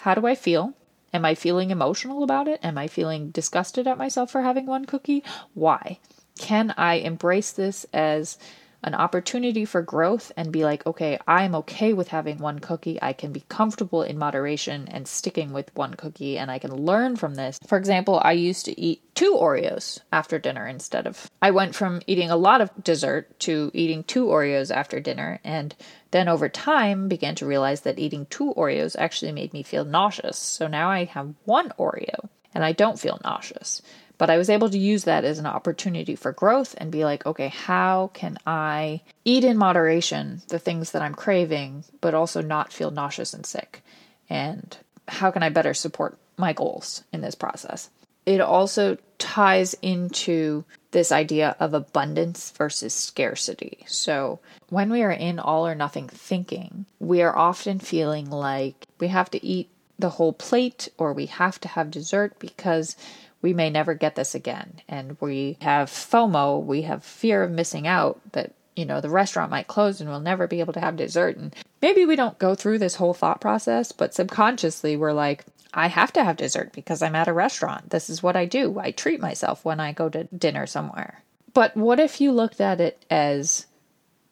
How 0.00 0.14
do 0.14 0.26
I 0.26 0.34
feel? 0.34 0.74
Am 1.14 1.24
I 1.24 1.34
feeling 1.34 1.70
emotional 1.70 2.22
about 2.24 2.48
it? 2.48 2.58
Am 2.62 2.78
I 2.78 2.88
feeling 2.88 3.30
disgusted 3.30 3.86
at 3.86 3.98
myself 3.98 4.30
for 4.30 4.42
having 4.42 4.66
one 4.66 4.86
cookie? 4.86 5.22
Why? 5.54 5.98
Can 6.38 6.74
I 6.76 6.94
embrace 6.94 7.52
this 7.52 7.84
as 7.92 8.38
an 8.82 8.94
opportunity 8.94 9.64
for 9.64 9.82
growth 9.82 10.32
and 10.36 10.52
be 10.52 10.64
like, 10.64 10.86
okay, 10.86 11.18
I'm 11.26 11.54
okay 11.56 11.92
with 11.92 12.08
having 12.08 12.38
one 12.38 12.58
cookie. 12.58 12.98
I 13.00 13.12
can 13.12 13.32
be 13.32 13.44
comfortable 13.48 14.02
in 14.02 14.18
moderation 14.18 14.88
and 14.88 15.06
sticking 15.06 15.52
with 15.52 15.74
one 15.74 15.94
cookie, 15.94 16.38
and 16.38 16.50
I 16.50 16.58
can 16.58 16.74
learn 16.74 17.16
from 17.16 17.34
this. 17.34 17.58
For 17.66 17.78
example, 17.78 18.20
I 18.22 18.32
used 18.32 18.64
to 18.66 18.80
eat 18.80 19.02
two 19.14 19.34
Oreos 19.34 20.00
after 20.12 20.38
dinner 20.38 20.66
instead 20.66 21.06
of. 21.06 21.30
I 21.40 21.50
went 21.50 21.74
from 21.74 22.02
eating 22.06 22.30
a 22.30 22.36
lot 22.36 22.60
of 22.60 22.70
dessert 22.82 23.38
to 23.40 23.70
eating 23.72 24.04
two 24.04 24.26
Oreos 24.26 24.70
after 24.70 25.00
dinner, 25.00 25.40
and 25.44 25.74
then 26.10 26.28
over 26.28 26.48
time 26.48 27.08
began 27.08 27.34
to 27.36 27.46
realize 27.46 27.82
that 27.82 27.98
eating 27.98 28.26
two 28.26 28.52
Oreos 28.54 28.96
actually 28.98 29.32
made 29.32 29.52
me 29.52 29.62
feel 29.62 29.84
nauseous. 29.84 30.38
So 30.38 30.66
now 30.66 30.90
I 30.90 31.04
have 31.04 31.34
one 31.44 31.72
Oreo 31.78 32.28
and 32.54 32.64
I 32.64 32.72
don't 32.72 32.98
feel 32.98 33.18
nauseous. 33.24 33.82
But 34.22 34.30
I 34.30 34.38
was 34.38 34.48
able 34.48 34.70
to 34.70 34.78
use 34.78 35.02
that 35.02 35.24
as 35.24 35.40
an 35.40 35.46
opportunity 35.46 36.14
for 36.14 36.30
growth 36.30 36.76
and 36.78 36.92
be 36.92 37.04
like, 37.04 37.26
okay, 37.26 37.48
how 37.48 38.12
can 38.14 38.38
I 38.46 39.00
eat 39.24 39.42
in 39.42 39.56
moderation 39.56 40.42
the 40.46 40.60
things 40.60 40.92
that 40.92 41.02
I'm 41.02 41.16
craving, 41.16 41.82
but 42.00 42.14
also 42.14 42.40
not 42.40 42.72
feel 42.72 42.92
nauseous 42.92 43.34
and 43.34 43.44
sick? 43.44 43.82
And 44.30 44.78
how 45.08 45.32
can 45.32 45.42
I 45.42 45.48
better 45.48 45.74
support 45.74 46.18
my 46.36 46.52
goals 46.52 47.02
in 47.12 47.20
this 47.20 47.34
process? 47.34 47.90
It 48.24 48.40
also 48.40 48.96
ties 49.18 49.74
into 49.82 50.66
this 50.92 51.10
idea 51.10 51.56
of 51.58 51.74
abundance 51.74 52.52
versus 52.52 52.94
scarcity. 52.94 53.84
So, 53.88 54.38
when 54.68 54.92
we 54.92 55.02
are 55.02 55.10
in 55.10 55.40
all 55.40 55.66
or 55.66 55.74
nothing 55.74 56.08
thinking, 56.08 56.86
we 57.00 57.22
are 57.22 57.36
often 57.36 57.80
feeling 57.80 58.30
like 58.30 58.86
we 59.00 59.08
have 59.08 59.32
to 59.32 59.44
eat 59.44 59.68
the 59.98 60.10
whole 60.10 60.32
plate 60.32 60.88
or 60.96 61.12
we 61.12 61.26
have 61.26 61.60
to 61.60 61.68
have 61.68 61.90
dessert 61.90 62.38
because 62.38 62.96
we 63.42 63.52
may 63.52 63.68
never 63.68 63.94
get 63.94 64.14
this 64.14 64.34
again. 64.34 64.80
And 64.88 65.16
we 65.20 65.58
have 65.60 65.90
FOMO, 65.90 66.64
we 66.64 66.82
have 66.82 67.04
fear 67.04 67.42
of 67.42 67.50
missing 67.50 67.86
out 67.86 68.20
that, 68.32 68.54
you 68.76 68.86
know, 68.86 69.00
the 69.00 69.10
restaurant 69.10 69.50
might 69.50 69.66
close 69.66 70.00
and 70.00 70.08
we'll 70.08 70.20
never 70.20 70.46
be 70.46 70.60
able 70.60 70.72
to 70.72 70.80
have 70.80 70.96
dessert. 70.96 71.36
And 71.36 71.54
maybe 71.82 72.06
we 72.06 72.16
don't 72.16 72.38
go 72.38 72.54
through 72.54 72.78
this 72.78 72.94
whole 72.94 73.12
thought 73.12 73.40
process, 73.40 73.92
but 73.92 74.14
subconsciously 74.14 74.96
we're 74.96 75.12
like, 75.12 75.44
I 75.74 75.88
have 75.88 76.12
to 76.14 76.24
have 76.24 76.36
dessert 76.36 76.72
because 76.72 77.02
I'm 77.02 77.16
at 77.16 77.28
a 77.28 77.32
restaurant. 77.32 77.90
This 77.90 78.08
is 78.08 78.22
what 78.22 78.36
I 78.36 78.44
do. 78.44 78.78
I 78.78 78.92
treat 78.92 79.20
myself 79.20 79.64
when 79.64 79.80
I 79.80 79.92
go 79.92 80.08
to 80.08 80.24
dinner 80.24 80.66
somewhere. 80.66 81.22
But 81.52 81.76
what 81.76 82.00
if 82.00 82.20
you 82.20 82.32
looked 82.32 82.60
at 82.60 82.80
it 82.80 83.04
as 83.10 83.66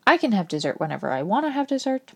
I 0.06 0.16
can 0.16 0.32
have 0.32 0.48
dessert 0.48 0.80
whenever 0.80 1.10
I 1.10 1.22
want 1.22 1.46
to 1.46 1.50
have 1.50 1.66
dessert? 1.66 2.12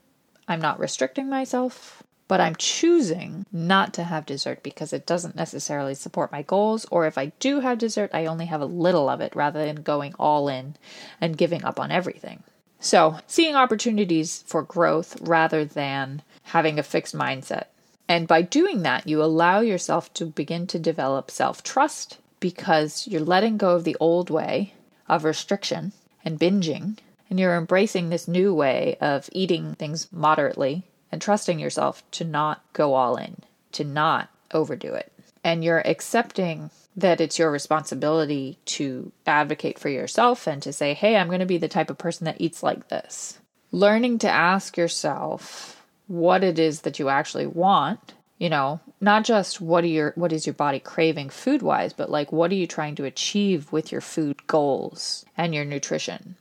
I'm 0.46 0.60
not 0.60 0.78
restricting 0.78 1.28
myself 1.28 2.03
but 2.26 2.40
I'm 2.40 2.56
choosing 2.56 3.44
not 3.52 3.92
to 3.94 4.04
have 4.04 4.24
dessert 4.24 4.62
because 4.62 4.92
it 4.92 5.06
doesn't 5.06 5.36
necessarily 5.36 5.94
support 5.94 6.32
my 6.32 6.42
goals. 6.42 6.86
Or 6.90 7.06
if 7.06 7.18
I 7.18 7.26
do 7.38 7.60
have 7.60 7.78
dessert, 7.78 8.10
I 8.14 8.26
only 8.26 8.46
have 8.46 8.62
a 8.62 8.66
little 8.66 9.08
of 9.08 9.20
it 9.20 9.36
rather 9.36 9.64
than 9.64 9.82
going 9.82 10.14
all 10.18 10.48
in 10.48 10.76
and 11.20 11.36
giving 11.36 11.64
up 11.64 11.78
on 11.78 11.90
everything. 11.90 12.42
So, 12.80 13.18
seeing 13.26 13.54
opportunities 13.54 14.42
for 14.46 14.62
growth 14.62 15.20
rather 15.20 15.64
than 15.64 16.22
having 16.44 16.78
a 16.78 16.82
fixed 16.82 17.14
mindset. 17.14 17.66
And 18.08 18.28
by 18.28 18.42
doing 18.42 18.82
that, 18.82 19.08
you 19.08 19.22
allow 19.22 19.60
yourself 19.60 20.12
to 20.14 20.26
begin 20.26 20.66
to 20.68 20.78
develop 20.78 21.30
self 21.30 21.62
trust 21.62 22.18
because 22.40 23.06
you're 23.06 23.22
letting 23.22 23.56
go 23.56 23.74
of 23.74 23.84
the 23.84 23.96
old 24.00 24.28
way 24.28 24.74
of 25.08 25.24
restriction 25.24 25.92
and 26.24 26.38
binging, 26.38 26.98
and 27.30 27.40
you're 27.40 27.56
embracing 27.56 28.08
this 28.08 28.28
new 28.28 28.52
way 28.54 28.96
of 29.00 29.30
eating 29.32 29.74
things 29.74 30.12
moderately 30.12 30.84
and 31.14 31.22
trusting 31.22 31.60
yourself 31.60 32.02
to 32.10 32.24
not 32.24 32.60
go 32.72 32.94
all 32.94 33.14
in, 33.14 33.36
to 33.70 33.84
not 33.84 34.30
overdo 34.52 34.92
it. 34.94 35.12
And 35.44 35.62
you're 35.62 35.86
accepting 35.86 36.70
that 36.96 37.20
it's 37.20 37.38
your 37.38 37.52
responsibility 37.52 38.58
to 38.64 39.12
advocate 39.24 39.78
for 39.78 39.88
yourself 39.88 40.48
and 40.48 40.60
to 40.62 40.72
say, 40.72 40.92
hey, 40.92 41.16
I'm 41.16 41.28
going 41.28 41.38
to 41.38 41.46
be 41.46 41.56
the 41.56 41.68
type 41.68 41.88
of 41.88 41.98
person 41.98 42.24
that 42.24 42.40
eats 42.40 42.64
like 42.64 42.88
this. 42.88 43.38
Learning 43.70 44.18
to 44.18 44.28
ask 44.28 44.76
yourself 44.76 45.86
what 46.08 46.42
it 46.42 46.58
is 46.58 46.80
that 46.80 46.98
you 46.98 47.08
actually 47.08 47.46
want 47.46 48.14
you 48.38 48.50
know 48.50 48.80
not 49.00 49.24
just 49.24 49.60
what 49.60 49.84
are 49.84 49.88
your 49.88 50.12
what 50.16 50.32
is 50.32 50.46
your 50.46 50.52
body 50.52 50.78
craving 50.78 51.30
food 51.30 51.62
wise 51.62 51.94
but 51.94 52.10
like 52.10 52.30
what 52.30 52.50
are 52.50 52.56
you 52.56 52.66
trying 52.66 52.94
to 52.94 53.04
achieve 53.04 53.72
with 53.72 53.90
your 53.90 54.02
food 54.02 54.46
goals 54.46 55.24
and 55.36 55.54
your 55.54 55.64
nutrition 55.64 56.36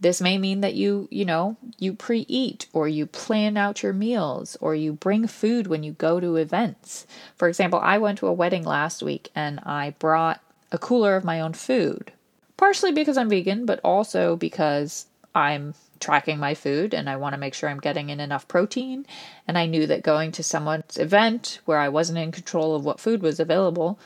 this 0.00 0.20
may 0.20 0.36
mean 0.36 0.60
that 0.60 0.74
you, 0.74 1.08
you 1.10 1.24
know, 1.24 1.56
you 1.78 1.94
pre 1.94 2.26
eat 2.28 2.66
or 2.72 2.86
you 2.86 3.06
plan 3.06 3.56
out 3.56 3.82
your 3.82 3.92
meals 3.92 4.56
or 4.60 4.74
you 4.74 4.92
bring 4.92 5.26
food 5.26 5.66
when 5.66 5.82
you 5.82 5.92
go 5.92 6.20
to 6.20 6.36
events. 6.36 7.06
For 7.36 7.48
example, 7.48 7.80
I 7.82 7.98
went 7.98 8.18
to 8.18 8.26
a 8.26 8.32
wedding 8.32 8.64
last 8.64 9.02
week 9.02 9.30
and 9.34 9.60
I 9.60 9.94
brought 9.98 10.40
a 10.70 10.78
cooler 10.78 11.16
of 11.16 11.24
my 11.24 11.40
own 11.40 11.54
food, 11.54 12.12
partially 12.56 12.92
because 12.92 13.16
I'm 13.16 13.30
vegan, 13.30 13.64
but 13.64 13.80
also 13.82 14.36
because 14.36 15.06
I'm 15.34 15.74
tracking 16.00 16.38
my 16.38 16.54
food 16.54 16.92
and 16.92 17.08
I 17.08 17.16
want 17.16 17.32
to 17.34 17.40
make 17.40 17.54
sure 17.54 17.68
I'm 17.68 17.80
getting 17.80 18.10
in 18.10 18.20
enough 18.20 18.48
protein. 18.48 19.06
And 19.48 19.56
I 19.56 19.66
knew 19.66 19.86
that 19.86 20.02
going 20.02 20.32
to 20.32 20.42
someone's 20.42 20.98
event 20.98 21.60
where 21.64 21.78
I 21.78 21.88
wasn't 21.88 22.18
in 22.18 22.32
control 22.32 22.74
of 22.74 22.84
what 22.84 23.00
food 23.00 23.22
was 23.22 23.40
available 23.40 23.98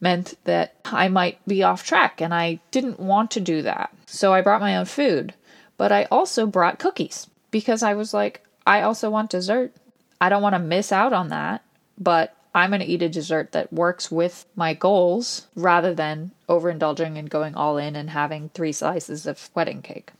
meant 0.00 0.34
that 0.44 0.74
I 0.84 1.08
might 1.08 1.44
be 1.46 1.62
off 1.62 1.84
track 1.84 2.20
and 2.20 2.32
I 2.32 2.60
didn't 2.70 3.00
want 3.00 3.30
to 3.32 3.40
do 3.40 3.62
that. 3.62 3.92
So 4.06 4.32
I 4.32 4.40
brought 4.40 4.60
my 4.60 4.76
own 4.76 4.84
food, 4.84 5.34
but 5.78 5.90
I 5.90 6.04
also 6.10 6.46
brought 6.46 6.78
cookies 6.78 7.26
because 7.50 7.82
I 7.82 7.94
was 7.94 8.12
like, 8.12 8.44
I 8.66 8.82
also 8.82 9.08
want 9.08 9.30
dessert. 9.30 9.72
I 10.20 10.28
don't 10.28 10.42
want 10.42 10.54
to 10.54 10.58
miss 10.58 10.92
out 10.92 11.14
on 11.14 11.28
that, 11.28 11.64
but 11.96 12.36
I'm 12.54 12.70
going 12.70 12.80
to 12.80 12.86
eat 12.86 13.02
a 13.02 13.08
dessert 13.08 13.52
that 13.52 13.72
works 13.72 14.10
with 14.10 14.44
my 14.56 14.74
goals 14.74 15.46
rather 15.54 15.94
than 15.94 16.32
overindulging 16.48 17.16
and 17.16 17.30
going 17.30 17.54
all 17.54 17.78
in 17.78 17.96
and 17.96 18.10
having 18.10 18.50
three 18.50 18.72
slices 18.72 19.26
of 19.26 19.48
wedding 19.54 19.80
cake. 19.80 20.10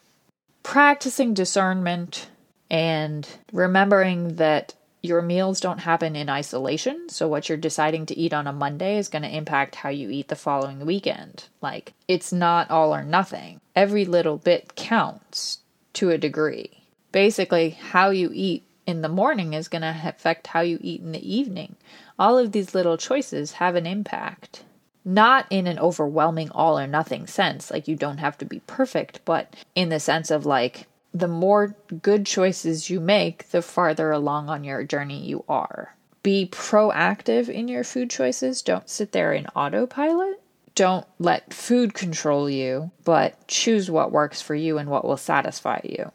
Practicing 0.63 1.35
discernment 1.35 2.29
and 2.71 3.29
remembering 3.53 4.37
that 4.37 4.75
your 5.09 5.23
meals 5.23 5.61
don't 5.61 5.79
happen 5.79 6.15
in 6.15 6.29
isolation. 6.29 7.09
So, 7.09 7.27
what 7.27 7.49
you're 7.49 7.59
deciding 7.59 8.07
to 8.07 8.19
eat 8.19 8.33
on 8.33 8.47
a 8.47 8.53
Monday 8.53 8.99
is 8.99 9.09
going 9.09 9.23
to 9.23 9.37
impact 9.37 9.77
how 9.77 9.89
you 9.89 10.11
eat 10.11 10.29
the 10.29 10.37
following 10.37 10.85
weekend. 10.85 11.45
Like, 11.61 11.95
it's 12.07 12.33
not 12.33 12.71
all 12.71 12.95
or 12.95 13.03
nothing. 13.03 13.61
Every 13.75 14.05
little 14.05 14.37
bit 14.37 14.77
counts 14.77 15.59
to 15.95 16.11
a 16.11 16.19
degree. 16.19 16.85
Basically, 17.11 17.71
how 17.71 18.11
you 18.11 18.31
eat 18.33 18.65
in 18.87 19.03
the 19.03 19.09
morning 19.09 19.53
is 19.53 19.69
going 19.69 19.83
to 19.83 20.01
affect 20.05 20.49
how 20.49 20.61
you 20.61 20.79
eat 20.81 21.01
in 21.01 21.13
the 21.13 21.35
evening. 21.35 21.77
All 22.19 22.39
of 22.39 22.53
these 22.53 22.75
little 22.75 22.97
choices 22.97 23.53
have 23.53 23.75
an 23.75 23.87
impact. 23.87 24.65
Not 25.05 25.47
in 25.51 25.67
an 25.67 25.79
overwhelming 25.79 26.51
all 26.51 26.79
or 26.79 26.87
nothing 26.87 27.27
sense, 27.27 27.71
like 27.71 27.89
you 27.89 27.97
don't 27.97 28.19
have 28.19 28.37
to 28.39 28.45
be 28.45 28.61
perfect, 28.67 29.21
but 29.25 29.55
in 29.75 29.89
the 29.89 30.01
sense 30.01 30.31
of 30.31 30.45
like 30.45 30.87
the 31.13 31.29
more 31.29 31.75
good 32.03 32.27
choices 32.27 32.91
you 32.91 33.01
make, 33.01 33.51
the 33.51 33.63
farther 33.63 34.11
along 34.11 34.49
on 34.49 34.65
your 34.65 34.85
journey 34.85 35.25
you 35.25 35.45
are. 35.49 35.95
Be 36.23 36.49
proactive 36.51 37.49
in 37.49 37.69
your 37.69 37.85
food 37.85 38.11
choices. 38.11 38.63
Don't 38.63 38.89
sit 38.89 39.13
there 39.13 39.33
in 39.33 39.47
autopilot. 39.49 40.41
Don't 40.75 41.07
let 41.19 41.53
food 41.53 41.95
control 41.95 42.49
you, 42.49 42.91
but 43.05 43.49
choose 43.49 43.91
what 43.91 44.13
works 44.13 44.41
for 44.41 44.55
you 44.55 44.79
and 44.79 44.89
what 44.91 45.05
will 45.05 45.17
satisfy 45.17 45.81
you. 45.83 46.13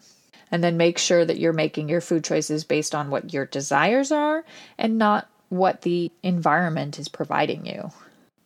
And 0.51 0.63
then 0.63 0.77
make 0.77 0.97
sure 0.97 1.25
that 1.25 1.39
you're 1.39 1.53
making 1.53 1.89
your 1.89 2.01
food 2.01 2.23
choices 2.23 2.63
based 2.63 2.93
on 2.93 3.09
what 3.09 3.33
your 3.33 3.45
desires 3.45 4.11
are 4.11 4.45
and 4.77 4.97
not 4.97 5.27
what 5.49 5.81
the 5.81 6.11
environment 6.21 6.99
is 6.99 7.07
providing 7.07 7.65
you. 7.65 7.91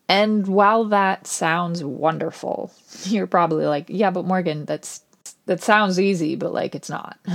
And 0.10 0.48
while 0.48 0.86
that 0.86 1.28
sounds 1.28 1.84
wonderful, 1.84 2.72
you're 3.04 3.28
probably 3.28 3.66
like, 3.66 3.86
yeah, 3.90 4.10
but 4.10 4.26
Morgan, 4.26 4.66
that's 4.66 5.02
that 5.46 5.62
sounds 5.62 6.00
easy, 6.00 6.36
but 6.36 6.54
like 6.54 6.76
it's 6.76 6.90
not. 6.90 7.18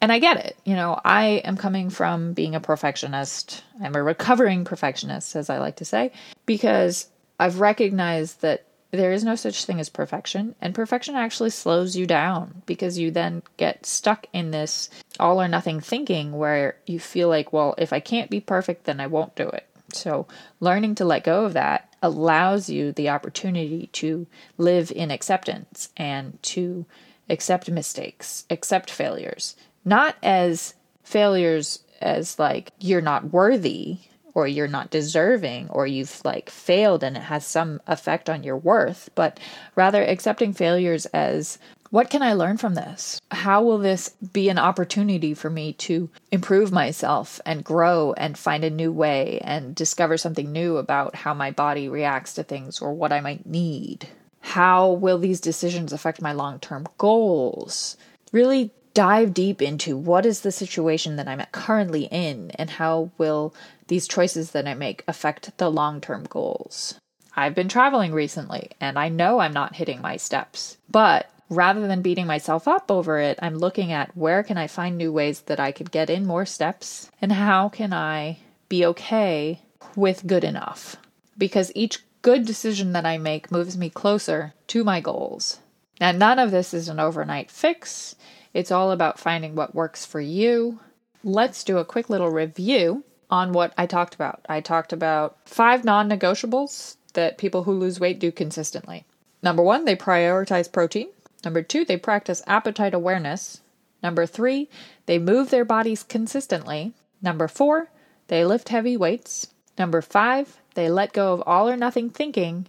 And 0.00 0.12
I 0.12 0.20
get 0.20 0.36
it. 0.36 0.56
You 0.64 0.76
know, 0.76 1.00
I 1.04 1.42
am 1.44 1.56
coming 1.56 1.90
from 1.90 2.32
being 2.32 2.54
a 2.54 2.60
perfectionist. 2.60 3.64
I'm 3.82 3.96
a 3.96 4.02
recovering 4.02 4.64
perfectionist, 4.64 5.34
as 5.34 5.50
I 5.50 5.58
like 5.58 5.76
to 5.76 5.84
say, 5.84 6.12
because 6.46 7.08
I've 7.40 7.60
recognized 7.60 8.42
that 8.42 8.64
there 8.90 9.12
is 9.12 9.24
no 9.24 9.34
such 9.34 9.64
thing 9.64 9.80
as 9.80 9.88
perfection, 9.90 10.54
and 10.62 10.74
perfection 10.74 11.14
actually 11.14 11.50
slows 11.50 11.94
you 11.94 12.06
down 12.06 12.62
because 12.64 12.98
you 12.98 13.10
then 13.10 13.42
get 13.58 13.84
stuck 13.84 14.26
in 14.32 14.50
this 14.50 14.88
all 15.20 15.42
or 15.42 15.48
nothing 15.48 15.80
thinking 15.80 16.32
where 16.32 16.76
you 16.86 16.98
feel 16.98 17.28
like, 17.28 17.52
well, 17.52 17.74
if 17.76 17.92
I 17.92 18.00
can't 18.00 18.30
be 18.30 18.40
perfect, 18.40 18.84
then 18.84 19.00
I 19.00 19.06
won't 19.06 19.34
do 19.34 19.48
it. 19.48 19.66
So, 19.92 20.26
learning 20.60 20.94
to 20.96 21.04
let 21.04 21.24
go 21.24 21.44
of 21.44 21.54
that 21.54 21.94
allows 22.02 22.70
you 22.70 22.92
the 22.92 23.08
opportunity 23.10 23.88
to 23.94 24.26
live 24.56 24.92
in 24.92 25.10
acceptance 25.10 25.90
and 25.96 26.40
to 26.44 26.86
accept 27.28 27.70
mistakes, 27.70 28.44
accept 28.50 28.90
failures, 28.90 29.56
not 29.84 30.16
as 30.22 30.74
failures 31.02 31.80
as 32.00 32.38
like 32.38 32.72
you're 32.78 33.00
not 33.00 33.32
worthy 33.32 33.98
or 34.34 34.46
you're 34.46 34.68
not 34.68 34.90
deserving 34.90 35.68
or 35.70 35.86
you've 35.86 36.20
like 36.24 36.48
failed 36.48 37.02
and 37.02 37.16
it 37.16 37.24
has 37.24 37.44
some 37.44 37.80
effect 37.86 38.30
on 38.30 38.44
your 38.44 38.56
worth, 38.56 39.10
but 39.14 39.40
rather 39.74 40.02
accepting 40.02 40.52
failures 40.52 41.06
as 41.06 41.58
what 41.90 42.10
can 42.10 42.22
I 42.22 42.34
learn 42.34 42.58
from 42.58 42.74
this? 42.74 43.18
How 43.30 43.62
will 43.62 43.78
this 43.78 44.10
be 44.32 44.50
an 44.50 44.58
opportunity 44.58 45.32
for 45.32 45.48
me 45.48 45.72
to 45.74 46.10
improve 46.30 46.70
myself 46.70 47.40
and 47.46 47.64
grow 47.64 48.12
and 48.12 48.36
find 48.36 48.62
a 48.62 48.70
new 48.70 48.92
way 48.92 49.40
and 49.42 49.74
discover 49.74 50.18
something 50.18 50.52
new 50.52 50.76
about 50.76 51.14
how 51.14 51.32
my 51.32 51.50
body 51.50 51.88
reacts 51.88 52.34
to 52.34 52.42
things 52.42 52.80
or 52.80 52.92
what 52.92 53.12
I 53.12 53.20
might 53.20 53.46
need? 53.46 54.08
How 54.40 54.90
will 54.90 55.18
these 55.18 55.40
decisions 55.40 55.92
affect 55.92 56.22
my 56.22 56.32
long 56.32 56.58
term 56.58 56.86
goals? 56.96 57.96
Really 58.32 58.70
dive 58.94 59.32
deep 59.32 59.62
into 59.62 59.96
what 59.96 60.26
is 60.26 60.40
the 60.40 60.50
situation 60.50 61.16
that 61.16 61.28
I'm 61.28 61.44
currently 61.52 62.04
in 62.10 62.50
and 62.52 62.70
how 62.70 63.10
will 63.16 63.54
these 63.86 64.08
choices 64.08 64.50
that 64.50 64.66
I 64.66 64.74
make 64.74 65.04
affect 65.06 65.56
the 65.58 65.70
long 65.70 66.00
term 66.00 66.24
goals. 66.24 66.94
I've 67.36 67.54
been 67.54 67.68
traveling 67.68 68.12
recently 68.12 68.70
and 68.80 68.98
I 68.98 69.08
know 69.08 69.38
I'm 69.38 69.52
not 69.52 69.76
hitting 69.76 70.00
my 70.00 70.16
steps, 70.16 70.78
but 70.90 71.30
rather 71.48 71.86
than 71.86 72.02
beating 72.02 72.26
myself 72.26 72.66
up 72.66 72.90
over 72.90 73.18
it, 73.18 73.38
I'm 73.40 73.56
looking 73.56 73.92
at 73.92 74.16
where 74.16 74.42
can 74.42 74.58
I 74.58 74.66
find 74.66 74.98
new 74.98 75.12
ways 75.12 75.42
that 75.42 75.60
I 75.60 75.70
could 75.70 75.92
get 75.92 76.10
in 76.10 76.26
more 76.26 76.44
steps 76.44 77.10
and 77.22 77.32
how 77.32 77.68
can 77.68 77.92
I 77.92 78.38
be 78.68 78.84
okay 78.86 79.60
with 79.94 80.26
good 80.26 80.44
enough. 80.44 80.96
Because 81.38 81.70
each 81.74 82.02
good 82.28 82.44
decision 82.44 82.92
that 82.92 83.06
I 83.06 83.16
make 83.16 83.50
moves 83.50 83.78
me 83.78 83.88
closer 83.88 84.52
to 84.66 84.84
my 84.84 85.00
goals. 85.00 85.60
Now, 85.98 86.12
none 86.12 86.38
of 86.38 86.50
this 86.50 86.74
is 86.74 86.86
an 86.90 87.00
overnight 87.00 87.50
fix. 87.50 88.16
It's 88.52 88.70
all 88.70 88.90
about 88.90 89.18
finding 89.18 89.54
what 89.54 89.74
works 89.74 90.04
for 90.04 90.20
you. 90.20 90.78
Let's 91.24 91.64
do 91.64 91.78
a 91.78 91.86
quick 91.86 92.10
little 92.10 92.28
review 92.28 93.02
on 93.30 93.54
what 93.54 93.72
I 93.78 93.86
talked 93.86 94.14
about. 94.14 94.44
I 94.46 94.60
talked 94.60 94.92
about 94.92 95.38
five 95.46 95.86
non 95.86 96.06
negotiables 96.06 96.96
that 97.14 97.38
people 97.38 97.62
who 97.62 97.72
lose 97.72 97.98
weight 97.98 98.20
do 98.20 98.30
consistently. 98.30 99.06
Number 99.42 99.62
one, 99.62 99.86
they 99.86 99.96
prioritize 99.96 100.70
protein. 100.70 101.08
Number 101.46 101.62
two, 101.62 101.86
they 101.86 101.96
practice 101.96 102.42
appetite 102.46 102.92
awareness. 102.92 103.62
Number 104.02 104.26
three, 104.26 104.68
they 105.06 105.18
move 105.18 105.48
their 105.48 105.64
bodies 105.64 106.02
consistently. 106.02 106.92
Number 107.22 107.48
four, 107.48 107.88
they 108.26 108.44
lift 108.44 108.68
heavy 108.68 108.98
weights. 108.98 109.46
Number 109.78 110.02
five, 110.02 110.58
they 110.78 110.88
let 110.88 111.12
go 111.12 111.32
of 111.32 111.42
all 111.44 111.68
or 111.68 111.76
nothing 111.76 112.08
thinking 112.08 112.66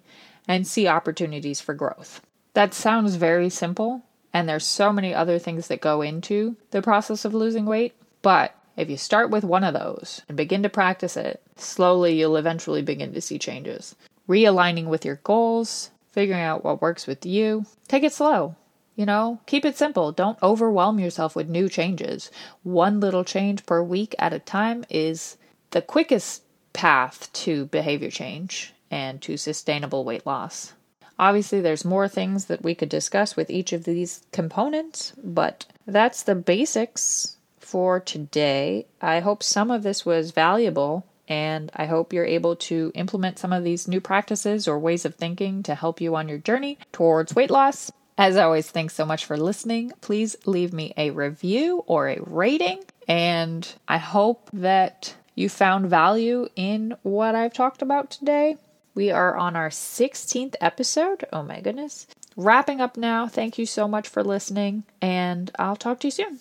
and 0.47 0.66
see 0.66 0.88
opportunities 0.88 1.62
for 1.62 1.76
growth. 1.76 2.22
That 2.55 2.74
sounds 2.74 3.16
very 3.16 3.49
simple, 3.51 4.01
and 4.34 4.49
there's 4.49 4.66
so 4.66 4.91
many 4.91 5.14
other 5.14 5.38
things 5.38 5.68
that 5.68 5.80
go 5.80 6.01
into 6.01 6.57
the 6.72 6.82
process 6.82 7.24
of 7.24 7.36
losing 7.36 7.68
weight, 7.68 7.93
but 8.24 8.55
if 8.76 8.89
you 8.89 8.97
start 8.97 9.30
with 9.30 9.43
one 9.43 9.64
of 9.64 9.76
those 9.76 10.24
and 10.28 10.36
begin 10.36 10.64
to 10.64 10.70
practice 10.70 11.16
it, 11.16 11.39
slowly 11.55 12.18
you'll 12.18 12.36
eventually 12.36 12.82
begin 12.82 13.14
to 13.14 13.22
see 13.22 13.38
changes. 13.38 13.95
Realigning 14.28 14.86
with 14.86 15.05
your 15.05 15.20
goals, 15.24 15.91
figuring 16.12 16.41
out 16.41 16.64
what 16.64 16.82
works 16.82 17.05
with 17.05 17.28
you. 17.28 17.68
Take 17.88 18.03
it 18.03 18.14
slow. 18.14 18.55
You 18.95 19.05
know, 19.05 19.39
keep 19.45 19.66
it 19.66 19.78
simple. 19.78 20.12
Don't 20.12 20.41
overwhelm 20.41 20.97
yourself 20.97 21.36
with 21.36 21.47
new 21.47 21.70
changes. 21.70 22.32
One 22.64 22.99
little 22.99 23.24
change 23.24 23.68
per 23.68 23.84
week 23.84 24.16
at 24.18 24.34
a 24.34 24.39
time 24.39 24.84
is 24.89 25.38
the 25.70 25.84
quickest 25.84 26.41
path 26.74 27.32
to 27.34 27.65
behavior 27.65 28.09
change 28.09 28.74
and 28.91 29.22
to 29.22 29.38
sustainable 29.38 30.03
weight 30.03 30.26
loss. 30.26 30.74
Obviously, 31.17 31.59
there's 31.59 31.84
more 31.84 32.07
things 32.07 32.45
that 32.45 32.63
we 32.63 32.74
could 32.74 32.88
discuss 32.88 33.36
with 33.36 33.49
each 33.49 33.74
of 33.74 33.84
these 33.84 34.24
components, 34.32 35.11
but 35.22 35.65
that's 35.86 36.24
the 36.24 36.36
basics 36.36 37.36
for 37.59 37.99
today. 37.99 38.86
I 39.01 39.20
hope 39.20 39.43
some 39.43 39.70
of 39.70 39.84
this 39.84 40.05
was 40.05 40.32
valuable, 40.32 41.05
and 41.28 41.72
I 41.76 41.88
hope 41.88 42.13
you're 42.13 42.26
able 42.26 42.55
to 42.55 42.91
implement 42.95 43.38
some 43.38 43.51
of 43.51 43.65
these 43.65 43.88
new 43.88 43.99
practices 43.99 44.67
or 44.67 44.80
ways 44.80 45.03
of 45.03 45.15
thinking 45.15 45.61
to 45.63 45.76
help 45.76 45.99
you 45.99 46.15
on 46.15 46.30
your 46.30 46.38
journey 46.38 46.80
towards 46.93 47.36
weight 47.36 47.51
loss. 47.51 47.91
As 48.17 48.36
always, 48.38 48.70
thanks 48.70 48.95
so 48.95 49.05
much 49.05 49.26
for 49.26 49.38
listening. 49.38 49.91
Please 50.01 50.36
leave 50.45 50.74
me 50.74 50.93
a 50.97 51.11
review 51.11 51.84
or 51.86 52.09
a 52.09 52.20
rating, 52.22 52.84
and 53.07 53.67
I 53.88 53.97
hope 53.97 54.49
that 54.53 55.15
you 55.36 55.49
found 55.49 55.89
value 55.89 56.47
in 56.55 56.95
what 57.03 57.36
I've 57.36 57.53
talked 57.53 57.82
about 57.82 58.09
today. 58.09 58.57
We 58.95 59.11
are 59.11 59.36
on 59.36 59.55
our 59.55 59.69
16th 59.69 60.55
episode. 60.59 61.25
Oh 61.32 61.43
my 61.43 61.61
goodness. 61.61 62.07
Wrapping 62.36 62.82
up 62.82 62.97
now. 62.97 63.27
Thank 63.27 63.57
you 63.57 63.65
so 63.65 63.88
much 63.88 64.07
for 64.07 64.23
listening, 64.23 64.84
and 65.01 65.51
I'll 65.59 65.75
talk 65.75 65.99
to 66.01 66.07
you 66.07 66.11
soon. 66.11 66.39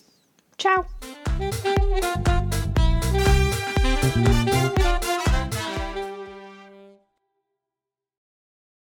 Ciao. 0.57 0.85